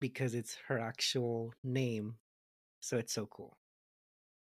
because 0.00 0.34
it's 0.34 0.56
her 0.68 0.78
actual 0.78 1.54
name. 1.62 2.16
So 2.80 2.98
it's 2.98 3.12
so 3.12 3.26
cool. 3.26 3.56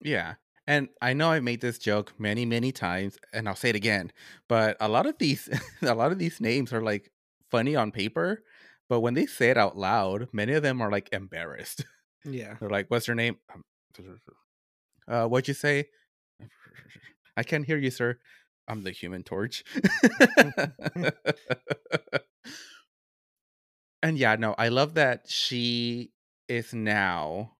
Yeah. 0.01 0.35
And 0.67 0.89
I 1.01 1.13
know 1.13 1.31
I've 1.31 1.43
made 1.43 1.61
this 1.61 1.77
joke 1.79 2.13
many, 2.19 2.45
many 2.45 2.71
times, 2.71 3.17
and 3.33 3.47
I'll 3.47 3.55
say 3.55 3.69
it 3.69 3.75
again. 3.75 4.11
But 4.49 4.75
a 4.81 4.89
lot 4.89 5.05
of 5.05 5.17
these, 5.17 5.49
a 5.81 5.95
lot 5.95 6.11
of 6.11 6.19
these 6.19 6.41
names 6.41 6.73
are 6.73 6.81
like 6.81 7.11
funny 7.49 7.75
on 7.75 7.91
paper, 7.91 8.43
but 8.89 8.99
when 8.99 9.13
they 9.13 9.25
say 9.25 9.49
it 9.49 9.57
out 9.57 9.77
loud, 9.77 10.27
many 10.33 10.53
of 10.53 10.63
them 10.63 10.81
are 10.81 10.91
like 10.91 11.09
embarrassed. 11.11 11.85
Yeah. 12.25 12.55
They're 12.59 12.69
like, 12.69 12.87
"What's 12.89 13.07
your 13.07 13.15
name?" 13.15 13.37
Um, 13.53 13.63
Uh, 15.07 15.27
what'd 15.27 15.47
you 15.47 15.53
say? 15.53 15.85
I 17.35 17.43
can't 17.43 17.65
hear 17.65 17.77
you, 17.77 17.91
sir. 17.91 18.19
I'm 18.67 18.83
the 18.83 18.91
Human 18.91 19.23
Torch. 19.23 19.63
and 24.01 24.17
yeah, 24.17 24.35
no, 24.35 24.55
I 24.57 24.69
love 24.69 24.95
that 24.95 25.29
she 25.29 26.11
is 26.47 26.73
now 26.73 27.53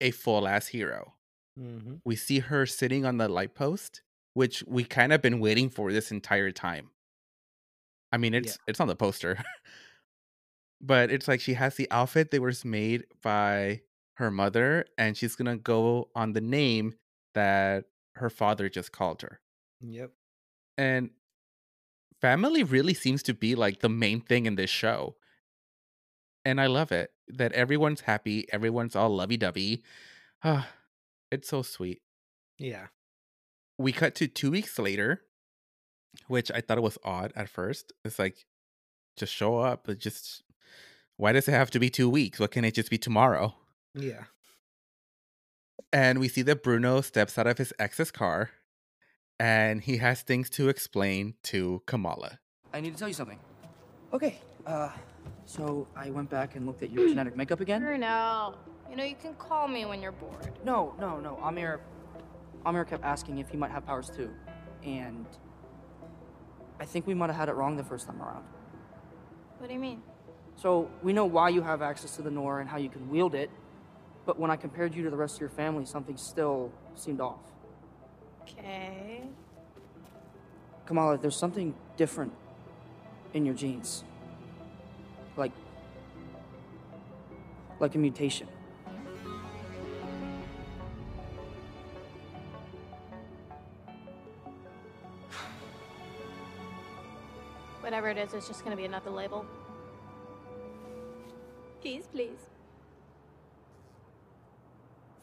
a 0.00 0.10
full 0.10 0.46
ass 0.48 0.68
hero. 0.68 1.14
Hmm 1.58 1.96
We 2.04 2.16
see 2.16 2.38
her 2.40 2.66
sitting 2.66 3.04
on 3.04 3.18
the 3.18 3.28
light 3.28 3.54
post, 3.54 4.02
which 4.34 4.62
we 4.66 4.84
kind 4.84 5.12
of 5.12 5.20
been 5.22 5.40
waiting 5.40 5.68
for 5.70 5.92
this 5.92 6.10
entire 6.12 6.52
time. 6.52 6.90
I 8.12 8.16
mean, 8.16 8.34
it's 8.34 8.58
it's 8.66 8.80
on 8.80 8.88
the 8.88 8.96
poster. 8.96 9.38
but 10.80 11.10
it's 11.10 11.28
like 11.28 11.40
she 11.40 11.54
has 11.54 11.74
the 11.74 11.88
outfit 11.90 12.30
that 12.30 12.40
was 12.40 12.64
made 12.64 13.04
by 13.22 13.82
her 14.14 14.30
mother 14.30 14.84
and 14.96 15.16
she's 15.16 15.36
going 15.36 15.46
to 15.46 15.62
go 15.62 16.08
on 16.14 16.32
the 16.32 16.40
name 16.40 16.94
that 17.34 17.84
her 18.14 18.30
father 18.30 18.68
just 18.68 18.92
called 18.92 19.22
her. 19.22 19.40
Yep. 19.80 20.12
And 20.76 21.10
family 22.20 22.62
really 22.62 22.94
seems 22.94 23.22
to 23.24 23.34
be 23.34 23.54
like 23.54 23.80
the 23.80 23.88
main 23.88 24.20
thing 24.20 24.46
in 24.46 24.56
this 24.56 24.70
show. 24.70 25.16
And 26.44 26.60
I 26.60 26.66
love 26.66 26.92
it 26.92 27.10
that 27.28 27.52
everyone's 27.52 28.00
happy, 28.02 28.46
everyone's 28.52 28.96
all 28.96 29.10
lovey-dovey. 29.14 29.82
Ah, 30.44 30.68
it's 31.30 31.48
so 31.48 31.62
sweet. 31.62 32.00
Yeah. 32.58 32.86
we 33.78 33.92
cut 33.92 34.14
to 34.16 34.26
two 34.26 34.50
weeks 34.50 34.78
later, 34.78 35.22
which 36.26 36.50
I 36.52 36.60
thought 36.60 36.78
it 36.78 36.82
was 36.82 36.98
odd 37.04 37.32
at 37.36 37.48
first. 37.48 37.92
It's 38.04 38.18
like, 38.18 38.46
just 39.16 39.32
show 39.32 39.58
up. 39.58 39.82
But 39.86 39.98
just 39.98 40.42
why 41.16 41.32
does 41.32 41.46
it 41.48 41.52
have 41.52 41.70
to 41.72 41.78
be 41.78 41.90
two 41.90 42.08
weeks? 42.10 42.40
What 42.40 42.50
can 42.50 42.64
it 42.64 42.74
just 42.74 42.90
be 42.90 42.98
tomorrow? 42.98 43.54
Yeah. 43.94 44.24
And 45.92 46.18
we 46.18 46.28
see 46.28 46.42
that 46.42 46.62
Bruno 46.62 47.00
steps 47.00 47.38
out 47.38 47.46
of 47.46 47.58
his 47.58 47.72
ex's 47.78 48.10
car, 48.10 48.50
and 49.40 49.80
he 49.82 49.96
has 49.98 50.22
things 50.22 50.50
to 50.50 50.68
explain 50.68 51.34
to 51.44 51.82
Kamala. 51.86 52.40
I 52.74 52.80
need 52.80 52.92
to 52.92 52.98
tell 52.98 53.08
you 53.08 53.14
something. 53.14 53.38
Okay, 54.12 54.40
uh, 54.66 54.90
so 55.46 55.86
I 55.96 56.10
went 56.10 56.30
back 56.30 56.56
and 56.56 56.66
looked 56.66 56.82
at 56.82 56.90
your 56.90 57.08
genetic 57.08 57.36
makeup 57.36 57.60
again. 57.60 57.82
Bruno, 57.82 58.54
you 58.90 58.96
know 58.96 59.04
you 59.04 59.16
can 59.16 59.34
call 59.34 59.68
me 59.68 59.84
when 59.84 60.00
you're 60.02 60.12
bored. 60.12 60.58
No, 60.64 60.94
no, 60.98 61.20
no. 61.20 61.38
Aamir, 61.42 61.80
Aamir 62.64 62.88
kept 62.88 63.04
asking 63.04 63.38
if 63.38 63.48
he 63.48 63.56
might 63.56 63.70
have 63.70 63.86
powers 63.86 64.10
too, 64.10 64.30
and 64.84 65.26
I 66.80 66.84
think 66.84 67.06
we 67.06 67.14
might 67.14 67.28
have 67.28 67.36
had 67.36 67.48
it 67.48 67.54
wrong 67.54 67.76
the 67.76 67.84
first 67.84 68.06
time 68.06 68.20
around. 68.22 68.44
What 69.58 69.68
do 69.68 69.74
you 69.74 69.80
mean? 69.80 70.02
So 70.56 70.90
we 71.02 71.12
know 71.12 71.24
why 71.24 71.50
you 71.50 71.62
have 71.62 71.82
access 71.82 72.16
to 72.16 72.22
the 72.22 72.30
Noor 72.30 72.60
and 72.60 72.68
how 72.68 72.78
you 72.78 72.88
can 72.88 73.08
wield 73.10 73.34
it, 73.34 73.50
but 74.26 74.38
when 74.38 74.50
I 74.50 74.56
compared 74.56 74.94
you 74.94 75.04
to 75.04 75.10
the 75.10 75.16
rest 75.16 75.36
of 75.36 75.40
your 75.40 75.50
family, 75.50 75.84
something 75.84 76.16
still 76.16 76.72
seemed 76.94 77.20
off. 77.20 77.40
Okay. 78.42 79.22
Kamala, 80.86 81.18
there's 81.18 81.36
something 81.36 81.74
different 81.96 82.32
in 83.34 83.44
your 83.44 83.54
genes. 83.54 84.04
Like, 85.36 85.52
like 87.78 87.94
a 87.94 87.98
mutation. 87.98 88.48
Whatever 97.98 98.20
it 98.20 98.28
is, 98.28 98.32
it's 98.32 98.46
just 98.46 98.62
gonna 98.62 98.76
be 98.76 98.84
another 98.84 99.10
label. 99.10 99.44
Keys, 101.82 102.06
please. 102.06 102.38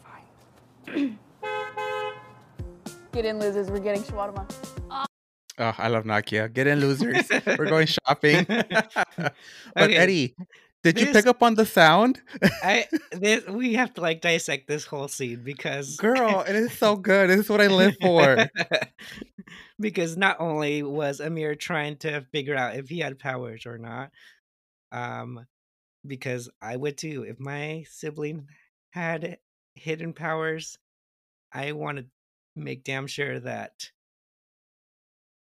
Fine. 0.03 1.17
Get 3.13 3.23
in, 3.23 3.39
losers. 3.39 3.71
We're 3.71 3.79
getting 3.79 4.03
shawarma. 4.03 4.45
Oh, 4.91 5.73
I 5.77 5.87
love 5.87 6.03
Nakia. 6.03 6.51
Get 6.51 6.67
in, 6.67 6.81
losers. 6.81 7.29
We're 7.57 7.69
going 7.69 7.87
shopping. 8.05 8.45
but 8.49 9.33
Okay, 9.77 9.95
Eddie, 9.95 10.35
did 10.85 10.99
you 10.99 11.11
pick 11.11 11.25
up 11.25 11.41
on 11.41 11.55
the 11.55 11.65
sound? 11.65 12.21
I 12.63 12.85
this, 13.11 13.45
we 13.47 13.73
have 13.73 13.93
to 13.95 14.01
like 14.01 14.21
dissect 14.21 14.67
this 14.67 14.85
whole 14.85 15.07
scene 15.07 15.41
because 15.43 15.95
Girl, 15.97 16.41
it 16.47 16.55
is 16.55 16.77
so 16.77 16.95
good. 16.95 17.29
This 17.29 17.39
is 17.41 17.49
what 17.49 17.59
I 17.59 17.67
live 17.67 17.95
for. 17.99 18.47
because 19.79 20.15
not 20.15 20.39
only 20.39 20.83
was 20.83 21.19
Aamir 21.19 21.57
trying 21.59 21.97
to 21.97 22.21
figure 22.31 22.55
out 22.55 22.75
if 22.75 22.87
he 22.87 22.99
had 22.99 23.17
powers 23.17 23.65
or 23.65 23.79
not, 23.79 24.11
um, 24.91 25.47
because 26.05 26.49
I 26.61 26.77
would 26.77 26.97
too. 26.97 27.23
If 27.23 27.39
my 27.39 27.85
sibling 27.89 28.47
had 28.91 29.39
hidden 29.73 30.13
powers, 30.13 30.77
I 31.51 31.71
want 31.71 31.97
to 31.97 32.05
make 32.55 32.83
damn 32.83 33.07
sure 33.07 33.39
that 33.39 33.89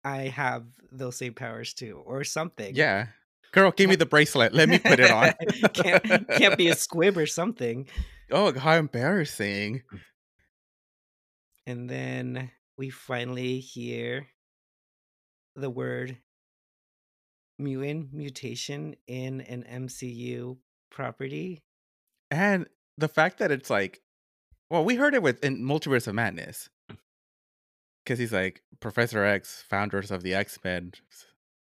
I 0.04 0.24
have 0.24 0.66
those 0.90 1.16
same 1.16 1.32
powers 1.32 1.72
too, 1.72 2.02
or 2.04 2.22
something. 2.22 2.74
Yeah. 2.74 3.06
Girl, 3.52 3.70
give 3.70 3.88
me 3.88 3.96
the 3.96 4.06
bracelet. 4.12 4.54
Let 4.54 4.68
me 4.68 4.78
put 4.78 4.98
it 5.00 5.10
on. 5.10 5.32
can't 5.74 6.28
can't 6.28 6.58
be 6.58 6.68
a 6.68 6.74
squib 6.74 7.16
or 7.16 7.26
something. 7.26 7.86
Oh, 8.30 8.52
how 8.58 8.74
embarrassing. 8.74 9.82
And 11.66 11.88
then 11.88 12.50
we 12.76 12.90
finally 12.90 13.60
hear 13.60 14.26
the 15.54 15.70
word 15.70 16.16
mutant 17.58 18.12
mutation 18.12 18.96
in 19.06 19.42
an 19.42 19.64
MCU 19.70 20.56
property. 20.90 21.62
And 22.30 22.66
the 22.96 23.08
fact 23.08 23.38
that 23.38 23.50
it's 23.50 23.70
like, 23.70 24.00
well, 24.70 24.84
we 24.84 24.96
heard 24.96 25.14
it 25.14 25.22
with 25.22 25.44
in 25.44 25.62
Multiverse 25.62 26.06
of 26.06 26.14
Madness. 26.14 26.68
Because 28.04 28.18
he's 28.18 28.32
like, 28.32 28.62
Professor 28.80 29.24
X, 29.24 29.64
founders 29.70 30.10
of 30.10 30.24
the 30.24 30.34
X 30.34 30.58
Men. 30.64 30.90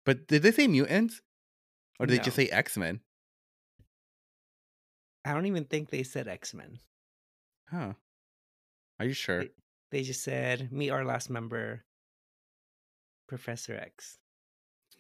But 0.06 0.26
did 0.28 0.42
they 0.42 0.52
say 0.52 0.68
mutants? 0.68 1.20
Or 2.00 2.06
did 2.06 2.20
they 2.20 2.24
just 2.24 2.36
say 2.36 2.48
X 2.48 2.78
Men? 2.78 3.02
I 5.26 5.34
don't 5.34 5.46
even 5.46 5.66
think 5.66 5.90
they 5.90 6.04
said 6.04 6.28
X 6.28 6.54
Men. 6.54 6.80
Huh. 7.70 7.94
Are 9.00 9.06
you 9.06 9.14
sure? 9.14 9.46
They 9.92 10.04
just 10.04 10.24
said 10.24 10.72
meet 10.72 10.92
our 10.92 11.04
last 11.04 11.30
member, 11.30 11.84
Professor 13.28 13.76
X. 13.76 14.18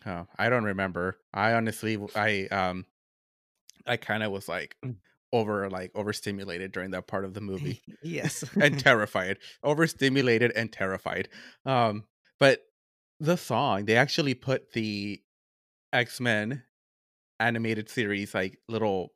Oh, 0.05 0.27
I 0.37 0.49
don't 0.49 0.63
remember. 0.63 1.17
I 1.33 1.53
honestly, 1.53 1.97
I 2.15 2.47
um, 2.47 2.85
I 3.85 3.97
kind 3.97 4.23
of 4.23 4.31
was 4.31 4.47
like 4.47 4.75
over 5.31 5.69
like 5.69 5.91
overstimulated 5.95 6.71
during 6.71 6.91
that 6.91 7.07
part 7.07 7.25
of 7.25 7.33
the 7.33 7.41
movie. 7.41 7.81
Yes. 8.03 8.43
and 8.61 8.79
terrified, 8.79 9.37
overstimulated 9.63 10.51
and 10.55 10.71
terrified. 10.71 11.29
Um, 11.65 12.05
but 12.39 12.61
the 13.19 13.37
song 13.37 13.85
they 13.85 13.95
actually 13.95 14.33
put 14.33 14.71
the 14.73 15.21
X 15.91 16.19
Men 16.19 16.63
animated 17.39 17.89
series 17.89 18.33
like 18.33 18.59
little 18.67 19.13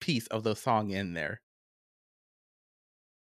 piece 0.00 0.26
of 0.28 0.42
the 0.42 0.54
song 0.56 0.90
in 0.90 1.14
there. 1.14 1.40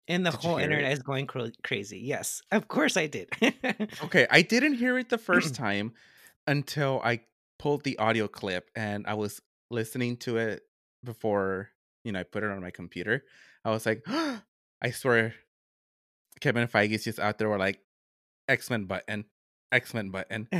And 0.07 0.25
the 0.25 0.31
Did 0.31 0.39
whole 0.41 0.57
internet 0.57 0.91
is 0.91 1.03
going 1.03 1.27
cra- 1.27 1.51
crazy. 1.63 1.99
Yes, 1.99 2.41
of 2.51 2.67
course 2.67 2.97
I 2.97 3.05
did. 3.07 3.29
Okay, 4.03 4.25
I 4.31 4.41
didn't 4.41 4.75
hear 4.75 4.97
it 4.97 5.09
the 5.09 5.17
first 5.17 5.53
time 5.55 5.93
until 6.47 6.99
I 7.03 7.21
pulled 7.59 7.83
the 7.83 7.97
audio 7.99 8.27
clip 8.27 8.71
and 8.75 9.05
I 9.05 9.13
was 9.13 9.41
listening 9.69 10.17
to 10.17 10.37
it 10.37 10.63
before, 11.03 11.69
you 12.03 12.11
know, 12.11 12.19
I 12.21 12.23
put 12.23 12.43
it 12.43 12.49
on 12.49 12.61
my 12.61 12.71
computer. 12.71 13.23
I 13.63 13.69
was 13.69 13.85
like, 13.85 14.03
I 14.07 14.91
swear 14.91 15.35
Kevin 16.39 16.67
Feige's 16.67 17.03
just 17.03 17.19
out 17.19 17.37
there 17.37 17.49
were 17.49 17.57
like 17.59 17.81
X-Men 18.47 18.85
button, 18.85 19.25
X-Men 19.71 20.09
button. 20.11 20.49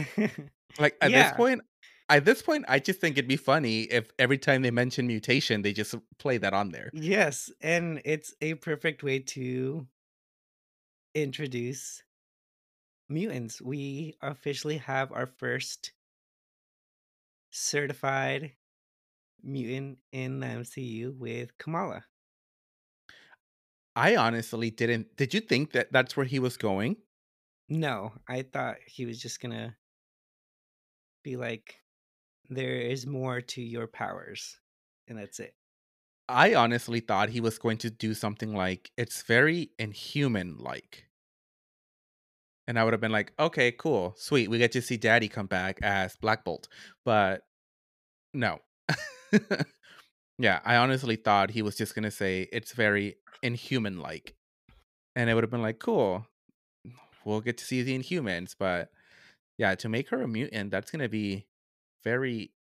Like 0.77 0.97
at 1.01 1.11
Yeah. 1.11 1.23
this 1.23 1.31
point, 1.31 1.61
at 2.09 2.25
this 2.25 2.41
point, 2.41 2.65
I 2.67 2.79
just 2.79 2.99
think 2.99 3.17
it'd 3.17 3.27
be 3.27 3.37
funny 3.37 3.83
if 3.83 4.11
every 4.19 4.37
time 4.37 4.61
they 4.61 4.71
mention 4.71 5.07
mutation, 5.07 5.61
they 5.61 5.73
just 5.73 5.95
play 6.17 6.37
that 6.37 6.53
on 6.53 6.69
there. 6.69 6.89
Yes, 6.93 7.51
and 7.61 8.01
it's 8.05 8.33
a 8.41 8.55
perfect 8.55 9.03
way 9.03 9.19
to 9.19 9.87
introduce 11.13 12.03
mutants. 13.09 13.61
We 13.61 14.15
officially 14.21 14.77
have 14.77 15.11
our 15.11 15.25
first 15.27 15.93
certified 17.51 18.53
mutant 19.43 19.99
in 20.11 20.39
the 20.39 20.47
MCU 20.47 21.11
with 21.11 21.57
Kamala. 21.57 22.05
I 23.95 24.15
honestly 24.15 24.71
didn't. 24.71 25.15
Did 25.15 25.33
you 25.33 25.41
think 25.41 25.71
that 25.73 25.91
that's 25.91 26.15
where 26.15 26.25
he 26.25 26.39
was 26.39 26.57
going? 26.57 26.97
No, 27.69 28.13
I 28.27 28.41
thought 28.41 28.79
he 28.85 29.05
was 29.05 29.21
just 29.21 29.39
gonna 29.39 29.77
be 31.23 31.35
like, 31.35 31.81
there 32.49 32.75
is 32.75 33.05
more 33.05 33.41
to 33.41 33.61
your 33.61 33.87
powers, 33.87 34.59
and 35.07 35.17
that's 35.17 35.39
it. 35.39 35.53
I 36.27 36.53
honestly 36.53 36.99
thought 36.99 37.29
he 37.29 37.41
was 37.41 37.57
going 37.57 37.77
to 37.79 37.89
do 37.89 38.13
something 38.13 38.53
like 38.53 38.91
it's 38.97 39.23
very 39.23 39.71
inhuman 39.79 40.57
like. 40.59 41.05
And 42.67 42.77
I 42.77 42.83
would 42.83 42.93
have 42.93 43.01
been 43.01 43.11
like, 43.11 43.33
okay, 43.39 43.71
cool, 43.71 44.13
sweet. 44.15 44.47
We 44.47 44.59
get 44.59 44.71
to 44.73 44.81
see 44.81 44.95
Daddy 44.95 45.27
come 45.27 45.47
back 45.47 45.79
as 45.81 46.15
Black 46.17 46.43
Bolt. 46.45 46.67
But 47.03 47.41
no. 48.31 48.59
yeah, 50.37 50.59
I 50.63 50.75
honestly 50.75 51.15
thought 51.15 51.49
he 51.49 51.63
was 51.63 51.75
just 51.75 51.95
gonna 51.95 52.11
say 52.11 52.47
it's 52.53 52.73
very 52.73 53.15
inhuman 53.41 53.99
like. 53.99 54.35
And 55.15 55.31
it 55.31 55.33
would 55.33 55.43
have 55.43 55.51
been 55.51 55.63
like, 55.63 55.79
cool. 55.79 56.27
We'll 57.25 57.41
get 57.41 57.57
to 57.57 57.65
see 57.65 57.81
the 57.81 57.97
inhumans, 57.97 58.55
but 58.57 58.89
yeah, 59.57 59.73
to 59.75 59.89
make 59.89 60.09
her 60.09 60.21
a 60.21 60.27
mutant, 60.27 60.69
that's 60.69 60.91
gonna 60.91 61.09
be 61.09 61.47
very 62.03 62.51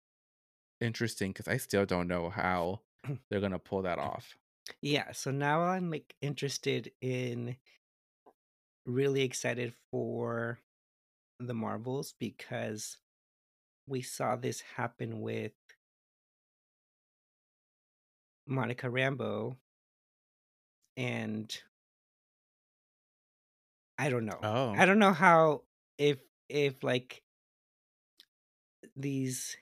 interesting 0.81 1.33
because 1.33 1.49
I 1.49 1.57
still 1.57 1.87
don't 1.87 2.09
know 2.09 2.31
how 2.31 2.81
they're 3.31 3.41
gonna 3.41 3.59
pull 3.59 3.83
that 3.83 3.99
off. 3.99 4.37
Yeah, 4.83 5.13
so 5.13 5.31
now 5.31 5.63
I'm 5.63 5.91
like 5.91 6.15
interested 6.21 6.93
in 7.01 7.57
really 8.87 9.23
excited 9.23 9.73
for 9.91 10.59
the 11.41 11.55
Marvels 11.55 12.15
because 12.19 12.99
we 13.87 14.03
saw 14.03 14.37
this 14.37 14.63
happen 14.77 15.21
with 15.21 15.53
Monica 18.47 18.89
Rambeau 18.89 19.57
and 20.97 21.57
I 23.99 24.11
don't 24.11 24.27
know. 24.27 24.39
Oh. 24.43 24.75
I 24.77 24.85
don't 24.85 24.99
know 24.99 25.13
how 25.13 25.63
if 25.99 26.19
if 26.49 26.83
like 26.83 27.23
these 28.99 29.57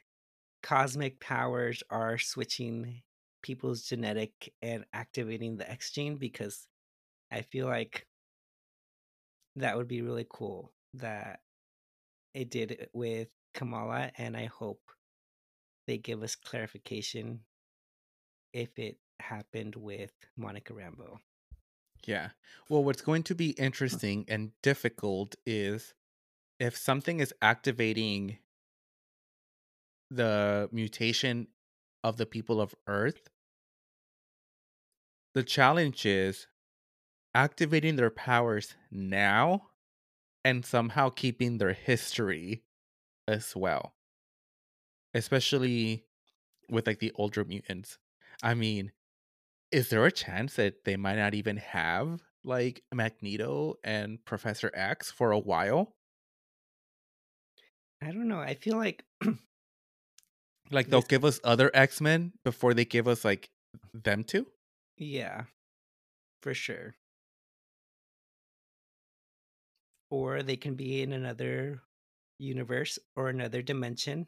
cosmic 0.62 1.20
powers 1.20 1.82
are 1.91 2.18
switching 2.18 3.03
people's 3.43 3.82
genetic 3.82 4.53
and 4.62 4.84
activating 4.93 5.57
the 5.57 5.70
X 5.70 5.93
gene 5.93 6.16
because 6.16 6.66
I 7.30 7.43
feel 7.43 7.66
like 7.66 8.07
that 9.57 9.76
would 9.76 9.87
be 9.87 10.03
really 10.03 10.26
cool 10.28 10.72
that 10.95 11.41
it 12.34 12.51
did 12.51 12.72
it 12.72 12.91
with 12.93 13.28
Kamala 13.55 14.11
and 14.18 14.37
I 14.37 14.47
hope 14.47 14.80
they 15.87 15.99
give 15.99 16.22
us 16.22 16.34
clarification 16.34 17.41
if 18.53 18.78
it 18.78 18.97
happened 19.20 19.76
with 19.76 20.12
Monica 20.37 20.72
Rambeau. 20.72 21.18
Yeah. 22.07 22.30
Well, 22.68 22.84
what's 22.84 23.03
going 23.03 23.22
to 23.24 23.34
be 23.34 23.51
interesting 23.51 24.24
and 24.28 24.53
difficult 24.62 25.37
is 25.45 25.95
if 26.59 26.76
something 26.76 27.20
is 27.20 27.34
activating 27.43 28.39
the 30.11 30.68
mutation 30.72 31.48
of 32.04 32.16
the 32.16 32.26
people 32.26 32.61
of 32.61 32.74
Earth, 32.86 33.28
the 35.34 35.42
challenge 35.42 36.07
is 36.07 36.46
activating 37.34 37.96
their 37.96 38.11
powers 38.11 38.74
now 38.90 39.68
and 40.44 40.64
somehow 40.64 41.11
keeping 41.11 41.59
their 41.59 41.72
history 41.72 42.62
as 43.28 43.54
well. 43.57 43.94
Especially 45.14 46.04
with 46.70 46.86
like 46.86 46.98
the 47.00 47.12
older 47.16 47.44
mutants. 47.44 47.98
I 48.42 48.54
mean, 48.54 48.92
is 49.72 49.90
there 49.90 50.04
a 50.07 50.12
chance 50.12 50.57
that 50.57 50.84
they 50.84 50.96
might 50.96 51.16
not 51.16 51.34
even 51.34 51.57
have 51.59 52.22
like 52.44 52.82
Magneto 52.94 53.76
and 53.84 54.24
Professor 54.24 54.70
X 54.74 55.11
for 55.11 55.32
a 55.32 55.38
while? 55.38 55.94
I 58.02 58.07
don't 58.12 58.28
know. 58.28 58.38
I 58.40 58.54
feel 58.54 58.76
like 58.76 59.04
Like 60.71 60.89
they'll 60.89 61.03
give 61.03 61.25
us 61.25 61.41
other 61.45 61.71
X 61.75 62.01
Men 62.01 62.33
before 62.45 62.75
they 62.75 62.85
give 62.85 63.07
us 63.07 63.25
like 63.25 63.51
them 63.95 64.25
two? 64.25 64.47
Yeah, 64.97 65.45
for 66.43 66.55
sure. 66.55 66.97
Or 70.11 70.43
they 70.43 70.57
can 70.57 70.75
be 70.75 71.03
in 71.03 71.12
another 71.12 71.83
universe 72.39 72.99
or 73.14 73.29
another 73.29 73.62
dimension. 73.62 74.27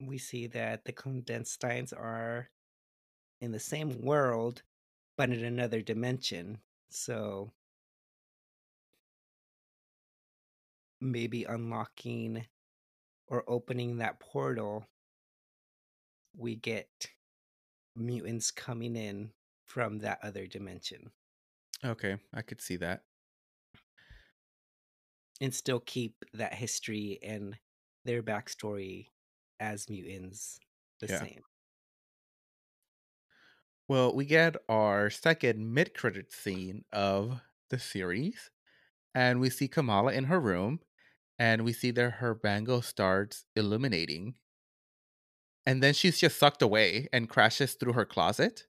We 0.00 0.18
see 0.18 0.46
that 0.48 0.84
the 0.84 0.92
Clandestines 0.92 1.92
are 1.92 2.48
in 3.40 3.52
the 3.52 3.60
same 3.60 4.00
world, 4.02 4.62
but 5.16 5.30
in 5.30 5.44
another 5.44 5.82
dimension. 5.82 6.58
So 6.90 7.52
maybe 11.00 11.44
unlocking 11.44 12.46
or 13.30 13.48
opening 13.48 13.96
that 13.98 14.20
portal, 14.20 14.86
we 16.36 16.56
get 16.56 17.12
mutants 17.96 18.50
coming 18.50 18.96
in 18.96 19.32
from 19.66 19.98
that 20.00 20.18
other 20.24 20.46
dimension 20.46 21.12
Okay, 21.84 22.18
I 22.32 22.40
could 22.42 22.60
see 22.62 22.76
that. 22.76 23.04
and 25.40 25.54
still 25.54 25.80
keep 25.80 26.24
that 26.32 26.54
history 26.54 27.18
and 27.22 27.58
their 28.04 28.22
backstory 28.22 29.08
as 29.58 29.88
mutants 29.88 30.58
the 31.00 31.08
Yeah. 31.08 31.26
same. 31.26 31.42
Well, 33.88 34.14
we 34.14 34.24
get 34.24 34.56
our 34.68 35.10
second 35.10 35.74
mid 35.74 35.92
credit 35.94 36.32
scene 36.32 36.84
of 36.92 37.42
the 37.68 37.78
series, 37.78 38.50
and 39.14 39.40
we 39.40 39.50
see 39.50 39.68
Kamala 39.68 40.12
in 40.14 40.24
her 40.24 40.40
room, 40.40 40.80
and 41.40 41.64
we 41.64 41.72
see 41.72 41.90
that 41.90 42.10
her 42.10 42.34
bangle 42.34 42.82
starts 42.82 43.46
illuminating. 43.56 44.34
And 45.64 45.82
then 45.82 45.94
she's 45.94 46.20
just 46.20 46.38
sucked 46.38 46.60
away 46.60 47.08
and 47.14 47.30
crashes 47.30 47.74
through 47.74 47.94
her 47.94 48.04
closet. 48.04 48.66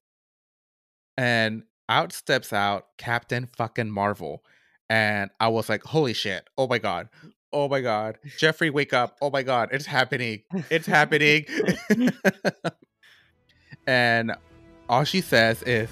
And 1.17 1.63
out 1.89 2.13
steps 2.13 2.53
out 2.53 2.87
Captain 2.97 3.49
fucking 3.57 3.91
Marvel. 3.91 4.45
And 4.89 5.31
I 5.37 5.49
was 5.49 5.67
like, 5.67 5.83
holy 5.83 6.13
shit. 6.13 6.49
Oh 6.57 6.65
my 6.65 6.77
God. 6.77 7.09
Oh 7.51 7.67
my 7.67 7.81
God. 7.81 8.17
Jeffrey, 8.37 8.69
wake 8.69 8.93
up. 8.93 9.17
Oh 9.21 9.29
my 9.29 9.43
God. 9.43 9.67
It's 9.73 9.85
happening. 9.85 10.43
It's 10.69 10.87
happening. 10.87 11.45
and 13.85 14.31
all 14.87 15.03
she 15.03 15.19
says 15.19 15.61
is, 15.63 15.89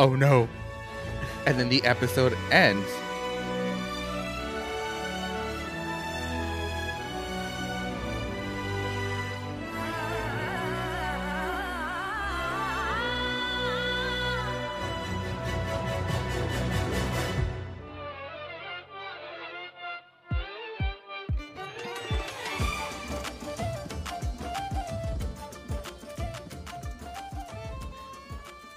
oh 0.00 0.16
no. 0.16 0.48
And 1.46 1.60
then 1.60 1.68
the 1.68 1.84
episode 1.84 2.36
ends. 2.50 2.88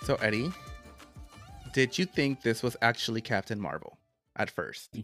So, 0.06 0.14
Eddie, 0.18 0.52
did 1.74 1.98
you 1.98 2.06
think 2.06 2.44
this 2.44 2.62
was 2.62 2.78
actually 2.84 3.22
Captain 3.22 3.60
Marvel 3.60 3.98
at 4.36 4.52
first? 4.52 5.00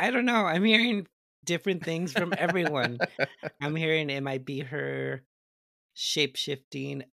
I 0.00 0.10
don't 0.10 0.24
know. 0.24 0.44
I'm 0.44 0.64
hearing 0.64 1.06
different 1.44 1.84
things 1.84 2.12
from 2.12 2.34
everyone. 2.36 2.98
I'm 3.62 3.76
hearing 3.76 4.10
it 4.10 4.24
might 4.24 4.44
be 4.44 4.58
her 4.58 5.22
shape 5.94 6.34
shifting 6.34 7.04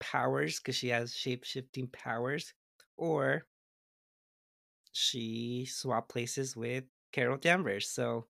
powers 0.00 0.58
because 0.58 0.74
she 0.74 0.88
has 0.88 1.14
shape 1.14 1.44
shifting 1.44 1.86
powers, 1.86 2.52
or 2.96 3.46
she 4.90 5.68
swapped 5.70 6.08
places 6.08 6.56
with 6.56 6.82
Carol 7.12 7.36
Danvers. 7.36 7.88
So 7.88 8.26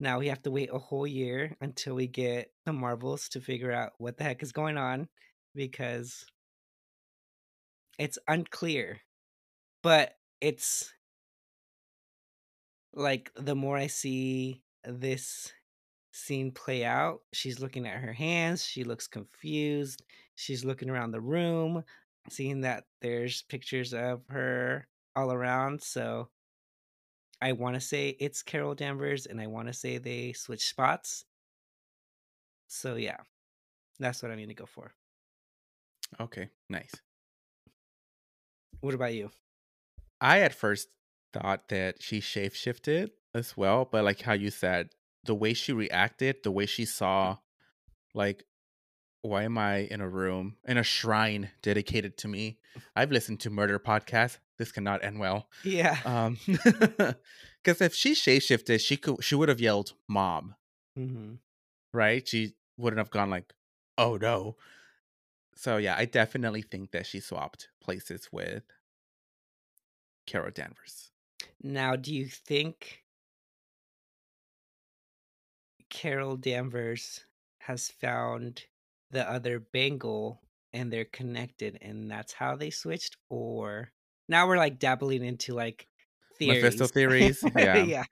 now 0.00 0.18
we 0.18 0.26
have 0.26 0.42
to 0.42 0.50
wait 0.50 0.70
a 0.72 0.78
whole 0.78 1.06
year 1.06 1.56
until 1.60 1.94
we 1.94 2.08
get 2.08 2.50
the 2.66 2.72
Marvels 2.72 3.28
to 3.28 3.40
figure 3.40 3.70
out 3.70 3.92
what 3.98 4.16
the 4.18 4.24
heck 4.24 4.42
is 4.42 4.50
going 4.50 4.76
on 4.76 5.06
because 5.54 6.26
it's 7.98 8.18
unclear. 8.28 9.00
But 9.82 10.16
it's 10.40 10.92
like 12.92 13.30
the 13.36 13.54
more 13.54 13.76
I 13.76 13.86
see 13.86 14.62
this 14.84 15.52
scene 16.12 16.50
play 16.50 16.84
out, 16.84 17.20
she's 17.32 17.60
looking 17.60 17.86
at 17.86 18.00
her 18.00 18.12
hands, 18.12 18.64
she 18.64 18.84
looks 18.84 19.06
confused, 19.06 20.02
she's 20.34 20.64
looking 20.64 20.90
around 20.90 21.12
the 21.12 21.20
room, 21.20 21.84
seeing 22.28 22.62
that 22.62 22.84
there's 23.00 23.42
pictures 23.42 23.94
of 23.94 24.22
her 24.28 24.86
all 25.14 25.32
around. 25.32 25.82
So 25.82 26.28
I 27.40 27.52
want 27.52 27.74
to 27.74 27.80
say 27.80 28.16
it's 28.20 28.42
Carol 28.42 28.74
Danvers 28.74 29.26
and 29.26 29.40
I 29.40 29.46
want 29.46 29.68
to 29.68 29.74
say 29.74 29.98
they 29.98 30.32
switch 30.32 30.66
spots. 30.66 31.24
So 32.66 32.96
yeah, 32.96 33.18
that's 33.98 34.22
what 34.22 34.30
I'm 34.30 34.38
going 34.38 34.48
to 34.48 34.54
go 34.54 34.66
for. 34.66 34.92
Okay, 36.20 36.48
nice. 36.68 36.92
What 38.80 38.94
about 38.94 39.14
you? 39.14 39.30
I 40.20 40.40
at 40.40 40.54
first 40.54 40.88
thought 41.32 41.68
that 41.68 42.02
she 42.02 42.20
shape 42.20 42.54
shifted 42.54 43.10
as 43.34 43.56
well, 43.56 43.88
but 43.90 44.04
like 44.04 44.22
how 44.22 44.32
you 44.32 44.50
said, 44.50 44.90
the 45.24 45.34
way 45.34 45.52
she 45.54 45.72
reacted, 45.72 46.36
the 46.42 46.50
way 46.50 46.66
she 46.66 46.84
saw, 46.84 47.38
like, 48.14 48.44
why 49.22 49.42
am 49.42 49.58
I 49.58 49.78
in 49.78 50.00
a 50.00 50.08
room 50.08 50.56
in 50.66 50.78
a 50.78 50.82
shrine 50.84 51.50
dedicated 51.60 52.16
to 52.18 52.28
me? 52.28 52.58
I've 52.94 53.10
listened 53.10 53.40
to 53.40 53.50
murder 53.50 53.78
podcasts. 53.78 54.38
This 54.58 54.72
cannot 54.72 55.04
end 55.04 55.18
well. 55.20 55.48
Yeah. 55.64 55.98
Um, 56.04 56.38
because 56.46 57.80
if 57.80 57.94
she 57.94 58.14
shape 58.14 58.42
shifted, 58.42 58.80
she 58.80 58.96
could 58.96 59.22
she 59.22 59.34
would 59.34 59.48
have 59.48 59.60
yelled 59.60 59.94
"mom," 60.08 60.54
Mm-hmm. 60.98 61.34
right? 61.92 62.26
She 62.26 62.54
wouldn't 62.76 62.98
have 62.98 63.10
gone 63.10 63.30
like, 63.30 63.52
"Oh 63.96 64.16
no." 64.16 64.56
So 65.58 65.76
yeah, 65.76 65.96
I 65.98 66.04
definitely 66.04 66.62
think 66.62 66.92
that 66.92 67.04
she 67.04 67.18
swapped 67.18 67.66
places 67.82 68.28
with 68.30 68.62
Carol 70.24 70.52
Danvers. 70.52 71.10
Now, 71.60 71.96
do 71.96 72.14
you 72.14 72.26
think 72.26 73.02
Carol 75.90 76.36
Danvers 76.36 77.24
has 77.58 77.88
found 77.88 78.66
the 79.10 79.28
other 79.28 79.58
bangle 79.58 80.42
and 80.72 80.92
they're 80.92 81.06
connected 81.06 81.76
and 81.82 82.08
that's 82.08 82.32
how 82.32 82.54
they 82.54 82.70
switched? 82.70 83.16
Or 83.28 83.90
now 84.28 84.46
we're 84.46 84.58
like 84.58 84.78
dabbling 84.78 85.24
into 85.24 85.54
like 85.54 85.88
theories. 86.38 86.62
Mephisto 86.62 86.86
theories. 86.86 87.42
Yeah. 87.56 87.82
yeah. 87.82 88.04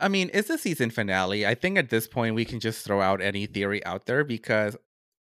I 0.00 0.08
mean, 0.08 0.28
it's 0.34 0.50
a 0.50 0.58
season 0.58 0.90
finale. 0.90 1.46
I 1.46 1.54
think 1.54 1.78
at 1.78 1.90
this 1.90 2.08
point 2.08 2.34
we 2.34 2.44
can 2.44 2.58
just 2.58 2.84
throw 2.84 3.00
out 3.00 3.22
any 3.22 3.46
theory 3.46 3.84
out 3.86 4.06
there 4.06 4.24
because 4.24 4.76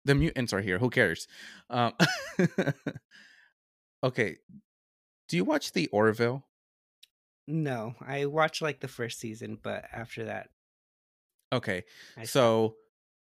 the 0.04 0.14
mutants 0.14 0.52
are 0.52 0.60
here. 0.60 0.78
Who 0.78 0.90
cares? 0.90 1.26
Um, 1.70 1.92
okay. 4.04 4.36
Do 5.28 5.36
you 5.36 5.44
watch 5.44 5.72
the 5.72 5.86
Orville? 5.88 6.44
No, 7.46 7.94
I 8.00 8.26
watched 8.26 8.62
like 8.62 8.80
the 8.80 8.88
first 8.88 9.18
season, 9.20 9.58
but 9.62 9.84
after 9.92 10.24
that, 10.24 10.48
Okay. 11.54 11.84
I 12.16 12.24
So, 12.24 12.76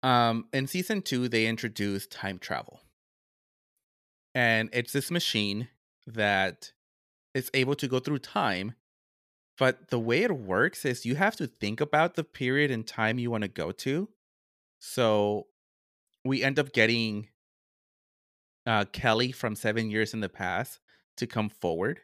um, 0.03 0.47
in 0.51 0.67
season 0.67 1.01
two, 1.01 1.29
they 1.29 1.47
introduced 1.47 2.11
time 2.11 2.37
travel. 2.37 2.81
And 4.35 4.69
it's 4.73 4.91
this 4.93 5.09
machine 5.09 5.69
that 6.05 6.73
is 7.33 7.49
able 7.53 7.75
to 7.75 7.87
go 7.87 7.99
through 7.99 8.19
time. 8.19 8.75
But 9.57 9.89
the 9.89 9.99
way 9.99 10.23
it 10.23 10.37
works 10.37 10.85
is 10.85 11.05
you 11.05 11.15
have 11.15 11.35
to 11.37 11.47
think 11.47 11.81
about 11.81 12.15
the 12.15 12.23
period 12.23 12.71
in 12.71 12.83
time 12.83 13.19
you 13.19 13.31
want 13.31 13.43
to 13.43 13.49
go 13.49 13.71
to. 13.71 14.09
So 14.79 15.47
we 16.29 16.43
end 16.43 16.59
up 16.59 16.71
getting 16.71 17.27
uh, 18.67 18.85
Kelly 18.93 19.31
from 19.31 19.55
seven 19.55 19.89
years 19.89 20.13
in 20.13 20.19
the 20.19 20.29
past 20.29 20.79
to 21.17 21.25
come 21.25 21.49
forward 21.49 22.01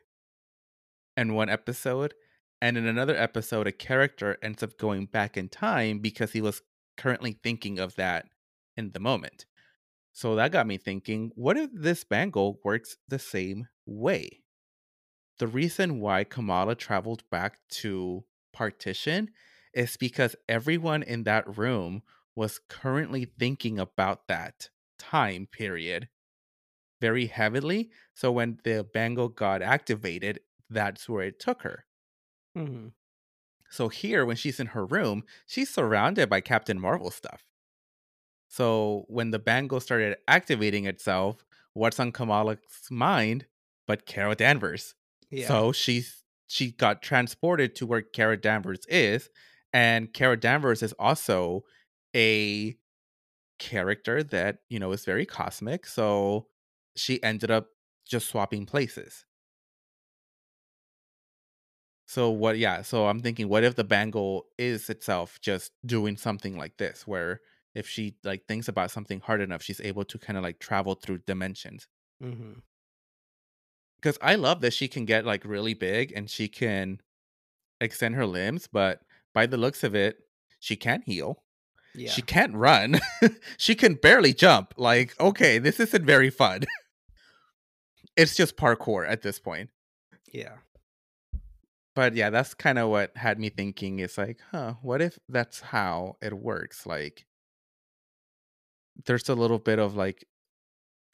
in 1.15 1.35
one 1.35 1.47
episode. 1.47 2.15
And 2.59 2.75
in 2.75 2.87
another 2.87 3.15
episode, 3.15 3.67
a 3.67 3.71
character 3.71 4.37
ends 4.41 4.63
up 4.63 4.79
going 4.79 5.05
back 5.05 5.37
in 5.37 5.47
time 5.47 5.99
because 5.99 6.31
he 6.31 6.41
was 6.41 6.63
currently 6.97 7.37
thinking 7.43 7.77
of 7.77 7.95
that 7.97 8.25
in 8.75 8.91
the 8.91 8.99
moment. 8.99 9.45
So 10.11 10.35
that 10.35 10.51
got 10.51 10.65
me 10.65 10.77
thinking 10.77 11.31
what 11.35 11.55
if 11.55 11.69
this 11.71 12.03
bangle 12.03 12.59
works 12.63 12.97
the 13.07 13.19
same 13.19 13.67
way? 13.85 14.41
The 15.37 15.47
reason 15.47 15.99
why 15.99 16.23
Kamala 16.23 16.73
traveled 16.73 17.29
back 17.29 17.59
to 17.81 18.23
Partition 18.53 19.29
is 19.73 19.97
because 19.97 20.35
everyone 20.49 21.03
in 21.03 21.25
that 21.25 21.57
room 21.57 22.01
was 22.35 22.59
currently 22.59 23.25
thinking 23.25 23.79
about 23.79 24.27
that 24.27 24.69
time 24.99 25.47
period 25.47 26.09
very 27.01 27.27
heavily. 27.27 27.91
So 28.13 28.31
when 28.31 28.59
the 28.63 28.83
bangle 28.83 29.29
got 29.29 29.61
activated, 29.61 30.41
that's 30.69 31.07
where 31.09 31.23
it 31.23 31.39
took 31.39 31.61
her. 31.63 31.85
Mhm. 32.55 32.93
So 33.69 33.89
here, 33.89 34.25
when 34.25 34.37
she's 34.37 34.59
in 34.59 34.67
her 34.67 34.85
room, 34.85 35.23
she's 35.45 35.69
surrounded 35.69 36.29
by 36.29 36.41
Captain 36.41 36.79
Marvel 36.79 37.11
stuff. 37.11 37.45
So 38.47 39.05
when 39.07 39.31
the 39.31 39.39
bangle 39.39 39.79
started 39.79 40.17
activating 40.27 40.85
itself, 40.85 41.45
what's 41.73 41.99
on 41.99 42.11
Kamala's 42.11 42.59
mind 42.89 43.47
but 43.87 44.05
Kara 44.05 44.35
Danvers? 44.35 44.95
Yeah. 45.29 45.47
So 45.47 45.71
she's 45.71 46.23
she 46.47 46.71
got 46.71 47.01
transported 47.01 47.75
to 47.75 47.85
where 47.87 48.01
Kara 48.01 48.37
Danvers 48.37 48.85
is, 48.87 49.29
and 49.73 50.13
Kara 50.13 50.37
Danvers 50.37 50.83
is 50.83 50.93
also 50.93 51.63
a 52.15 52.77
character 53.59 54.23
that 54.23 54.59
you 54.69 54.79
know 54.79 54.91
is 54.91 55.05
very 55.05 55.25
cosmic. 55.25 55.85
So 55.85 56.47
she 56.95 57.21
ended 57.21 57.51
up 57.51 57.67
just 58.07 58.27
swapping 58.27 58.65
places. 58.65 59.25
So 62.07 62.29
what? 62.29 62.57
Yeah. 62.57 62.81
So 62.83 63.07
I'm 63.07 63.19
thinking, 63.19 63.49
what 63.49 63.63
if 63.63 63.75
the 63.75 63.83
bangle 63.83 64.45
is 64.57 64.89
itself 64.89 65.39
just 65.41 65.71
doing 65.85 66.17
something 66.17 66.57
like 66.57 66.77
this, 66.77 67.07
where 67.07 67.41
if 67.73 67.87
she 67.87 68.15
like 68.23 68.45
thinks 68.47 68.67
about 68.67 68.91
something 68.91 69.19
hard 69.19 69.41
enough, 69.41 69.61
she's 69.61 69.81
able 69.81 70.05
to 70.05 70.17
kind 70.17 70.37
of 70.37 70.43
like 70.43 70.59
travel 70.59 70.95
through 70.95 71.19
dimensions. 71.25 71.87
Mm-hmm. 72.23 72.59
Because 73.97 74.17
I 74.21 74.35
love 74.35 74.61
that 74.61 74.73
she 74.73 74.87
can 74.87 75.05
get 75.05 75.25
like 75.25 75.43
really 75.43 75.73
big 75.73 76.13
and 76.15 76.29
she 76.29 76.47
can 76.47 77.01
extend 77.81 78.15
her 78.15 78.25
limbs, 78.25 78.67
but 78.71 79.01
by 79.33 79.47
the 79.47 79.57
looks 79.57 79.83
of 79.83 79.95
it, 79.95 80.19
she 80.59 80.75
can't 80.75 81.03
heal. 81.05 81.43
Yeah. 81.95 82.11
She 82.11 82.21
can't 82.21 82.55
run. 82.55 82.99
she 83.57 83.75
can 83.75 83.95
barely 83.95 84.33
jump. 84.33 84.73
Like, 84.77 85.19
okay, 85.19 85.59
this 85.59 85.79
isn't 85.79 86.05
very 86.05 86.29
fun. 86.29 86.63
it's 88.17 88.35
just 88.35 88.57
parkour 88.57 89.09
at 89.09 89.21
this 89.21 89.39
point. 89.39 89.69
Yeah. 90.31 90.55
But 91.95 92.15
yeah, 92.15 92.29
that's 92.29 92.53
kind 92.53 92.77
of 92.77 92.89
what 92.89 93.15
had 93.15 93.39
me 93.39 93.49
thinking 93.49 93.99
is 93.99 94.17
like, 94.17 94.39
huh, 94.51 94.73
what 94.81 95.01
if 95.01 95.17
that's 95.29 95.61
how 95.61 96.17
it 96.21 96.33
works? 96.33 96.85
Like, 96.85 97.25
there's 99.05 99.29
a 99.29 99.35
little 99.35 99.59
bit 99.59 99.79
of 99.79 99.95
like 99.95 100.25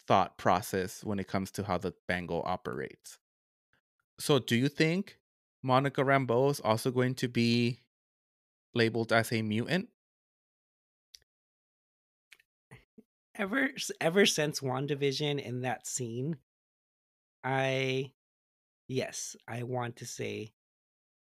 thought 0.08 0.38
process 0.38 1.04
when 1.04 1.20
it 1.20 1.28
comes 1.28 1.52
to 1.52 1.64
how 1.64 1.78
the 1.78 1.94
bangle 2.08 2.42
operates. 2.46 3.20
So, 4.20 4.40
do 4.40 4.56
you 4.56 4.70
think 4.70 5.18
Monica 5.64 6.02
Rambeau 6.02 6.50
is 6.52 6.60
also 6.60 6.92
going 6.92 7.16
to 7.16 7.28
be 7.28 7.82
labeled 8.74 9.14
as 9.14 9.32
a 9.32 9.42
mutant? 9.42 9.90
Ever 13.36 13.70
ever 14.00 14.26
since 14.26 14.60
WandaVision 14.60 15.42
in 15.42 15.62
that 15.62 15.88
scene, 15.88 16.38
I 17.44 18.12
yes, 18.88 19.36
I 19.48 19.64
want 19.64 19.98
to 19.98 20.06
say 20.06 20.54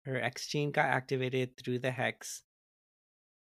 her 0.06 0.20
X 0.20 0.48
gene 0.48 0.72
got 0.72 0.86
activated 0.86 1.58
through 1.58 1.80
the 1.80 1.92
hex 1.92 2.44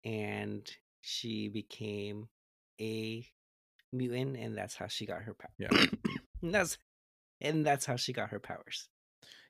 and 0.03 0.69
she 0.99 1.47
became 1.47 2.27
a 2.79 3.25
mutant 3.93 4.37
and 4.37 4.57
that's 4.57 4.75
how 4.75 4.87
she 4.87 5.05
got 5.05 5.23
her 5.23 5.33
power. 5.33 5.51
Yeah. 5.57 5.69
and 6.41 6.53
that's 6.53 6.77
and 7.39 7.65
that's 7.65 7.85
how 7.85 7.95
she 7.95 8.13
got 8.13 8.29
her 8.29 8.39
powers. 8.39 8.89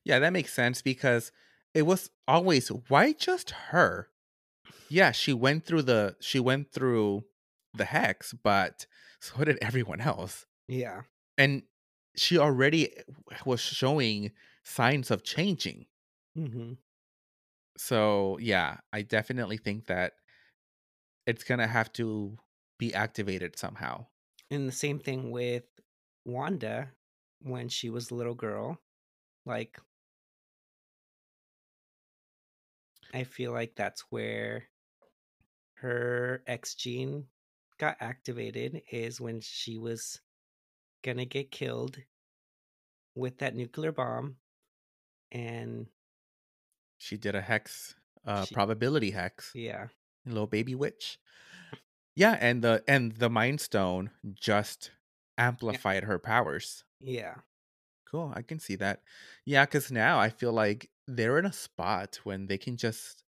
Yeah, 0.03 0.19
that 0.19 0.33
makes 0.33 0.53
sense 0.53 0.81
because 0.81 1.31
it 1.73 1.83
was 1.83 2.09
always 2.27 2.69
why 2.87 3.13
just 3.13 3.51
her? 3.69 4.09
Yeah, 4.89 5.11
she 5.11 5.33
went 5.33 5.65
through 5.65 5.83
the 5.83 6.15
she 6.19 6.39
went 6.39 6.71
through 6.71 7.23
the 7.73 7.85
hex, 7.85 8.33
but 8.33 8.85
so 9.19 9.43
did 9.43 9.57
everyone 9.61 10.01
else. 10.01 10.45
Yeah. 10.67 11.01
And 11.37 11.63
she 12.15 12.37
already 12.37 12.93
was 13.45 13.61
showing 13.61 14.31
signs 14.63 15.11
of 15.11 15.23
changing. 15.23 15.85
Mm-hmm. 16.37 16.73
So, 17.77 18.37
yeah, 18.39 18.77
I 18.91 19.01
definitely 19.01 19.57
think 19.57 19.87
that 19.87 20.13
it's 21.25 21.43
going 21.43 21.59
to 21.59 21.67
have 21.67 21.91
to 21.93 22.37
be 22.77 22.93
activated 22.93 23.57
somehow. 23.57 24.05
And 24.49 24.67
the 24.67 24.73
same 24.73 24.99
thing 24.99 25.31
with 25.31 25.63
Wanda 26.25 26.89
when 27.41 27.69
she 27.69 27.89
was 27.89 28.11
a 28.11 28.15
little 28.15 28.35
girl. 28.35 28.77
Like, 29.45 29.79
I 33.13 33.23
feel 33.23 33.51
like 33.51 33.75
that's 33.75 34.01
where 34.09 34.65
her 35.75 36.43
X 36.45 36.75
gene 36.75 37.25
got 37.81 37.97
activated 37.99 38.81
is 38.91 39.19
when 39.19 39.41
she 39.41 39.77
was 39.79 40.21
gonna 41.03 41.25
get 41.25 41.49
killed 41.49 41.97
with 43.15 43.39
that 43.39 43.55
nuclear 43.55 43.91
bomb 43.91 44.35
and 45.31 45.87
She 46.99 47.17
did 47.17 47.33
a 47.33 47.41
hex, 47.41 47.95
uh, 48.25 48.45
She- 48.45 48.53
probability 48.53 49.09
hex. 49.11 49.51
yeah 49.55 49.87
little 50.25 50.45
baby 50.45 50.75
witch. 50.75 51.17
Yeah, 52.13 52.37
and 52.39 52.63
the 52.63 52.83
and 52.87 53.13
the 53.13 53.29
mind 53.29 53.59
stone 53.61 54.11
just 54.35 54.91
amplified 55.39 56.03
her 56.03 56.19
powers. 56.19 56.83
yeah 56.99 57.35
Cool, 58.05 58.31
I 58.35 58.41
can 58.43 58.59
see 58.59 58.75
that. 58.75 59.01
Yeah, 59.45 59.65
because 59.65 59.89
now 59.89 60.19
I 60.19 60.29
feel 60.29 60.51
like 60.53 60.91
they're 61.07 61.39
in 61.39 61.45
a 61.45 61.53
spot 61.53 62.19
when 62.23 62.45
they 62.47 62.57
can 62.59 62.75
just 62.77 63.23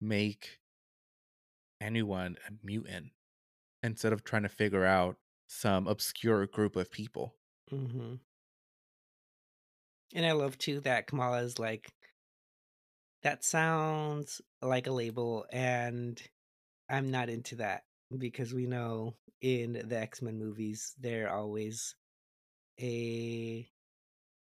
make 0.00 0.58
anyone 1.80 2.36
a 2.48 2.52
mutant 2.66 3.12
instead 3.82 4.12
of 4.12 4.24
trying 4.24 4.42
to 4.42 4.48
figure 4.48 4.84
out 4.84 5.18
some 5.46 5.86
obscure 5.86 6.46
group 6.46 6.76
of 6.76 6.90
people. 6.90 7.36
hmm 7.70 8.14
and 10.14 10.24
i 10.26 10.32
love 10.32 10.56
too 10.58 10.80
that 10.80 11.06
kamala 11.06 11.42
is 11.42 11.58
like 11.58 11.92
that 13.22 13.44
sounds 13.44 14.40
like 14.60 14.86
a 14.86 14.92
label 14.92 15.46
and 15.52 16.22
i'm 16.90 17.10
not 17.10 17.30
into 17.30 17.56
that 17.56 17.84
because 18.18 18.54
we 18.54 18.66
know 18.66 19.16
in 19.42 19.74
the 19.74 19.98
x-men 19.98 20.38
movies 20.38 20.94
they're 20.98 21.32
always 21.32 21.96
a 22.80 23.70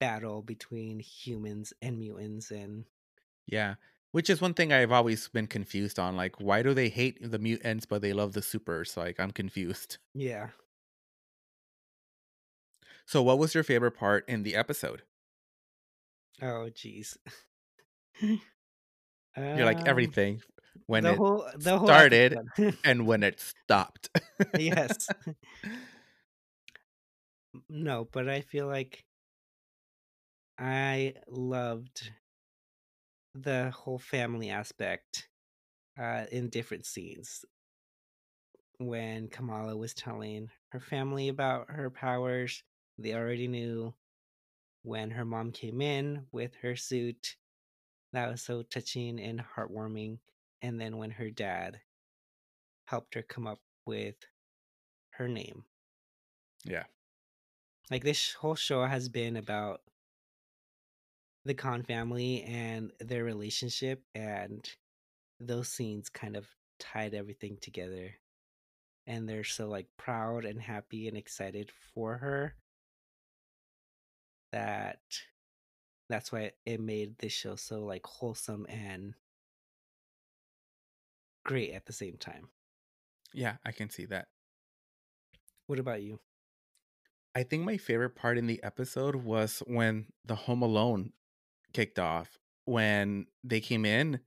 battle 0.01 0.43
between 0.43 1.01
humans 1.01 1.73
and 1.83 1.99
mutants 1.99 2.51
and 2.53 2.87
Yeah, 3.47 3.77
which 4.13 4.31
is 4.31 4.41
one 4.41 4.55
thing 4.55 4.73
I've 4.73 4.93
always 4.93 5.29
been 5.29 5.47
confused 5.47 5.99
on. 5.99 6.17
Like, 6.17 6.41
why 6.41 6.63
do 6.63 6.73
they 6.75 6.89
hate 6.89 7.19
the 7.31 7.39
mutants 7.39 7.85
but 7.87 8.01
they 8.03 8.13
love 8.13 8.33
the 8.35 8.43
supers? 8.43 8.97
Like, 8.97 9.19
I'm 9.19 9.31
confused. 9.33 9.99
yeah 10.15 10.49
So, 13.07 13.23
what 13.23 13.39
was 13.39 13.55
your 13.55 13.65
favorite 13.65 13.93
part 13.97 14.29
in 14.29 14.43
the 14.45 14.55
episode? 14.55 15.03
oh 16.41 16.69
jeez 16.73 17.17
You're 18.21 19.65
like 19.65 19.79
Um, 19.81 19.85
everything 19.87 20.43
when 20.87 21.05
the 21.05 21.13
it 21.13 21.17
whole- 21.19 21.47
the 21.57 21.79
whole 21.79 21.87
started 21.87 22.37
and 22.85 23.07
when 23.07 23.23
it 23.23 23.41
stopped. 23.41 24.09
yes. 24.59 25.09
no, 27.69 28.09
but 28.11 28.29
I 28.29 28.41
feel 28.41 28.67
like 28.67 29.05
I 30.59 31.15
loved 31.29 32.11
the 33.35 33.71
whole 33.71 33.99
family 33.99 34.51
aspect 34.51 35.29
uh, 35.99 36.25
in 36.31 36.49
different 36.49 36.87
scenes. 36.87 37.45
When 38.79 39.29
Kamala 39.29 39.77
was 39.77 39.95
telling 39.95 40.51
her 40.71 40.81
family 40.81 41.29
about 41.29 41.71
her 41.71 41.91
powers, 41.91 42.63
they 42.99 43.15
already 43.15 43.49
knew. 43.49 43.95
When 44.85 45.13
her 45.13 45.25
mom 45.25 45.53
came 45.53 45.81
in 45.81 46.27
with 46.33 46.57
her 46.63 46.75
suit, 46.75 47.37
that 48.13 48.29
was 48.29 48.43
so 48.43 48.63
touching 48.63 49.21
and 49.21 49.41
heartwarming. 49.41 50.19
And 50.61 50.81
then 50.81 50.97
when 50.97 51.13
her 51.13 51.31
dad 51.31 51.81
helped 52.87 53.15
her 53.15 53.23
come 53.23 53.47
up 53.47 53.61
with 53.87 54.17
her 55.11 55.29
name. 55.29 55.65
Yeah. 56.65 56.85
Like 57.91 58.05
this 58.05 58.33
whole 58.35 58.55
show 58.55 58.85
has 58.85 59.09
been 59.09 59.37
about 59.37 59.83
the 61.45 61.55
Khan 61.55 61.83
family 61.83 62.43
and 62.45 62.93
their 63.01 63.25
relationship 63.25 64.03
and 64.15 64.69
those 65.41 65.69
scenes 65.69 66.09
kind 66.09 66.37
of 66.37 66.47
tied 66.79 67.15
everything 67.15 67.59
together. 67.61 68.15
And 69.07 69.29
they're 69.29 69.45
so 69.45 69.69
like 69.69 69.89
proud 69.97 70.45
and 70.45 70.61
happy 70.61 71.09
and 71.09 71.17
excited 71.17 71.73
for 71.95 72.17
her 72.19 72.55
that 74.53 75.01
that's 76.09 76.31
why 76.31 76.53
it 76.67 76.81
made 76.81 77.19
this 77.19 77.33
show 77.33 77.57
so 77.57 77.81
like 77.81 78.07
wholesome 78.07 78.67
and 78.69 79.15
great 81.45 81.73
at 81.73 81.87
the 81.87 81.93
same 81.93 82.17
time. 82.17 82.49
Yeah, 83.35 83.57
I 83.65 83.73
can 83.73 83.91
see 83.91 84.05
that. 84.07 84.29
What 85.67 85.79
about 85.79 86.03
you? 86.03 86.21
I 87.35 87.45
think 87.45 87.65
my 87.65 87.79
favorite 87.79 88.15
part 88.15 88.37
in 88.37 88.47
the 88.47 88.63
episode 88.63 89.17
was 89.17 89.63
when 89.67 90.07
the 90.25 90.35
Home 90.35 90.63
Alone 90.63 91.13
kicked 91.73 91.99
off. 91.99 92.39
When 92.65 93.27
they 93.43 93.61
came 93.61 93.85
in 93.85 94.21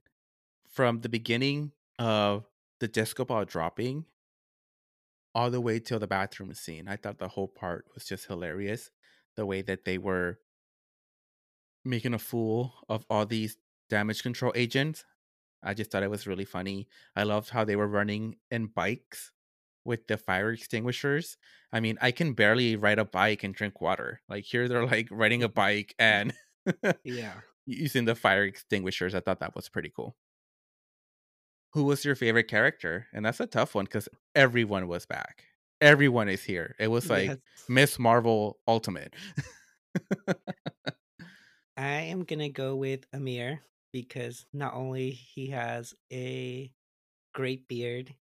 from 0.68 1.00
the 1.00 1.08
beginning 1.08 1.72
of 1.98 2.44
the 2.80 2.88
disco 2.88 3.24
ball 3.24 3.44
dropping 3.44 4.04
all 5.34 5.50
the 5.50 5.60
way 5.60 5.78
till 5.78 5.98
the 5.98 6.06
bathroom 6.06 6.52
scene. 6.54 6.88
I 6.88 6.96
thought 6.96 7.18
the 7.18 7.28
whole 7.28 7.48
part 7.48 7.86
was 7.94 8.04
just 8.04 8.26
hilarious. 8.26 8.90
The 9.36 9.46
way 9.46 9.62
that 9.62 9.84
they 9.84 9.98
were 9.98 10.38
making 11.84 12.14
a 12.14 12.18
fool 12.18 12.74
of 12.88 13.04
all 13.08 13.26
these 13.26 13.56
damage 13.88 14.22
control 14.22 14.52
agents. 14.54 15.04
I 15.62 15.74
just 15.74 15.90
thought 15.90 16.02
it 16.02 16.10
was 16.10 16.26
really 16.26 16.44
funny. 16.44 16.88
I 17.14 17.24
loved 17.24 17.50
how 17.50 17.64
they 17.64 17.76
were 17.76 17.86
running 17.86 18.36
in 18.50 18.66
bikes 18.66 19.32
with 19.84 20.06
the 20.06 20.16
fire 20.16 20.52
extinguishers. 20.52 21.36
I 21.72 21.80
mean, 21.80 21.98
I 22.00 22.10
can 22.10 22.32
barely 22.32 22.76
ride 22.76 22.98
a 22.98 23.04
bike 23.04 23.44
and 23.44 23.54
drink 23.54 23.80
water. 23.80 24.20
Like 24.28 24.44
here 24.44 24.68
they're 24.68 24.86
like 24.86 25.08
riding 25.10 25.42
a 25.42 25.48
bike 25.48 25.94
and 25.98 26.32
Yeah. 27.04 27.42
using 27.66 28.04
the 28.04 28.14
fire 28.14 28.44
extinguishers. 28.44 29.14
I 29.14 29.20
thought 29.20 29.40
that 29.40 29.54
was 29.54 29.68
pretty 29.68 29.90
cool. 29.90 30.16
Who 31.72 31.84
was 31.84 32.04
your 32.04 32.14
favorite 32.14 32.48
character? 32.48 33.06
And 33.12 33.24
that's 33.24 33.40
a 33.40 33.46
tough 33.46 33.74
one 33.74 33.84
because 33.84 34.08
everyone 34.34 34.88
was 34.88 35.06
back. 35.06 35.44
Everyone 35.80 36.28
is 36.28 36.44
here. 36.44 36.74
It 36.78 36.88
was 36.88 37.10
like 37.10 37.36
Yes. 37.36 37.38
Miss 37.68 37.98
Marvel 37.98 38.58
Ultimate. 38.66 39.14
I 41.76 42.00
am 42.12 42.24
gonna 42.24 42.48
go 42.48 42.76
with 42.76 43.10
Aamir 43.12 43.60
because 43.92 44.46
not 44.52 44.74
only 44.74 45.10
he 45.10 45.48
has 45.48 45.94
a 46.12 46.72
great 47.34 47.68
beard, 47.68 48.16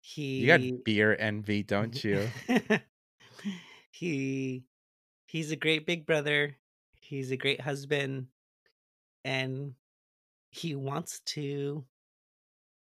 he 0.00 0.42
You 0.42 0.46
got 0.46 0.84
beer 0.84 1.16
envy, 1.18 1.62
don't 1.62 2.02
you? 2.04 2.32
he 3.90 4.64
he's 5.26 5.50
a 5.52 5.56
great 5.56 5.86
big 5.86 6.06
brother. 6.06 6.56
He's 7.08 7.30
a 7.30 7.36
great 7.38 7.60
husband, 7.62 8.28
and 9.24 9.74
he 10.50 10.74
wants 10.74 11.20
to 11.20 11.86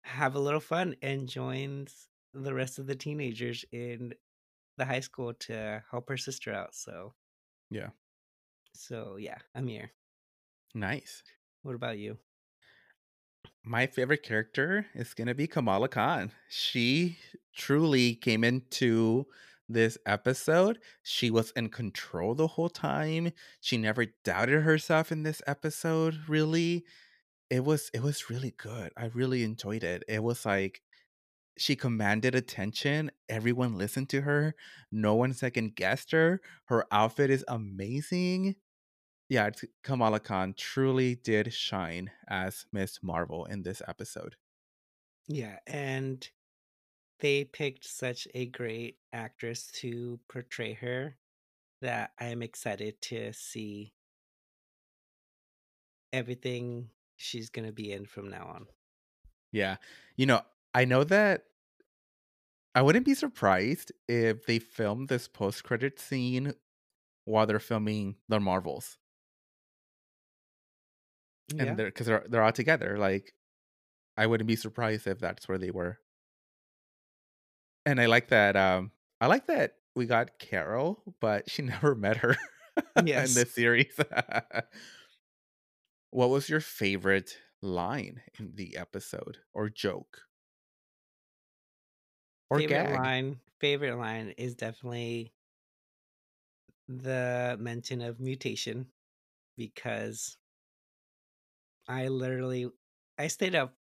have 0.03 0.35
a 0.35 0.39
little 0.39 0.59
fun 0.59 0.95
and 1.01 1.27
joins 1.27 2.09
the 2.33 2.53
rest 2.53 2.79
of 2.79 2.87
the 2.87 2.95
teenagers 2.95 3.65
in 3.71 4.13
the 4.77 4.85
high 4.85 4.99
school 5.01 5.33
to 5.33 5.83
help 5.91 6.09
her 6.09 6.17
sister 6.17 6.53
out. 6.53 6.75
So 6.75 7.13
Yeah. 7.69 7.91
so 8.73 9.15
yeah, 9.17 9.39
Aamir. 9.55 9.89
Nice. 10.75 11.23
What 11.63 11.75
about 11.75 11.97
you? 11.97 12.19
My 13.63 13.87
favorite 13.87 14.23
character 14.23 14.85
is 14.93 15.13
going 15.13 15.27
to 15.27 15.35
be 15.35 15.47
Kamala 15.47 15.89
Khan. 15.89 16.31
She 16.49 17.17
truly 17.53 18.15
came 18.15 18.43
into 18.43 19.27
this 19.67 19.97
episode. 20.05 20.79
She 21.03 21.29
was 21.29 21.51
in 21.51 21.69
control 21.69 22.35
the 22.35 22.47
whole 22.47 22.69
time. 22.69 23.31
She 23.61 23.77
never 23.77 24.07
doubted 24.23 24.61
herself 24.61 25.11
in 25.11 25.23
this 25.23 25.41
episode, 25.47 26.17
really. 26.27 26.85
It 27.49 27.63
was 27.63 27.89
it 27.93 28.01
was 28.01 28.29
really 28.29 28.53
good. 28.57 28.91
I 28.97 29.05
really 29.07 29.43
enjoyed 29.43 29.83
it. 29.83 30.03
It 30.07 30.23
was 30.23 30.45
like 30.45 30.81
she 31.57 31.75
commanded 31.75 32.35
attention. 32.35 33.11
Everyone 33.29 33.77
listened 33.77 34.09
to 34.09 34.21
her. 34.21 34.55
No 34.91 35.15
one 35.15 35.33
second 35.33 35.75
guessed 35.75 36.11
her. 36.11 36.41
Her 36.65 36.85
outfit 36.91 37.29
is 37.29 37.45
amazing. 37.47 38.55
Yeah, 39.29 39.49
Kamala 39.83 40.19
Khan 40.19 40.53
truly 40.55 41.15
did 41.15 41.51
shine 41.53 42.11
as 42.27 42.65
Miss 42.71 42.99
Marvel 43.01 43.45
in 43.45 43.63
this 43.63 43.81
episode. 43.87 44.35
Yeah, 45.27 45.57
and 45.65 46.27
they 47.19 47.43
picked 47.43 47.85
such 47.85 48.27
a 48.33 48.45
great 48.47 48.97
actress 49.13 49.71
to 49.81 50.19
portray 50.27 50.73
her 50.73 51.15
that 51.81 52.11
I 52.19 52.25
am 52.25 52.41
excited 52.41 53.01
to 53.03 53.31
see 53.33 53.93
everything 56.11 56.89
she's 57.17 57.49
going 57.49 57.65
to 57.65 57.73
be 57.73 57.91
in 57.91 58.05
from 58.05 58.29
now 58.29 58.51
on. 58.53 58.65
Yeah. 59.51 59.77
You 60.15 60.25
know, 60.25 60.41
I 60.73 60.85
know 60.85 61.03
that 61.05 61.43
I 62.73 62.81
wouldn't 62.81 63.05
be 63.05 63.13
surprised 63.13 63.91
if 64.07 64.45
they 64.45 64.59
filmed 64.59 65.07
this 65.07 65.27
post 65.27 65.63
credit 65.63 65.99
scene 65.99 66.53
while 67.23 67.45
they're 67.45 67.59
filming 67.59 68.15
the 68.27 68.39
Marvels. 68.39 68.97
Yeah. 71.53 71.63
And 71.63 71.77
they're 71.77 71.85
because 71.87 72.07
they're 72.07 72.25
they're 72.27 72.43
all 72.43 72.51
together. 72.51 72.97
Like 72.97 73.33
I 74.17 74.27
wouldn't 74.27 74.47
be 74.47 74.55
surprised 74.55 75.07
if 75.07 75.19
that's 75.19 75.47
where 75.47 75.57
they 75.57 75.71
were. 75.71 75.99
And 77.85 78.01
I 78.01 78.05
like 78.07 78.29
that 78.29 78.55
um 78.55 78.91
I 79.21 79.27
like 79.27 79.47
that 79.47 79.77
we 79.95 80.05
got 80.05 80.39
Carol, 80.39 81.01
but 81.19 81.49
she 81.49 81.61
never 81.61 81.95
met 81.95 82.17
her 82.17 82.35
in 83.15 83.25
Yes. 83.25 83.33
this 83.33 83.53
series. 83.53 83.99
what 86.09 86.29
was 86.29 86.49
your 86.49 86.61
favorite 86.61 87.39
line 87.61 88.21
in 88.39 88.55
the 88.55 88.77
episode 88.77 89.39
or 89.53 89.69
joke? 89.69 90.23
Or 92.49 92.57
favorite 92.57 92.63
gag? 92.63 92.89
line 92.89 93.39
favorite 93.59 93.97
line 93.97 94.29
is 94.31 94.55
definitely 94.55 95.31
the 96.87 97.55
mention 97.59 98.01
of 98.01 98.19
mutation 98.19 98.91
because 99.57 100.37
I 101.87 102.07
literally 102.09 102.69
I 103.17 103.27
stayed 103.27 103.55
up 103.55 103.75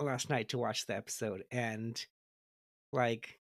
last 0.00 0.28
night 0.30 0.48
to 0.50 0.58
watch 0.58 0.86
the 0.86 0.94
episode 0.96 1.44
and 1.50 2.04
like 2.94 3.38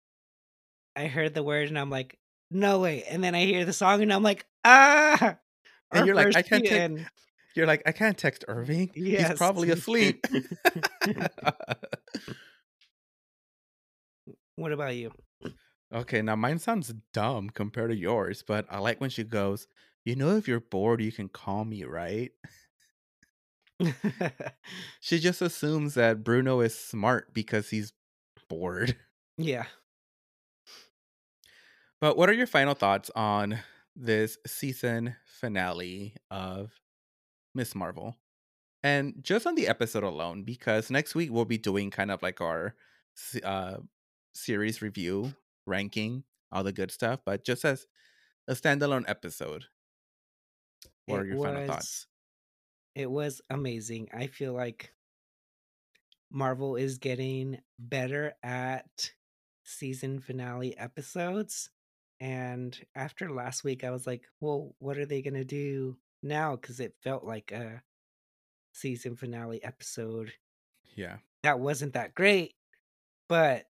I 0.94 1.06
heard 1.06 1.34
the 1.34 1.42
word 1.42 1.68
and 1.68 1.78
I'm 1.78 1.90
like 1.90 2.18
no 2.50 2.80
way 2.80 3.04
and 3.04 3.24
then 3.24 3.34
I 3.34 3.44
hear 3.44 3.64
the 3.64 3.72
song 3.72 4.02
and 4.02 4.12
I'm 4.12 4.22
like 4.22 4.46
ah 4.64 5.36
And 5.92 6.06
you're 6.06 6.16
like, 6.16 6.36
I 6.36 6.42
can't 6.42 6.66
text. 6.66 7.04
You're 7.54 7.66
like, 7.66 7.82
I 7.86 7.92
can't 7.92 8.18
text 8.18 8.44
Irving. 8.48 8.90
Yes. 8.94 9.28
He's 9.30 9.38
probably 9.38 9.70
asleep. 9.70 10.26
what 14.56 14.72
about 14.72 14.94
you 14.96 15.12
okay, 15.92 16.22
now 16.22 16.36
mine 16.36 16.58
sounds 16.58 16.92
dumb 17.12 17.50
compared 17.50 17.90
to 17.90 17.96
yours, 17.96 18.42
but 18.46 18.66
I 18.70 18.78
like 18.78 19.00
when 19.00 19.10
she 19.10 19.24
goes, 19.24 19.66
"You 20.04 20.16
know, 20.16 20.36
if 20.36 20.48
you're 20.48 20.60
bored, 20.60 21.00
you 21.00 21.12
can 21.12 21.28
call 21.28 21.64
me, 21.64 21.84
right?" 21.84 22.32
she 25.00 25.18
just 25.18 25.42
assumes 25.42 25.94
that 25.94 26.24
Bruno 26.24 26.60
is 26.60 26.74
smart 26.78 27.34
because 27.34 27.70
he's 27.70 27.92
bored. 28.48 28.96
Yeah 29.38 29.66
But 32.00 32.16
what 32.16 32.28
are 32.28 32.34
your 32.34 32.46
final 32.46 32.74
thoughts 32.74 33.10
on 33.16 33.58
this 33.94 34.36
season 34.46 35.16
finale 35.24 36.14
of 36.30 36.72
Miss 37.54 37.74
Marvel? 37.74 38.16
And 38.82 39.14
just 39.22 39.46
on 39.46 39.54
the 39.54 39.66
episode 39.66 40.04
alone, 40.04 40.44
because 40.44 40.90
next 40.90 41.14
week 41.14 41.32
we'll 41.32 41.46
be 41.46 41.58
doing 41.58 41.90
kind 41.90 42.10
of 42.10 42.22
like 42.22 42.40
our 42.40 42.74
uh, 43.42 43.78
series 44.34 44.82
review, 44.82 45.34
ranking, 45.66 46.24
all 46.52 46.62
the 46.62 46.72
good 46.72 46.90
stuff. 46.90 47.20
But 47.24 47.44
just 47.44 47.64
as 47.64 47.86
a 48.46 48.52
standalone 48.52 49.08
episode, 49.08 49.64
what 51.06 51.16
It 51.16 51.20
are 51.22 51.26
your 51.26 51.44
final 51.44 51.66
thoughts? 51.66 52.06
It 52.94 53.10
was 53.10 53.40
amazing. 53.48 54.08
I 54.12 54.26
feel 54.26 54.52
like 54.52 54.92
Marvel 56.30 56.76
is 56.76 56.98
getting 56.98 57.58
better 57.78 58.34
at 58.42 59.12
season 59.66 60.20
finale 60.20 60.76
episodes. 60.78 61.70
And 62.20 62.78
after 62.94 63.30
last 63.30 63.64
week, 63.64 63.84
I 63.84 63.90
was 63.90 64.06
like, 64.06 64.24
well, 64.40 64.74
what 64.78 64.96
are 64.98 65.06
they 65.06 65.20
going 65.22 65.34
to 65.34 65.44
do 65.44 65.98
now? 66.22 66.56
Because 66.56 66.80
it 66.80 66.94
felt 67.02 67.24
like 67.24 67.52
a 67.52 67.82
season 68.72 69.16
finale 69.16 69.62
episode 69.64 70.32
Yeah. 70.94 71.18
that 71.42 71.60
wasn't 71.60 71.94
that 71.94 72.14
great, 72.14 72.54
but 73.28 73.66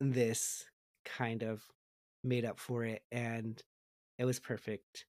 this 0.00 0.64
kind 1.04 1.42
of 1.42 1.62
made 2.24 2.44
up 2.44 2.58
for 2.58 2.84
it 2.84 3.02
and 3.12 3.62
it 4.18 4.24
was 4.24 4.40
perfect. 4.40 5.06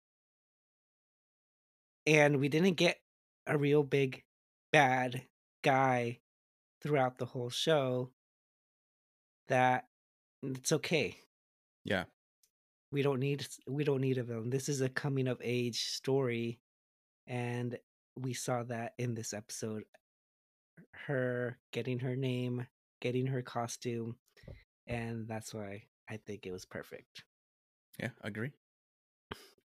And 2.07 2.41
we 2.41 2.49
didn't 2.49 2.75
get 2.75 3.01
a 3.47 3.59
real 3.59 3.83
big 3.83 4.25
bad 4.73 5.27
guy 5.63 6.21
throughout 6.83 7.19
the 7.19 7.27
whole 7.27 7.51
show 7.51 8.13
that 9.49 9.87
it's 10.43 10.73
okay. 10.73 11.17
Yeah. 11.85 12.05
We 12.91 13.03
don't 13.03 13.21
need 13.21 13.47
we 13.67 13.85
don't 13.85 14.01
need 14.01 14.19
a 14.19 14.23
villain. 14.23 14.51
This 14.51 14.69
is 14.69 14.81
a 14.81 14.89
coming 14.89 15.29
of 15.29 15.41
age 15.43 15.85
story 15.91 16.59
and 17.27 17.79
we 18.17 18.33
saw 18.33 18.63
that 18.65 18.95
in 18.99 19.15
this 19.15 19.33
episode 19.33 19.85
her 21.07 21.59
getting 21.73 21.99
her 22.01 22.17
name, 22.17 22.67
getting 23.01 23.27
her 23.27 23.43
costume, 23.43 24.17
and 24.87 25.27
that's 25.29 25.55
why 25.55 25.85
I 26.09 26.19
think 26.19 26.47
it 26.47 26.53
was 26.53 26.65
perfect. 26.65 27.25
Yeah, 27.99 28.11
agree. 28.23 28.53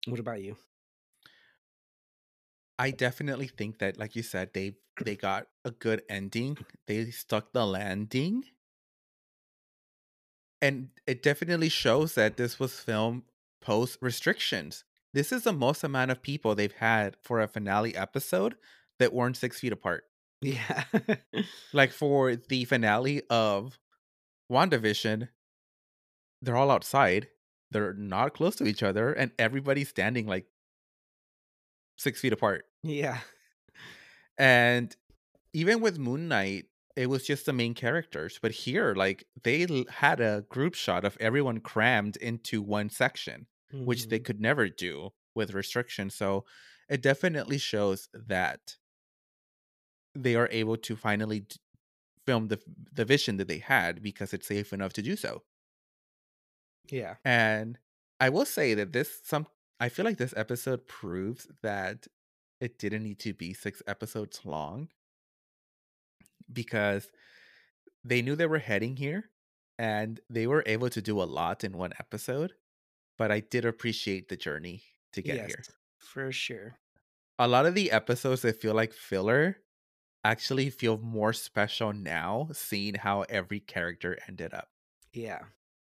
What 0.07 0.19
about 0.19 0.41
you? 0.41 0.55
I 2.77 2.91
definitely 2.91 3.47
think 3.47 3.79
that, 3.79 3.97
like 3.97 4.15
you 4.15 4.23
said, 4.23 4.51
they 4.53 4.75
they 5.03 5.15
got 5.15 5.47
a 5.65 5.71
good 5.71 6.03
ending. 6.09 6.57
They 6.87 7.11
stuck 7.11 7.51
the 7.51 7.65
landing, 7.65 8.43
and 10.61 10.89
it 11.07 11.23
definitely 11.23 11.69
shows 11.69 12.15
that 12.15 12.37
this 12.37 12.59
was 12.59 12.79
filmed 12.79 13.23
post 13.61 13.97
restrictions. 14.01 14.83
This 15.13 15.31
is 15.31 15.43
the 15.43 15.53
most 15.53 15.83
amount 15.83 16.11
of 16.11 16.21
people 16.21 16.53
they've 16.55 16.71
had 16.71 17.15
for 17.23 17.39
a 17.41 17.47
finale 17.47 17.95
episode 17.95 18.55
that 18.99 19.13
weren't 19.13 19.37
six 19.37 19.59
feet 19.59 19.73
apart. 19.73 20.03
Yeah. 20.41 20.83
Like 21.73 21.91
for 21.91 22.35
the 22.35 22.65
finale 22.65 23.21
of 23.29 23.77
WandaVision, 24.51 25.29
they're 26.41 26.55
all 26.55 26.71
outside. 26.71 27.27
They're 27.71 27.93
not 27.93 28.33
close 28.33 28.55
to 28.57 28.65
each 28.65 28.81
other, 28.81 29.13
and 29.13 29.31
everybody's 29.37 29.89
standing 29.89 30.25
like 30.25 30.45
six 31.97 32.19
feet 32.21 32.33
apart. 32.33 32.65
yeah. 32.83 33.19
And 34.37 34.95
even 35.53 35.81
with 35.81 35.99
Moon 35.99 36.27
Knight, 36.29 36.65
it 36.99 37.07
was 37.07 37.25
just 37.25 37.45
the 37.47 37.53
main 37.53 37.73
characters. 37.75 38.39
But 38.41 38.51
here, 38.51 38.95
like 38.95 39.25
they 39.43 39.65
l- 39.67 39.85
had 39.89 40.19
a 40.21 40.45
group 40.49 40.75
shot 40.75 41.05
of 41.05 41.17
everyone 41.19 41.61
crammed 41.61 42.17
into 42.17 42.61
one 42.61 42.89
section, 42.91 43.47
which 43.85 44.09
they 44.09 44.19
Mhm. 44.19 44.25
could 44.25 44.41
never 44.41 44.69
do 44.69 45.11
with 45.35 45.53
restrictions. 45.53 46.15
So 46.15 46.45
it 46.89 47.01
definitely 47.01 47.59
shows 47.59 48.09
that 48.13 48.77
they 50.15 50.35
are 50.35 50.49
able 50.51 50.77
to 50.77 50.95
finally 50.95 51.41
d- 51.41 51.55
film 52.25 52.47
the 52.49 52.61
the 52.93 53.05
vision 53.05 53.37
that 53.37 53.47
they 53.47 53.59
had 53.59 54.01
because 54.03 54.33
it's 54.33 54.47
safe 54.47 54.73
enough 54.73 54.93
to 54.93 55.01
do 55.03 55.15
so. 55.15 55.43
Yeah. 56.89 57.17
And 57.23 57.79
I 58.19 58.29
will 58.29 58.45
say 58.45 58.73
that 58.75 58.91
this 58.93 59.21
some 59.23 59.47
I 59.79 59.89
feel 59.89 60.05
like 60.05 60.17
this 60.17 60.33
episode 60.35 60.87
proves 60.87 61.47
that 61.61 62.07
it 62.59 62.77
didn't 62.77 63.03
need 63.03 63.19
to 63.19 63.33
be 63.33 63.53
six 63.53 63.81
episodes 63.87 64.45
long 64.45 64.89
because 66.51 67.11
they 68.03 68.21
knew 68.21 68.35
they 68.35 68.47
were 68.47 68.59
heading 68.59 68.97
here 68.97 69.31
and 69.77 70.19
they 70.29 70.47
were 70.47 70.63
able 70.65 70.89
to 70.89 71.01
do 71.01 71.21
a 71.21 71.23
lot 71.25 71.63
in 71.63 71.77
one 71.77 71.93
episode. 71.99 72.53
But 73.17 73.31
I 73.31 73.41
did 73.41 73.65
appreciate 73.65 74.29
the 74.29 74.37
journey 74.37 74.83
to 75.13 75.21
get 75.21 75.37
yes, 75.37 75.47
here. 75.47 75.63
for 75.99 76.31
sure. 76.31 76.79
A 77.39 77.47
lot 77.47 77.65
of 77.65 77.73
the 77.75 77.91
episodes 77.91 78.41
that 78.43 78.61
feel 78.61 78.73
like 78.75 78.93
filler 78.93 79.57
actually 80.23 80.69
feel 80.69 80.97
more 80.97 81.33
special 81.33 81.93
now, 81.93 82.49
seeing 82.53 82.95
how 82.95 83.21
every 83.23 83.59
character 83.59 84.17
ended 84.27 84.53
up. 84.53 84.69
Yeah. 85.13 85.45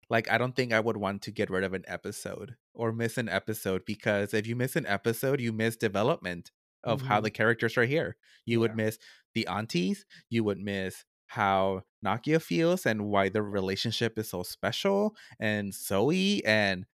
Like, 0.10 0.30
I 0.32 0.38
don't 0.38 0.56
think 0.56 0.72
I 0.74 0.80
would 0.80 0.98
want 0.98 1.22
to 1.24 1.32
get 1.32 1.50
rid 1.50 1.64
of 1.64 1.74
an 1.74 1.84
episode 1.88 2.56
or 2.74 2.92
miss 2.94 3.18
an 3.18 3.28
episode 3.30 3.86
because 3.86 4.34
if 4.34 4.48
you 4.48 4.56
miss 4.56 4.76
an 4.76 4.86
episode, 4.86 5.42
you 5.42 5.52
miss 5.52 5.76
development 5.76 6.52
of 6.84 7.02
how 7.04 7.20
Mhm. 7.20 7.24
the 7.24 7.32
characters 7.32 7.78
are 7.78 7.86
here. 7.86 8.16
You 8.46 8.60
would 8.62 8.76
miss 8.76 9.00
the 9.38 9.46
aunties, 9.48 10.06
you 10.34 10.42
would 10.44 10.58
miss 10.60 11.06
how 11.28 11.84
Nakia 12.04 12.42
feels 12.42 12.86
and 12.90 13.06
why 13.12 13.30
their 13.30 13.44
relationship 13.44 14.18
is 14.18 14.30
so 14.30 14.42
special, 14.44 15.16
and 15.40 15.74
Zoe, 15.74 16.44
and 16.46 16.86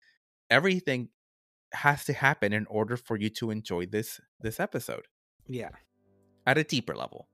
everything 0.49 1.09
has 1.71 2.03
to 2.05 2.13
happen 2.13 2.51
in 2.53 2.65
order 2.67 2.97
for 2.97 3.15
you 3.17 3.29
to 3.39 3.49
enjoy 3.51 3.85
this 3.87 4.19
this 4.41 4.59
episode 4.59 5.05
Yeah. 5.47 5.69
at 6.45 6.57
a 6.57 6.63
deeper 6.63 6.95
level. 6.95 7.27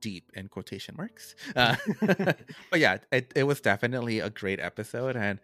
Deep 0.00 0.30
in 0.34 0.48
quotation 0.48 0.94
marks. 0.96 1.34
Uh, 1.56 1.76
but 2.70 2.80
yeah, 2.80 2.98
it, 3.12 3.32
it 3.36 3.44
was 3.44 3.60
definitely 3.60 4.20
a 4.20 4.30
great 4.30 4.60
episode. 4.60 5.16
And 5.16 5.38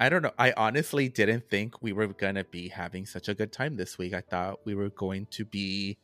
I 0.00 0.08
don't 0.08 0.22
know, 0.22 0.32
I 0.38 0.52
honestly 0.56 1.08
didn't 1.08 1.48
think 1.50 1.82
we 1.82 1.92
were 1.92 2.08
going 2.08 2.34
to 2.36 2.44
be 2.44 2.68
having 2.68 3.06
such 3.06 3.28
a 3.28 3.34
good 3.34 3.52
time 3.52 3.76
this 3.76 3.98
week. 3.98 4.14
I 4.14 4.20
thought 4.22 4.60
we 4.64 4.74
were 4.74 4.90
going 4.90 5.26
to 5.32 5.44
be 5.44 5.98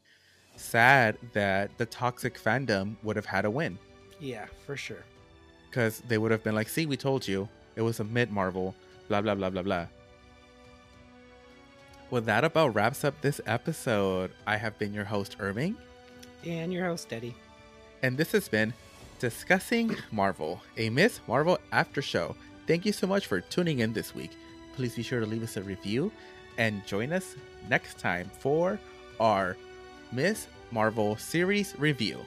sad 0.61 1.17
that 1.33 1.77
the 1.79 1.87
toxic 1.87 2.39
fandom 2.39 2.95
would 3.03 3.17
have 3.17 3.27
had 3.27 3.45
a 3.45 3.51
win 3.51 3.79
Yeah, 4.19 4.47
for 4.67 4.77
sure. 4.77 5.05
because 5.71 6.03
they 6.09 6.19
would 6.19 6.31
have 6.31 6.43
been 6.45 6.55
like, 6.55 6.69
see, 6.69 6.87
we 6.87 6.97
told 6.97 7.27
you 7.27 7.49
it 7.77 7.83
was 7.83 8.01
a 8.01 8.05
mid 8.05 8.31
Marvel, 8.31 8.75
blah, 9.09 9.21
blah, 9.21 9.35
blah, 9.35 9.51
blah, 9.51 9.63
blah. 9.63 9.87
Well, 12.11 12.23
that 12.23 12.45
about 12.45 12.75
wraps 12.75 13.05
up 13.05 13.21
this 13.21 13.41
episode. 13.47 14.33
I 14.47 14.57
have 14.57 14.77
been 14.79 14.93
your 14.93 15.05
host, 15.05 15.37
Irving. 15.39 15.77
And 16.45 16.73
your 16.73 16.87
host, 16.87 17.13
Eddie. 17.13 17.37
And 18.03 18.17
this 18.19 18.33
has 18.33 18.49
been 18.49 18.73
Discussing 19.21 19.95
Marvel, 20.11 20.61
a 20.77 20.91
Ms. 20.91 21.21
Marvel 21.29 21.59
after 21.73 22.03
show. 22.03 22.35
Thank 22.67 22.85
you 22.87 22.93
so 22.93 23.07
much 23.07 23.27
for 23.27 23.41
tuning 23.41 23.79
in 23.81 23.93
this 23.93 24.15
week. 24.15 24.31
Please 24.75 24.95
be 24.97 25.03
sure 25.03 25.21
to 25.21 25.27
leave 25.27 25.43
us 25.43 25.57
a 25.57 25.63
review 25.63 26.11
and 26.59 26.85
join 26.87 27.13
us 27.13 27.37
next 27.69 27.99
time 27.99 28.31
for 28.41 28.79
our 29.21 29.57
Ms. 30.13 30.47
Marvel 30.71 31.17
series 31.17 31.75
review. 31.79 32.25